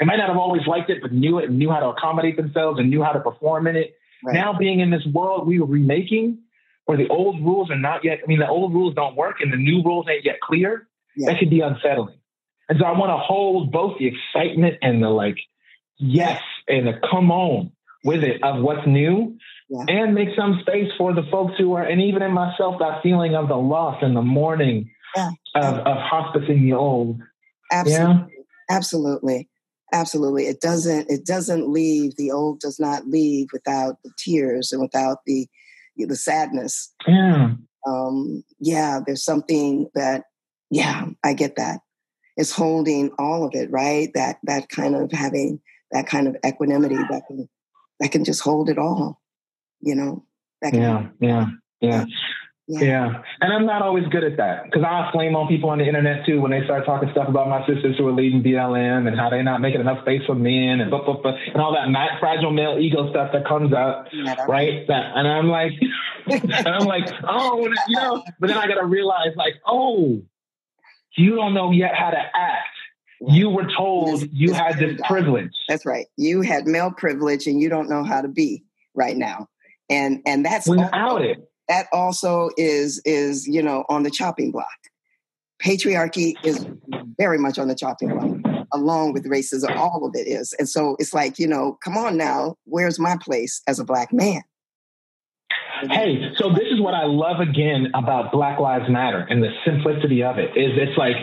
They 0.00 0.06
might 0.06 0.16
not 0.16 0.28
have 0.28 0.38
always 0.38 0.66
liked 0.66 0.88
it, 0.88 1.02
but 1.02 1.12
knew 1.12 1.38
it 1.38 1.50
and 1.50 1.58
knew 1.58 1.70
how 1.70 1.80
to 1.80 1.88
accommodate 1.88 2.38
themselves 2.38 2.80
and 2.80 2.88
knew 2.88 3.02
how 3.02 3.12
to 3.12 3.20
perform 3.20 3.66
in 3.66 3.76
it. 3.76 3.94
Right. 4.24 4.34
Now 4.34 4.54
being 4.58 4.80
in 4.80 4.90
this 4.90 5.06
world 5.12 5.46
we 5.46 5.60
were 5.60 5.66
remaking, 5.66 6.38
where 6.86 6.96
the 6.96 7.08
old 7.08 7.40
rules 7.44 7.70
are 7.70 7.78
not 7.78 8.02
yet, 8.02 8.18
I 8.24 8.26
mean, 8.26 8.40
the 8.40 8.48
old 8.48 8.72
rules 8.72 8.94
don't 8.94 9.14
work 9.14 9.36
and 9.40 9.52
the 9.52 9.56
new 9.56 9.82
rules 9.84 10.06
ain't 10.10 10.24
yet 10.24 10.40
clear, 10.40 10.88
yeah. 11.16 11.30
that 11.30 11.38
could 11.38 11.50
be 11.50 11.60
unsettling. 11.60 12.16
And 12.68 12.78
so 12.78 12.86
I 12.86 12.92
want 12.92 13.10
to 13.10 13.18
hold 13.18 13.70
both 13.70 13.98
the 13.98 14.06
excitement 14.06 14.78
and 14.80 15.02
the 15.02 15.08
like, 15.08 15.36
yes, 15.98 16.40
and 16.66 16.86
the 16.86 16.94
come 17.10 17.30
on 17.30 17.72
with 18.04 18.24
it 18.24 18.42
of 18.42 18.62
what's 18.62 18.86
new 18.86 19.36
yeah. 19.68 19.84
and 19.88 20.14
make 20.14 20.30
some 20.34 20.58
space 20.62 20.90
for 20.96 21.12
the 21.12 21.22
folks 21.30 21.54
who 21.58 21.74
are, 21.74 21.82
and 21.82 22.00
even 22.00 22.22
in 22.22 22.32
myself, 22.32 22.76
that 22.78 23.02
feeling 23.02 23.34
of 23.34 23.48
the 23.48 23.56
loss 23.56 23.98
and 24.02 24.16
the 24.16 24.22
mourning 24.22 24.90
yeah. 25.14 25.30
of, 25.54 25.74
of 25.74 25.96
hospicing 25.98 26.62
the 26.62 26.72
old. 26.72 27.20
Absolutely. 27.70 28.32
Yeah? 28.32 28.76
Absolutely. 28.76 29.48
Absolutely. 29.92 30.46
It 30.46 30.60
doesn't, 30.60 31.10
it 31.10 31.26
doesn't 31.26 31.68
leave, 31.68 32.16
the 32.16 32.30
old 32.30 32.60
does 32.60 32.78
not 32.78 33.06
leave 33.06 33.48
without 33.52 33.96
the 34.04 34.10
tears 34.16 34.72
and 34.72 34.80
without 34.80 35.18
the, 35.26 35.48
the 35.96 36.16
sadness. 36.16 36.92
Yeah. 37.06 37.54
Um, 37.86 38.44
yeah, 38.58 39.00
there's 39.04 39.24
something 39.24 39.88
that, 39.94 40.24
yeah, 40.70 41.06
I 41.24 41.32
get 41.32 41.56
that. 41.56 41.80
It's 42.36 42.52
holding 42.52 43.10
all 43.18 43.44
of 43.44 43.54
it, 43.54 43.70
right? 43.70 44.08
That 44.14 44.38
that 44.44 44.68
kind 44.68 44.94
of 44.94 45.12
having 45.12 45.60
that 45.90 46.06
kind 46.06 46.26
of 46.26 46.36
equanimity 46.46 46.96
that 46.96 47.24
can 47.26 47.48
that 47.98 48.12
can 48.12 48.24
just 48.24 48.40
hold 48.40 48.70
it 48.70 48.78
all, 48.78 49.20
you 49.80 49.94
know. 49.94 50.24
yeah, 50.62 51.08
yeah, 51.20 51.46
yeah. 51.80 52.04
Yeah. 52.70 52.80
yeah. 52.84 53.22
And 53.40 53.52
I'm 53.52 53.66
not 53.66 53.82
always 53.82 54.06
good 54.12 54.22
at 54.22 54.36
that 54.36 54.64
because 54.64 54.84
I 54.84 55.10
flame 55.12 55.34
on 55.34 55.48
people 55.48 55.70
on 55.70 55.78
the 55.78 55.86
internet 55.86 56.24
too 56.24 56.40
when 56.40 56.52
they 56.52 56.62
start 56.64 56.86
talking 56.86 57.10
stuff 57.10 57.28
about 57.28 57.48
my 57.48 57.66
sisters 57.66 57.96
who 57.98 58.06
are 58.06 58.12
leading 58.12 58.44
BLM 58.44 59.08
and 59.08 59.18
how 59.18 59.28
they're 59.28 59.42
not 59.42 59.60
making 59.60 59.80
enough 59.80 60.02
space 60.02 60.22
for 60.24 60.36
men 60.36 60.80
and 60.80 60.88
blah, 60.88 61.04
blah, 61.04 61.20
blah, 61.20 61.32
and 61.32 61.60
all 61.60 61.72
that 61.72 62.20
fragile 62.20 62.52
male 62.52 62.78
ego 62.78 63.10
stuff 63.10 63.32
that 63.32 63.44
comes 63.44 63.72
up, 63.72 64.06
yeah, 64.12 64.44
right? 64.46 64.86
That, 64.86 65.16
and 65.16 65.26
I'm 65.26 65.48
like, 65.48 65.72
and 66.30 66.68
I'm 66.68 66.86
like, 66.86 67.12
oh, 67.24 67.66
you 67.88 67.96
know, 67.96 68.22
but 68.38 68.46
then 68.46 68.56
I 68.56 68.68
got 68.68 68.80
to 68.80 68.86
realize 68.86 69.34
like, 69.34 69.54
oh, 69.66 70.22
you 71.16 71.34
don't 71.34 71.54
know 71.54 71.72
yet 71.72 71.96
how 71.96 72.10
to 72.10 72.18
act. 72.18 72.68
You 73.26 73.50
were 73.50 73.66
told 73.76 74.28
you 74.32 74.52
had 74.52 74.78
this 74.78 74.98
privilege. 75.08 75.52
That's 75.68 75.84
right. 75.84 76.06
You 76.16 76.42
had 76.42 76.66
male 76.66 76.92
privilege 76.92 77.48
and 77.48 77.60
you 77.60 77.68
don't 77.68 77.90
know 77.90 78.04
how 78.04 78.20
to 78.20 78.28
be 78.28 78.64
right 78.94 79.16
now. 79.16 79.48
And 79.90 80.22
and 80.24 80.44
that's 80.44 80.68
without 80.68 80.94
also, 80.94 81.24
it. 81.24 81.49
That 81.70 81.86
also 81.92 82.50
is 82.56 83.00
is, 83.04 83.46
you 83.46 83.62
know, 83.62 83.84
on 83.88 84.02
the 84.02 84.10
chopping 84.10 84.50
block. 84.50 84.66
Patriarchy 85.62 86.34
is 86.42 86.66
very 87.16 87.38
much 87.38 87.60
on 87.60 87.68
the 87.68 87.76
chopping 87.76 88.08
block, 88.08 88.64
along 88.72 89.12
with 89.12 89.24
racism. 89.24 89.76
All 89.76 90.04
of 90.04 90.16
it 90.16 90.26
is. 90.26 90.52
And 90.58 90.68
so 90.68 90.96
it's 90.98 91.14
like, 91.14 91.38
you 91.38 91.46
know, 91.46 91.78
come 91.84 91.96
on 91.96 92.16
now, 92.16 92.56
where's 92.64 92.98
my 92.98 93.16
place 93.22 93.62
as 93.68 93.78
a 93.78 93.84
black 93.84 94.12
man? 94.12 94.42
Hey, 95.88 96.32
so 96.38 96.50
this 96.50 96.66
is 96.72 96.80
what 96.80 96.94
I 96.94 97.04
love 97.04 97.38
again 97.38 97.92
about 97.94 98.32
Black 98.32 98.58
Lives 98.58 98.90
Matter 98.90 99.24
and 99.30 99.40
the 99.40 99.50
simplicity 99.64 100.24
of 100.24 100.38
it 100.38 100.50
is 100.56 100.72
it's 100.74 100.98
like, 100.98 101.14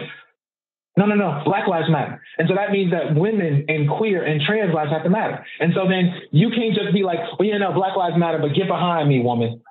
no, 0.96 1.06
no, 1.06 1.16
no, 1.16 1.42
Black 1.44 1.68
Lives 1.68 1.90
Matter. 1.90 2.22
And 2.38 2.48
so 2.48 2.56
that 2.56 2.72
means 2.72 2.92
that 2.92 3.14
women 3.16 3.66
and 3.68 3.90
queer 3.90 4.24
and 4.24 4.42
trans 4.42 4.74
lives 4.74 4.92
have 4.92 5.04
to 5.04 5.10
matter. 5.10 5.46
And 5.60 5.74
so 5.76 5.88
then 5.90 6.16
you 6.32 6.50
can't 6.50 6.74
just 6.74 6.94
be 6.94 7.04
like, 7.04 7.20
well, 7.38 7.48
you 7.48 7.60
know, 7.60 7.74
Black 7.74 7.98
Lives 7.98 8.18
Matter, 8.18 8.40
but 8.40 8.56
get 8.56 8.68
behind 8.68 9.10
me, 9.10 9.20
woman. 9.20 9.62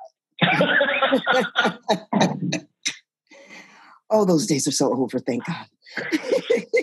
oh, 4.10 4.24
those 4.24 4.46
days 4.46 4.68
are 4.68 4.72
so 4.72 4.92
over, 4.92 5.18
thank 5.18 5.44
God. 5.44 5.66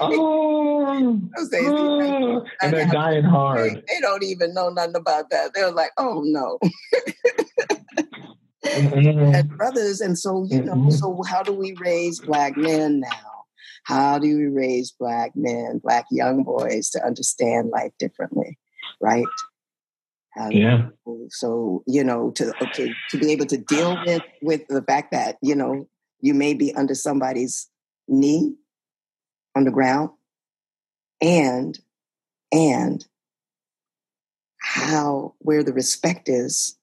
oh, 0.01 1.19
those 1.37 1.49
days, 1.49 1.67
oh, 1.67 2.45
and 2.61 2.73
they're 2.73 2.87
dying 2.87 3.23
hard. 3.23 3.59
They, 3.59 3.75
they, 3.75 3.99
don't 4.01 4.23
even 4.23 4.53
know 4.53 4.69
nothing 4.69 4.95
about 4.95 5.29
that. 5.29 5.53
They're 5.53 5.71
like, 5.71 5.91
oh 5.97 6.23
no. 6.25 6.57
mm-hmm. 8.65 9.35
And 9.35 9.57
brothers, 9.57 10.01
and 10.01 10.17
so 10.17 10.45
you 10.49 10.63
know, 10.63 10.73
mm-hmm. 10.73 10.91
so 10.91 11.21
how 11.27 11.43
do 11.43 11.53
we 11.53 11.75
raise 11.79 12.19
black 12.19 12.57
men 12.57 13.01
now? 13.01 13.09
How 13.83 14.17
do 14.17 14.37
we 14.37 14.47
raise 14.47 14.91
black 14.91 15.31
men, 15.35 15.79
black 15.83 16.05
young 16.09 16.43
boys 16.43 16.89
to 16.91 17.05
understand 17.05 17.69
life 17.69 17.91
differently, 17.99 18.57
right? 19.01 19.25
Yeah. 20.49 20.89
So 21.29 21.83
you 21.87 22.03
know, 22.03 22.31
to 22.31 22.53
to 22.73 22.93
to 23.09 23.17
be 23.17 23.31
able 23.31 23.45
to 23.47 23.57
deal 23.57 23.97
with 24.05 24.23
with 24.41 24.67
the 24.67 24.81
fact 24.81 25.11
that 25.11 25.37
you 25.41 25.55
know 25.55 25.87
you 26.21 26.33
may 26.33 26.53
be 26.53 26.73
under 26.75 26.95
somebody's 26.95 27.69
knee 28.07 28.55
on 29.55 29.65
the 29.65 29.71
ground, 29.71 30.09
and 31.21 31.77
and 32.51 33.05
how 34.59 35.33
where 35.39 35.63
the 35.63 35.73
respect 35.73 36.29
is 36.29 36.77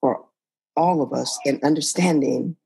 for 0.00 0.24
all 0.76 1.02
of 1.02 1.12
us 1.12 1.38
in 1.44 1.60
understanding 1.62 2.56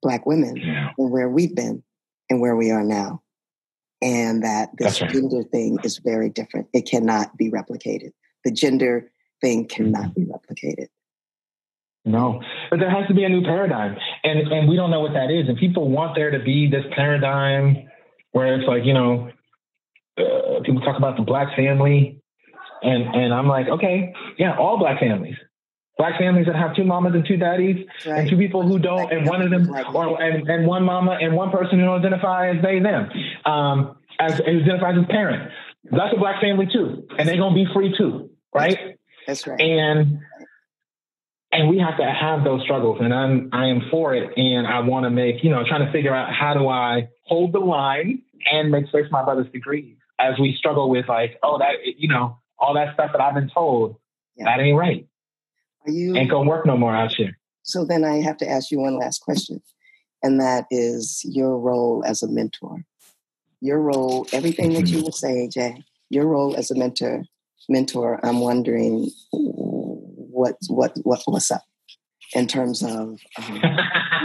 black 0.00 0.26
women 0.26 0.56
yeah. 0.56 0.90
and 0.96 1.10
where 1.10 1.28
we've 1.28 1.54
been 1.54 1.82
and 2.30 2.40
where 2.40 2.56
we 2.56 2.70
are 2.70 2.84
now 2.84 3.20
and 4.00 4.44
that 4.44 4.68
this 4.78 5.00
right. 5.00 5.10
gender 5.10 5.42
thing 5.42 5.78
is 5.82 5.98
very 5.98 6.28
different 6.28 6.68
it 6.72 6.82
cannot 6.88 7.36
be 7.36 7.50
replicated 7.50 8.12
the 8.44 8.50
gender 8.50 9.10
thing 9.40 9.66
cannot 9.66 10.14
be 10.14 10.22
replicated 10.22 10.88
no, 12.04 12.42
but 12.70 12.80
there 12.80 12.90
has 12.90 13.08
to 13.08 13.14
be 13.14 13.24
a 13.24 13.28
new 13.28 13.42
paradigm, 13.42 13.96
and 14.24 14.52
and 14.52 14.68
we 14.68 14.76
don't 14.76 14.90
know 14.90 15.00
what 15.00 15.14
that 15.14 15.30
is. 15.30 15.48
And 15.48 15.56
people 15.56 15.90
want 15.90 16.14
there 16.14 16.30
to 16.30 16.38
be 16.38 16.68
this 16.68 16.84
paradigm 16.94 17.88
where 18.32 18.54
it's 18.54 18.68
like 18.68 18.84
you 18.84 18.92
know, 18.92 19.30
uh, 20.18 20.60
people 20.64 20.82
talk 20.82 20.98
about 20.98 21.16
the 21.16 21.22
black 21.22 21.56
family, 21.56 22.20
and 22.82 23.02
and 23.14 23.32
I'm 23.32 23.48
like, 23.48 23.68
okay, 23.68 24.12
yeah, 24.38 24.54
all 24.58 24.78
black 24.78 25.00
families, 25.00 25.36
black 25.96 26.18
families 26.18 26.44
that 26.44 26.56
have 26.56 26.76
two 26.76 26.84
mamas 26.84 27.14
and 27.14 27.24
two 27.26 27.38
daddies, 27.38 27.86
right. 28.04 28.20
and 28.20 28.28
two 28.28 28.36
people 28.36 28.68
who 28.68 28.78
don't, 28.78 29.10
and 29.10 29.26
one 29.26 29.40
of 29.40 29.50
them, 29.50 29.74
or 29.94 30.20
and, 30.22 30.46
and 30.46 30.66
one 30.66 30.84
mama 30.84 31.16
and 31.18 31.34
one 31.34 31.50
person 31.50 31.78
who 31.78 31.86
don't 31.86 32.00
identify 32.00 32.50
as 32.50 32.62
they 32.62 32.80
them, 32.80 33.08
um, 33.46 33.96
as 34.20 34.36
who 34.40 34.60
identifies 34.60 34.96
as 34.98 35.06
parent. 35.08 35.50
That's 35.90 36.14
a 36.14 36.18
black 36.18 36.42
family 36.42 36.66
too, 36.70 37.08
and 37.18 37.26
they're 37.26 37.38
gonna 37.38 37.54
be 37.54 37.66
free 37.72 37.94
too, 37.96 38.28
right? 38.54 38.98
That's 39.26 39.46
right. 39.46 39.60
And 39.60 40.20
and 41.54 41.68
we 41.68 41.78
have 41.78 41.96
to 41.96 42.04
have 42.04 42.44
those 42.44 42.62
struggles 42.62 42.98
and 43.00 43.14
i'm 43.14 43.48
i 43.52 43.66
am 43.66 43.82
for 43.90 44.14
it 44.14 44.36
and 44.36 44.66
i 44.66 44.80
want 44.80 45.04
to 45.04 45.10
make 45.10 45.42
you 45.42 45.50
know 45.50 45.64
trying 45.66 45.84
to 45.84 45.92
figure 45.92 46.14
out 46.14 46.32
how 46.32 46.52
do 46.52 46.68
i 46.68 47.08
hold 47.22 47.52
the 47.52 47.58
line 47.58 48.20
and 48.50 48.70
make 48.70 48.86
space 48.88 49.06
for 49.06 49.12
my 49.12 49.24
brothers 49.24 49.46
to 49.52 49.58
grieve 49.58 49.96
as 50.18 50.38
we 50.38 50.54
struggle 50.56 50.90
with 50.90 51.08
like 51.08 51.38
oh 51.42 51.58
that 51.58 51.74
you 51.96 52.08
know 52.08 52.36
all 52.58 52.74
that 52.74 52.92
stuff 52.94 53.10
that 53.12 53.20
i've 53.20 53.34
been 53.34 53.48
told 53.48 53.96
yeah. 54.36 54.44
that 54.44 54.60
ain't 54.60 54.76
right 54.76 55.06
are 55.86 55.92
you 55.92 56.14
ain't 56.16 56.30
gonna 56.30 56.48
work 56.48 56.66
no 56.66 56.76
more 56.76 56.94
out 56.94 57.14
here 57.14 57.38
so 57.62 57.84
then 57.84 58.04
i 58.04 58.16
have 58.16 58.36
to 58.36 58.48
ask 58.48 58.70
you 58.70 58.78
one 58.78 58.98
last 58.98 59.20
question 59.20 59.62
and 60.22 60.40
that 60.40 60.64
is 60.70 61.22
your 61.24 61.58
role 61.58 62.02
as 62.04 62.22
a 62.22 62.28
mentor 62.28 62.84
your 63.60 63.80
role 63.80 64.26
everything 64.32 64.72
that 64.72 64.88
you 64.88 64.98
mm-hmm. 64.98 65.06
were 65.06 65.12
saying 65.12 65.50
jay 65.50 65.82
your 66.10 66.26
role 66.26 66.56
as 66.56 66.70
a 66.70 66.74
mentor 66.74 67.22
mentor 67.68 68.20
i'm 68.24 68.40
wondering 68.40 69.10
what 69.32 70.56
what 70.68 70.92
what 71.02 71.22
what's 71.26 71.50
up 71.50 71.62
in 72.34 72.46
terms 72.46 72.82
of 72.82 72.90
um, 72.90 73.20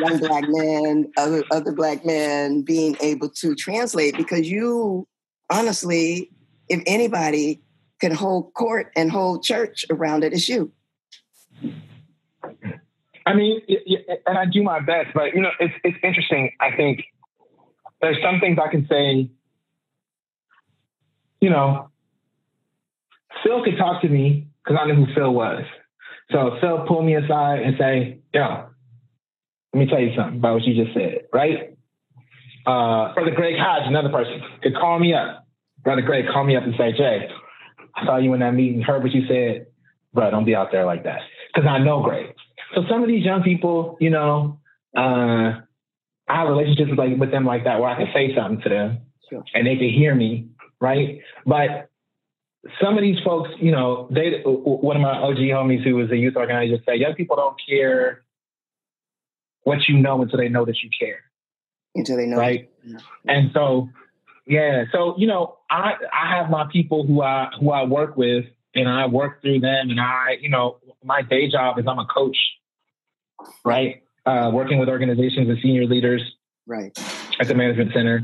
young 0.01 0.17
black 0.19 0.43
men, 0.47 1.11
other 1.17 1.43
other 1.51 1.71
black 1.71 2.05
men 2.05 2.61
being 2.61 2.97
able 3.01 3.29
to 3.29 3.55
translate 3.55 4.17
because 4.17 4.49
you 4.49 5.07
honestly, 5.49 6.31
if 6.67 6.81
anybody 6.85 7.61
can 8.01 8.13
hold 8.13 8.53
court 8.53 8.91
and 8.95 9.11
hold 9.11 9.43
church 9.43 9.85
around 9.89 10.23
it, 10.23 10.33
it's 10.33 10.49
you. 10.49 10.71
I 13.25 13.33
mean, 13.33 13.61
and 14.25 14.37
I 14.37 14.45
do 14.45 14.63
my 14.63 14.79
best, 14.79 15.09
but 15.13 15.35
you 15.35 15.41
know, 15.41 15.51
it's 15.59 15.73
it's 15.83 15.97
interesting. 16.03 16.51
I 16.59 16.75
think 16.75 17.03
there's 18.01 18.21
some 18.21 18.39
things 18.39 18.57
I 18.61 18.69
can 18.69 18.87
say. 18.87 19.29
You 21.41 21.49
know, 21.49 21.89
Phil 23.43 23.63
could 23.63 23.77
talk 23.77 24.01
to 24.01 24.09
me 24.09 24.47
because 24.63 24.79
I 24.81 24.87
knew 24.87 25.05
who 25.05 25.13
Phil 25.13 25.33
was. 25.33 25.63
So 26.31 26.57
Phil 26.61 26.85
pulled 26.87 27.05
me 27.05 27.15
aside 27.15 27.61
and 27.61 27.75
say, 27.77 28.19
yo, 28.33 28.69
let 29.73 29.79
me 29.79 29.85
tell 29.87 29.99
you 29.99 30.11
something 30.15 30.37
about 30.37 30.55
what 30.55 30.63
you 30.63 30.83
just 30.83 30.95
said, 30.95 31.25
right? 31.33 31.75
Uh, 32.65 33.13
Brother 33.13 33.31
Greg 33.35 33.55
Hodge, 33.57 33.87
another 33.87 34.09
person, 34.09 34.41
could 34.61 34.75
call 34.75 34.99
me 34.99 35.13
up. 35.13 35.47
Brother 35.83 36.01
Greg, 36.01 36.25
call 36.31 36.43
me 36.43 36.55
up 36.55 36.63
and 36.63 36.73
say, 36.77 36.91
Jay, 36.91 37.27
I 37.95 38.05
saw 38.05 38.17
you 38.17 38.33
in 38.33 38.41
that 38.41 38.53
meeting, 38.53 38.81
heard 38.81 39.01
what 39.01 39.11
you 39.11 39.25
said, 39.27 39.67
bro, 40.13 40.29
don't 40.29 40.45
be 40.45 40.55
out 40.55 40.71
there 40.71 40.85
like 40.85 41.03
that. 41.03 41.19
Because 41.53 41.67
I 41.67 41.79
know 41.79 42.03
Greg. 42.03 42.35
So 42.75 42.83
some 42.89 43.01
of 43.01 43.07
these 43.07 43.25
young 43.25 43.41
people, 43.41 43.97
you 43.99 44.09
know, 44.09 44.59
uh, 44.95 45.61
I 46.27 46.35
have 46.35 46.49
relationships 46.49 46.89
with, 46.91 46.99
like, 46.99 47.17
with 47.17 47.31
them 47.31 47.45
like 47.45 47.63
that 47.63 47.79
where 47.79 47.89
I 47.89 47.95
can 47.95 48.07
say 48.13 48.35
something 48.35 48.61
to 48.61 48.69
them 48.69 48.99
sure. 49.29 49.43
and 49.53 49.65
they 49.65 49.77
can 49.77 49.89
hear 49.89 50.13
me, 50.13 50.49
right? 50.79 51.21
But 51.45 51.89
some 52.81 52.97
of 52.97 53.01
these 53.01 53.19
folks, 53.23 53.49
you 53.59 53.71
know, 53.71 54.07
they 54.11 54.41
one 54.43 54.95
of 54.95 55.01
my 55.01 55.17
OG 55.17 55.37
homies 55.37 55.83
who 55.83 55.95
was 55.95 56.11
a 56.11 56.17
youth 56.17 56.35
organizer 56.35 56.77
said, 56.85 56.99
young 56.99 57.13
people 57.13 57.35
don't 57.35 57.55
care 57.67 58.23
what 59.63 59.87
you 59.87 59.97
know 59.97 60.21
until 60.21 60.37
they 60.37 60.49
know 60.49 60.65
that 60.65 60.81
you 60.83 60.89
care. 60.97 61.19
Until 61.95 62.17
they 62.17 62.25
know, 62.25 62.37
right? 62.37 62.69
And 63.27 63.51
so, 63.53 63.89
yeah. 64.45 64.85
So 64.91 65.15
you 65.17 65.27
know, 65.27 65.57
I 65.69 65.93
I 66.11 66.35
have 66.35 66.49
my 66.49 66.67
people 66.71 67.05
who 67.05 67.21
I 67.21 67.49
who 67.59 67.71
I 67.71 67.83
work 67.83 68.17
with, 68.17 68.45
and 68.75 68.89
I 68.89 69.07
work 69.07 69.41
through 69.41 69.61
them, 69.61 69.89
and 69.89 69.99
I 69.99 70.37
you 70.41 70.49
know 70.49 70.77
my 71.03 71.21
day 71.21 71.49
job 71.49 71.79
is 71.79 71.85
I'm 71.87 71.99
a 71.99 72.05
coach, 72.05 72.37
right? 73.63 74.03
Uh, 74.25 74.51
working 74.53 74.79
with 74.79 74.89
organizations 74.89 75.49
and 75.49 75.57
senior 75.63 75.85
leaders, 75.85 76.21
right, 76.67 76.97
at 77.39 77.47
the 77.47 77.55
management 77.55 77.93
center, 77.93 78.21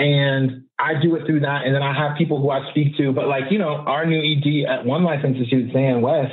and 0.00 0.64
I 0.78 0.94
do 1.00 1.14
it 1.16 1.26
through 1.26 1.40
that. 1.40 1.66
And 1.66 1.74
then 1.74 1.82
I 1.82 1.92
have 1.92 2.16
people 2.16 2.40
who 2.40 2.48
I 2.48 2.70
speak 2.70 2.96
to. 2.96 3.12
But 3.12 3.28
like, 3.28 3.44
you 3.50 3.58
know, 3.58 3.68
our 3.68 4.06
new 4.06 4.18
ED 4.18 4.66
at 4.66 4.86
One 4.86 5.04
Life 5.04 5.24
Institute, 5.24 5.72
Zan 5.74 6.00
West, 6.00 6.32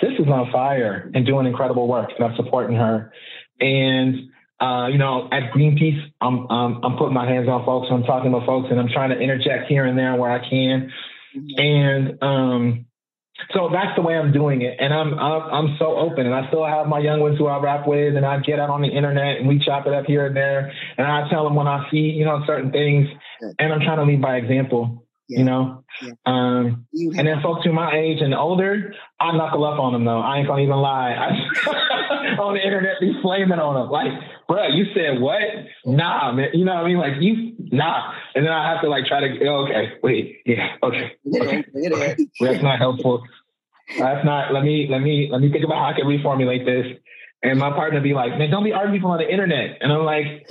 sis 0.00 0.10
is 0.18 0.26
on 0.26 0.50
fire 0.50 1.08
and 1.14 1.24
doing 1.24 1.46
incredible 1.46 1.86
work. 1.86 2.10
And 2.16 2.26
I'm 2.26 2.36
supporting 2.36 2.76
her. 2.76 3.12
And 3.60 4.30
uh, 4.60 4.88
you 4.88 4.98
know, 4.98 5.28
at 5.30 5.52
Greenpeace, 5.52 6.02
I'm, 6.20 6.50
I'm 6.50 6.84
I'm 6.84 6.96
putting 6.96 7.14
my 7.14 7.28
hands 7.28 7.48
on 7.48 7.64
folks. 7.64 7.86
I'm 7.92 8.02
talking 8.02 8.32
to 8.32 8.44
folks, 8.44 8.66
and 8.72 8.80
I'm 8.80 8.88
trying 8.88 9.10
to 9.10 9.16
interject 9.16 9.68
here 9.68 9.84
and 9.84 9.96
there 9.96 10.16
where 10.16 10.32
I 10.32 10.40
can. 10.40 10.90
Mm-hmm. 11.36 11.60
And 11.60 12.22
um, 12.24 12.86
so 13.52 13.70
that's 13.72 13.94
the 13.96 14.02
way 14.02 14.14
I'm 14.14 14.32
doing 14.32 14.62
it, 14.62 14.76
and 14.80 14.92
I'm, 14.92 15.14
I'm 15.18 15.42
I'm 15.42 15.76
so 15.78 15.96
open, 15.96 16.26
and 16.26 16.34
I 16.34 16.48
still 16.48 16.66
have 16.66 16.86
my 16.86 16.98
young 16.98 17.20
ones 17.20 17.38
who 17.38 17.46
I 17.46 17.58
rap 17.58 17.86
with, 17.86 18.16
and 18.16 18.26
I 18.26 18.40
get 18.40 18.58
out 18.58 18.68
on 18.68 18.82
the 18.82 18.88
internet 18.88 19.38
and 19.38 19.48
we 19.48 19.58
chop 19.58 19.86
it 19.86 19.94
up 19.94 20.04
here 20.06 20.26
and 20.26 20.36
there, 20.36 20.72
and 20.96 21.06
I 21.06 21.28
tell 21.30 21.44
them 21.44 21.54
when 21.54 21.66
I 21.66 21.88
see 21.90 21.98
you 21.98 22.24
know 22.24 22.42
certain 22.46 22.72
things, 22.72 23.08
and 23.58 23.72
I'm 23.72 23.80
trying 23.80 23.98
to 23.98 24.04
lead 24.04 24.20
by 24.20 24.36
example, 24.36 25.06
yeah. 25.28 25.38
you 25.38 25.44
know. 25.44 25.84
Yeah. 26.02 26.10
Um, 26.26 26.86
you 26.92 27.12
and 27.16 27.26
then 27.26 27.40
folks 27.42 27.64
who 27.64 27.72
my 27.72 27.96
age 27.96 28.18
and 28.20 28.34
older, 28.34 28.92
I 29.20 29.36
knuckle 29.36 29.64
up 29.64 29.78
on 29.78 29.92
them 29.92 30.04
though. 30.04 30.20
I 30.20 30.38
ain't 30.38 30.48
gonna 30.48 30.62
even 30.62 30.76
lie. 30.76 31.12
I, 31.66 32.36
on 32.40 32.54
the 32.54 32.64
internet, 32.64 33.00
be 33.00 33.14
flaming 33.22 33.58
on 33.58 33.74
them 33.74 33.90
like, 33.90 34.12
bro, 34.48 34.66
you 34.68 34.86
said 34.94 35.20
what? 35.20 35.42
Nah, 35.84 36.32
man. 36.32 36.48
You 36.54 36.64
know 36.64 36.74
what 36.74 36.84
I 36.84 36.88
mean? 36.88 36.98
Like 36.98 37.20
you, 37.20 37.54
nah. 37.58 38.12
And 38.34 38.44
then 38.44 38.52
I 38.52 38.72
have 38.72 38.80
to 38.82 38.88
like 38.88 39.04
try 39.04 39.20
to. 39.20 39.46
Oh, 39.46 39.66
okay, 39.66 39.92
wait, 40.02 40.38
yeah, 40.46 40.74
okay. 40.82 41.12
okay. 41.34 41.64
okay. 41.76 42.16
That's 42.40 42.62
not 42.62 42.78
helpful. 42.78 43.22
That's 43.98 44.24
not. 44.24 44.52
Let 44.52 44.64
me 44.64 44.88
let 44.90 45.00
me 45.00 45.28
let 45.30 45.40
me 45.40 45.52
think 45.52 45.64
about 45.64 45.78
how 45.78 45.90
I 45.90 45.92
can 45.92 46.06
reformulate 46.06 46.64
this. 46.64 46.98
And 47.40 47.60
my 47.60 47.70
partner 47.70 48.00
be 48.00 48.14
like, 48.14 48.36
man, 48.36 48.50
don't 48.50 48.64
be 48.64 48.72
arguing 48.72 48.98
people 48.98 49.12
on 49.12 49.18
the 49.18 49.30
internet. 49.30 49.78
And 49.80 49.92
I'm 49.92 50.04
like, 50.04 50.44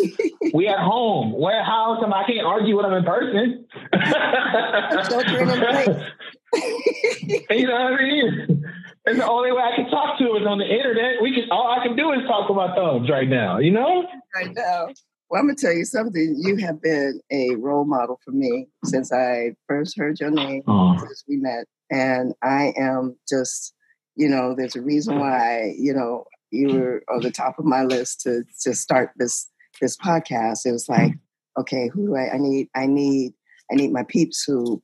we 0.54 0.70
at 0.70 0.80
home. 0.80 1.34
Where 1.34 1.62
how 1.62 1.98
come 2.00 2.14
I 2.14 2.24
can't 2.24 2.48
argue 2.48 2.78
with 2.78 2.86
them 2.86 2.94
in 2.94 3.04
person? 3.04 3.66
you 7.50 7.68
know 7.68 7.74
what 7.74 7.94
I 7.94 7.98
mean? 7.98 8.64
And 9.08 9.22
the 9.22 9.28
only 9.28 9.54
way 9.54 9.62
I 9.62 9.74
can 9.74 9.90
talk 9.90 10.20
to 10.20 10.32
him 10.32 10.42
is 10.42 10.48
on 10.48 10.58
the 10.58 10.66
internet. 10.66 11.22
We 11.22 11.34
can 11.34 11.50
all 11.50 11.72
I 11.72 11.82
can 11.86 11.96
do 11.96 12.12
is 12.12 12.20
talk 12.28 12.50
about 12.50 12.76
thumbs 12.76 13.10
right 13.10 13.28
now, 13.28 13.58
you 13.58 13.72
know? 13.72 14.06
Right 14.36 14.54
now. 14.54 14.88
Well, 15.30 15.42
I'm 15.42 15.48
gonna 15.48 15.56
tell 15.56 15.72
you 15.72 15.86
something. 15.86 16.36
You 16.38 16.58
have 16.58 16.82
been 16.82 17.22
a 17.32 17.56
role 17.56 17.86
model 17.86 18.20
for 18.24 18.32
me 18.32 18.68
since 18.84 19.14
I 19.14 19.56
first 19.68 19.98
heard 19.98 20.20
your 20.20 20.30
name, 20.30 20.62
since 21.00 21.24
we 21.28 21.38
met. 21.38 21.66
And 21.90 22.34
I 22.44 22.74
am 22.78 23.16
just, 23.30 23.74
you 24.16 24.28
know, 24.28 24.54
there's 24.56 24.76
a 24.76 24.82
reason 24.82 25.20
why, 25.20 25.74
you 25.78 25.94
know, 25.94 26.26
you 26.52 26.74
were 26.74 27.04
on 27.10 27.22
the 27.22 27.32
top 27.32 27.60
of 27.60 27.66
my 27.66 27.84
list 27.84 28.22
to 28.22 28.44
to 28.64 28.74
start 28.74 29.12
this 29.16 29.50
this 29.80 29.96
podcast. 29.96 30.66
It 30.66 30.74
was 30.74 30.90
like, 30.90 31.14
okay, 31.58 31.88
who 31.88 32.08
do 32.08 32.16
I, 32.18 32.34
I 32.34 32.38
need? 32.38 32.68
I 32.76 32.88
need 32.88 33.34
I 33.72 33.76
need 33.76 33.94
my 33.94 34.04
peeps 34.04 34.44
who 34.46 34.84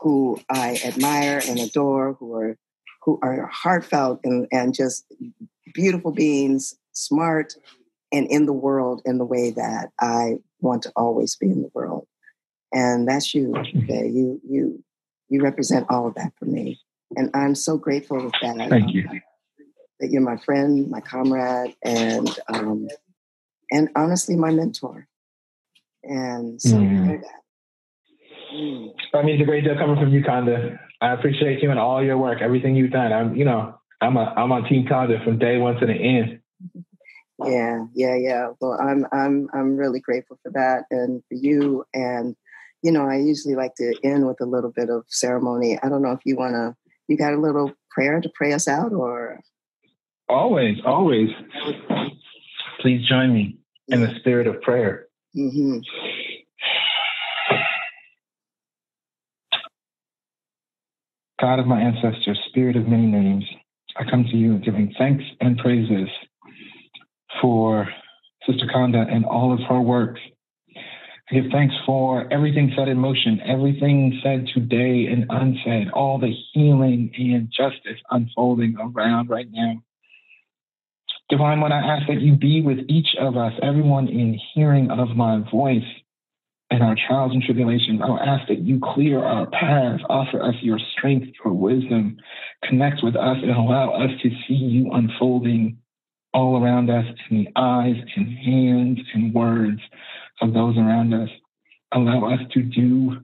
who 0.00 0.38
I 0.50 0.78
admire 0.84 1.40
and 1.48 1.58
adore, 1.58 2.14
who 2.14 2.34
are 2.34 2.58
who 3.04 3.18
are 3.22 3.46
heartfelt 3.46 4.20
and, 4.24 4.46
and 4.50 4.74
just 4.74 5.04
beautiful 5.74 6.10
beings, 6.10 6.74
smart, 6.92 7.54
and 8.12 8.26
in 8.28 8.46
the 8.46 8.52
world 8.52 9.02
in 9.04 9.18
the 9.18 9.24
way 9.24 9.50
that 9.50 9.90
I 10.00 10.36
want 10.60 10.82
to 10.82 10.92
always 10.96 11.36
be 11.36 11.46
in 11.46 11.62
the 11.62 11.70
world. 11.74 12.06
And 12.72 13.06
that's 13.06 13.34
you. 13.34 13.54
Okay, 13.56 14.08
you 14.08 14.40
you 14.48 14.82
you 15.28 15.42
represent 15.42 15.86
all 15.90 16.08
of 16.08 16.14
that 16.14 16.32
for 16.38 16.46
me, 16.46 16.80
and 17.16 17.30
I'm 17.34 17.54
so 17.54 17.76
grateful 17.76 18.24
with 18.24 18.34
that. 18.42 18.68
Thank 18.68 18.92
you 18.92 19.08
that 20.00 20.10
you're 20.10 20.22
my 20.22 20.36
friend, 20.36 20.90
my 20.90 21.00
comrade, 21.00 21.74
and 21.82 22.28
um, 22.48 22.88
and 23.70 23.88
honestly, 23.96 24.36
my 24.36 24.50
mentor. 24.50 25.06
And 26.02 26.60
so 26.60 26.76
mm. 26.76 27.22
that. 27.22 27.30
Mm. 28.54 28.92
That 29.12 29.24
means 29.24 29.40
a 29.40 29.44
great 29.44 29.64
deal 29.64 29.76
coming 29.76 29.96
from 29.96 30.12
you, 30.12 30.22
Konda. 30.22 30.78
I 31.04 31.12
appreciate 31.12 31.62
you 31.62 31.70
and 31.70 31.78
all 31.78 32.02
your 32.02 32.16
work, 32.16 32.40
everything 32.40 32.74
you've 32.74 32.92
done. 32.92 33.12
I'm, 33.12 33.36
you 33.36 33.44
know, 33.44 33.78
I'm 34.00 34.16
a, 34.16 34.32
I'm 34.36 34.52
on 34.52 34.64
Team 34.64 34.86
Konda 34.86 35.22
from 35.22 35.38
day 35.38 35.58
one 35.58 35.76
to 35.76 35.86
the 35.86 35.92
end. 35.92 36.40
Yeah, 37.44 37.84
yeah, 37.94 38.16
yeah. 38.16 38.48
Well, 38.60 38.78
I'm, 38.80 39.06
I'm, 39.12 39.48
I'm 39.52 39.76
really 39.76 40.00
grateful 40.00 40.38
for 40.42 40.50
that, 40.52 40.84
and 40.90 41.22
for 41.28 41.34
you. 41.34 41.84
And 41.92 42.36
you 42.82 42.92
know, 42.92 43.06
I 43.06 43.16
usually 43.16 43.54
like 43.54 43.74
to 43.76 43.94
end 44.02 44.26
with 44.26 44.40
a 44.40 44.46
little 44.46 44.70
bit 44.70 44.88
of 44.88 45.04
ceremony. 45.08 45.78
I 45.82 45.88
don't 45.88 46.02
know 46.02 46.12
if 46.12 46.20
you 46.24 46.36
want 46.36 46.54
to. 46.54 46.74
You 47.08 47.18
got 47.18 47.34
a 47.34 47.40
little 47.40 47.72
prayer 47.90 48.20
to 48.20 48.30
pray 48.34 48.52
us 48.52 48.66
out, 48.66 48.92
or 48.92 49.40
Always, 50.28 50.78
always. 50.86 51.28
Please 52.80 53.06
join 53.06 53.32
me 53.32 53.58
in 53.88 54.00
the 54.00 54.14
spirit 54.20 54.46
of 54.46 54.60
prayer. 54.62 55.08
Mm-hmm. 55.36 55.78
God 61.44 61.58
of 61.58 61.66
my 61.66 61.78
ancestors, 61.78 62.40
spirit 62.48 62.74
of 62.74 62.88
many 62.88 63.04
names, 63.04 63.44
I 63.98 64.10
come 64.10 64.24
to 64.24 64.34
you 64.34 64.56
giving 64.60 64.94
thanks 64.96 65.22
and 65.42 65.58
praises 65.58 66.08
for 67.42 67.86
Sister 68.48 68.64
Konda 68.74 69.06
and 69.12 69.26
all 69.26 69.52
of 69.52 69.60
her 69.68 69.78
work. 69.78 70.16
I 70.74 71.34
give 71.34 71.44
thanks 71.52 71.74
for 71.84 72.32
everything 72.32 72.72
set 72.74 72.88
in 72.88 72.96
motion, 72.96 73.42
everything 73.44 74.18
said 74.22 74.46
today 74.54 75.08
and 75.12 75.26
unsaid, 75.28 75.90
all 75.90 76.18
the 76.18 76.32
healing 76.54 77.12
and 77.14 77.52
justice 77.54 78.00
unfolding 78.10 78.76
around 78.80 79.28
right 79.28 79.48
now. 79.52 79.82
Divine 81.28 81.60
One, 81.60 81.72
I 81.72 81.98
ask 81.98 82.06
that 82.06 82.22
you 82.22 82.36
be 82.36 82.62
with 82.62 82.78
each 82.88 83.14
of 83.20 83.36
us, 83.36 83.52
everyone 83.62 84.08
in 84.08 84.40
hearing 84.54 84.90
of 84.90 85.10
my 85.10 85.44
voice 85.50 85.82
and 86.74 86.82
our 86.82 86.96
trials 87.06 87.30
and 87.32 87.40
tribulations. 87.40 88.00
I'll 88.02 88.18
ask 88.18 88.48
that 88.48 88.58
you 88.58 88.80
clear 88.82 89.20
our 89.20 89.46
paths, 89.46 90.02
offer 90.08 90.42
us 90.42 90.56
your 90.60 90.80
strength, 90.96 91.28
your 91.44 91.54
wisdom, 91.54 92.16
connect 92.64 93.00
with 93.04 93.14
us, 93.14 93.36
and 93.40 93.52
allow 93.52 93.92
us 93.92 94.10
to 94.22 94.30
see 94.46 94.54
you 94.54 94.90
unfolding 94.92 95.78
all 96.32 96.60
around 96.60 96.90
us 96.90 97.04
in 97.30 97.44
the 97.44 97.48
eyes 97.54 97.94
and 98.16 98.36
hands 98.38 98.98
and 99.14 99.32
words 99.32 99.80
of 100.42 100.52
those 100.52 100.76
around 100.76 101.14
us. 101.14 101.28
Allow 101.92 102.32
us 102.32 102.40
to 102.54 102.62
do 102.62 103.20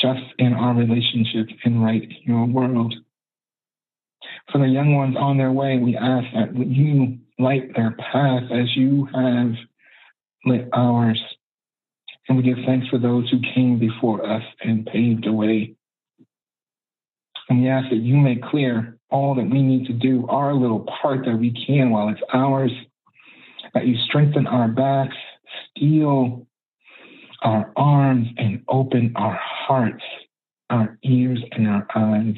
just 0.00 0.24
in 0.38 0.54
our 0.54 0.74
relationships 0.74 1.52
and 1.64 1.84
right 1.84 2.02
in 2.02 2.16
your 2.24 2.46
world. 2.46 2.94
For 4.50 4.56
the 4.56 4.68
young 4.68 4.94
ones 4.94 5.16
on 5.18 5.36
their 5.36 5.52
way, 5.52 5.76
we 5.76 5.98
ask 5.98 6.26
that 6.32 6.56
you 6.56 7.18
light 7.38 7.74
their 7.76 7.90
path 7.90 8.44
as 8.50 8.74
you 8.74 9.06
have 9.14 9.52
lit 10.46 10.70
ours. 10.72 11.20
And 12.30 12.38
we 12.38 12.44
give 12.44 12.64
thanks 12.64 12.86
for 12.86 12.98
those 12.98 13.28
who 13.28 13.40
came 13.56 13.80
before 13.80 14.24
us 14.24 14.44
and 14.60 14.86
paved 14.86 15.24
the 15.24 15.32
way. 15.32 15.74
And 17.48 17.60
we 17.60 17.68
ask 17.68 17.90
that 17.90 17.96
you 17.96 18.16
make 18.16 18.40
clear 18.40 18.96
all 19.10 19.34
that 19.34 19.50
we 19.50 19.60
need 19.60 19.88
to 19.88 19.92
do, 19.92 20.28
our 20.28 20.54
little 20.54 20.86
part 21.02 21.24
that 21.26 21.36
we 21.36 21.52
can 21.66 21.90
while 21.90 22.08
it's 22.08 22.20
ours, 22.32 22.70
that 23.74 23.88
you 23.88 23.96
strengthen 24.06 24.46
our 24.46 24.68
backs, 24.68 25.16
steel 25.70 26.46
our 27.42 27.72
arms, 27.74 28.28
and 28.36 28.62
open 28.68 29.12
our 29.16 29.36
hearts, 29.42 30.04
our 30.68 30.98
ears, 31.02 31.42
and 31.50 31.66
our 31.66 31.84
eyes 31.96 32.34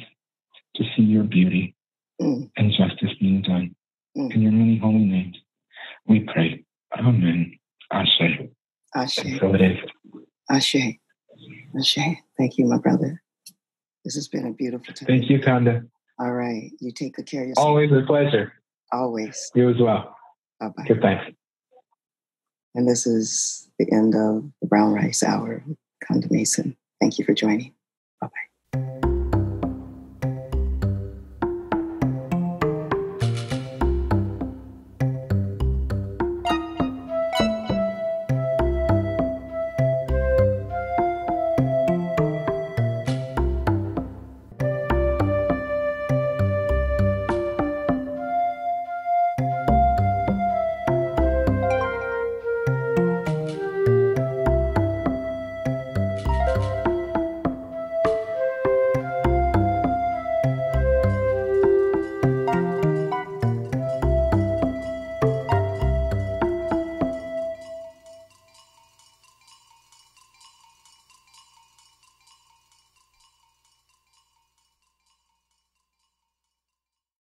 to 0.75 0.83
see 0.95 1.03
your 1.03 1.23
beauty 1.23 1.75
mm. 2.19 2.49
and 2.57 2.71
justice 2.71 3.15
being 3.19 3.43
done. 3.43 3.75
Mm. 4.17 4.33
In 4.33 4.41
your 4.41 4.53
many 4.53 4.79
holy 4.79 5.05
names, 5.05 5.37
we 6.07 6.21
pray. 6.21 6.65
Amen. 6.97 7.59
Ashe. 7.91 8.49
Ashe. 8.95 9.39
Ashe. 10.49 10.75
Ashe. 11.77 11.99
Thank 12.37 12.57
you, 12.57 12.65
my 12.65 12.77
brother. 12.77 13.21
This 14.05 14.15
has 14.15 14.27
been 14.27 14.47
a 14.47 14.51
beautiful 14.53 14.93
time. 14.93 15.07
Thank 15.07 15.29
you, 15.29 15.39
Konda. 15.39 15.87
All 16.19 16.33
right. 16.33 16.71
You 16.79 16.91
take 16.91 17.15
good 17.15 17.25
care 17.25 17.43
of 17.43 17.49
yourself. 17.49 17.65
Always 17.65 17.91
a 17.91 18.01
pleasure. 18.05 18.53
Always. 18.91 19.51
You 19.55 19.69
as 19.69 19.79
well. 19.79 20.15
Bye 20.59 20.69
bye. 20.75 20.83
Good 20.87 21.01
thanks. 21.01 21.25
And 22.75 22.87
this 22.87 23.07
is 23.07 23.69
the 23.79 23.91
end 23.91 24.15
of 24.15 24.51
the 24.61 24.67
Brown 24.67 24.93
Rice 24.93 25.23
Hour. 25.23 25.63
Konda 26.03 26.29
Mason. 26.29 26.75
Thank 26.99 27.17
you 27.17 27.25
for 27.25 27.33
joining. 27.33 27.73
Bye 28.19 28.27
bye. 28.27 28.52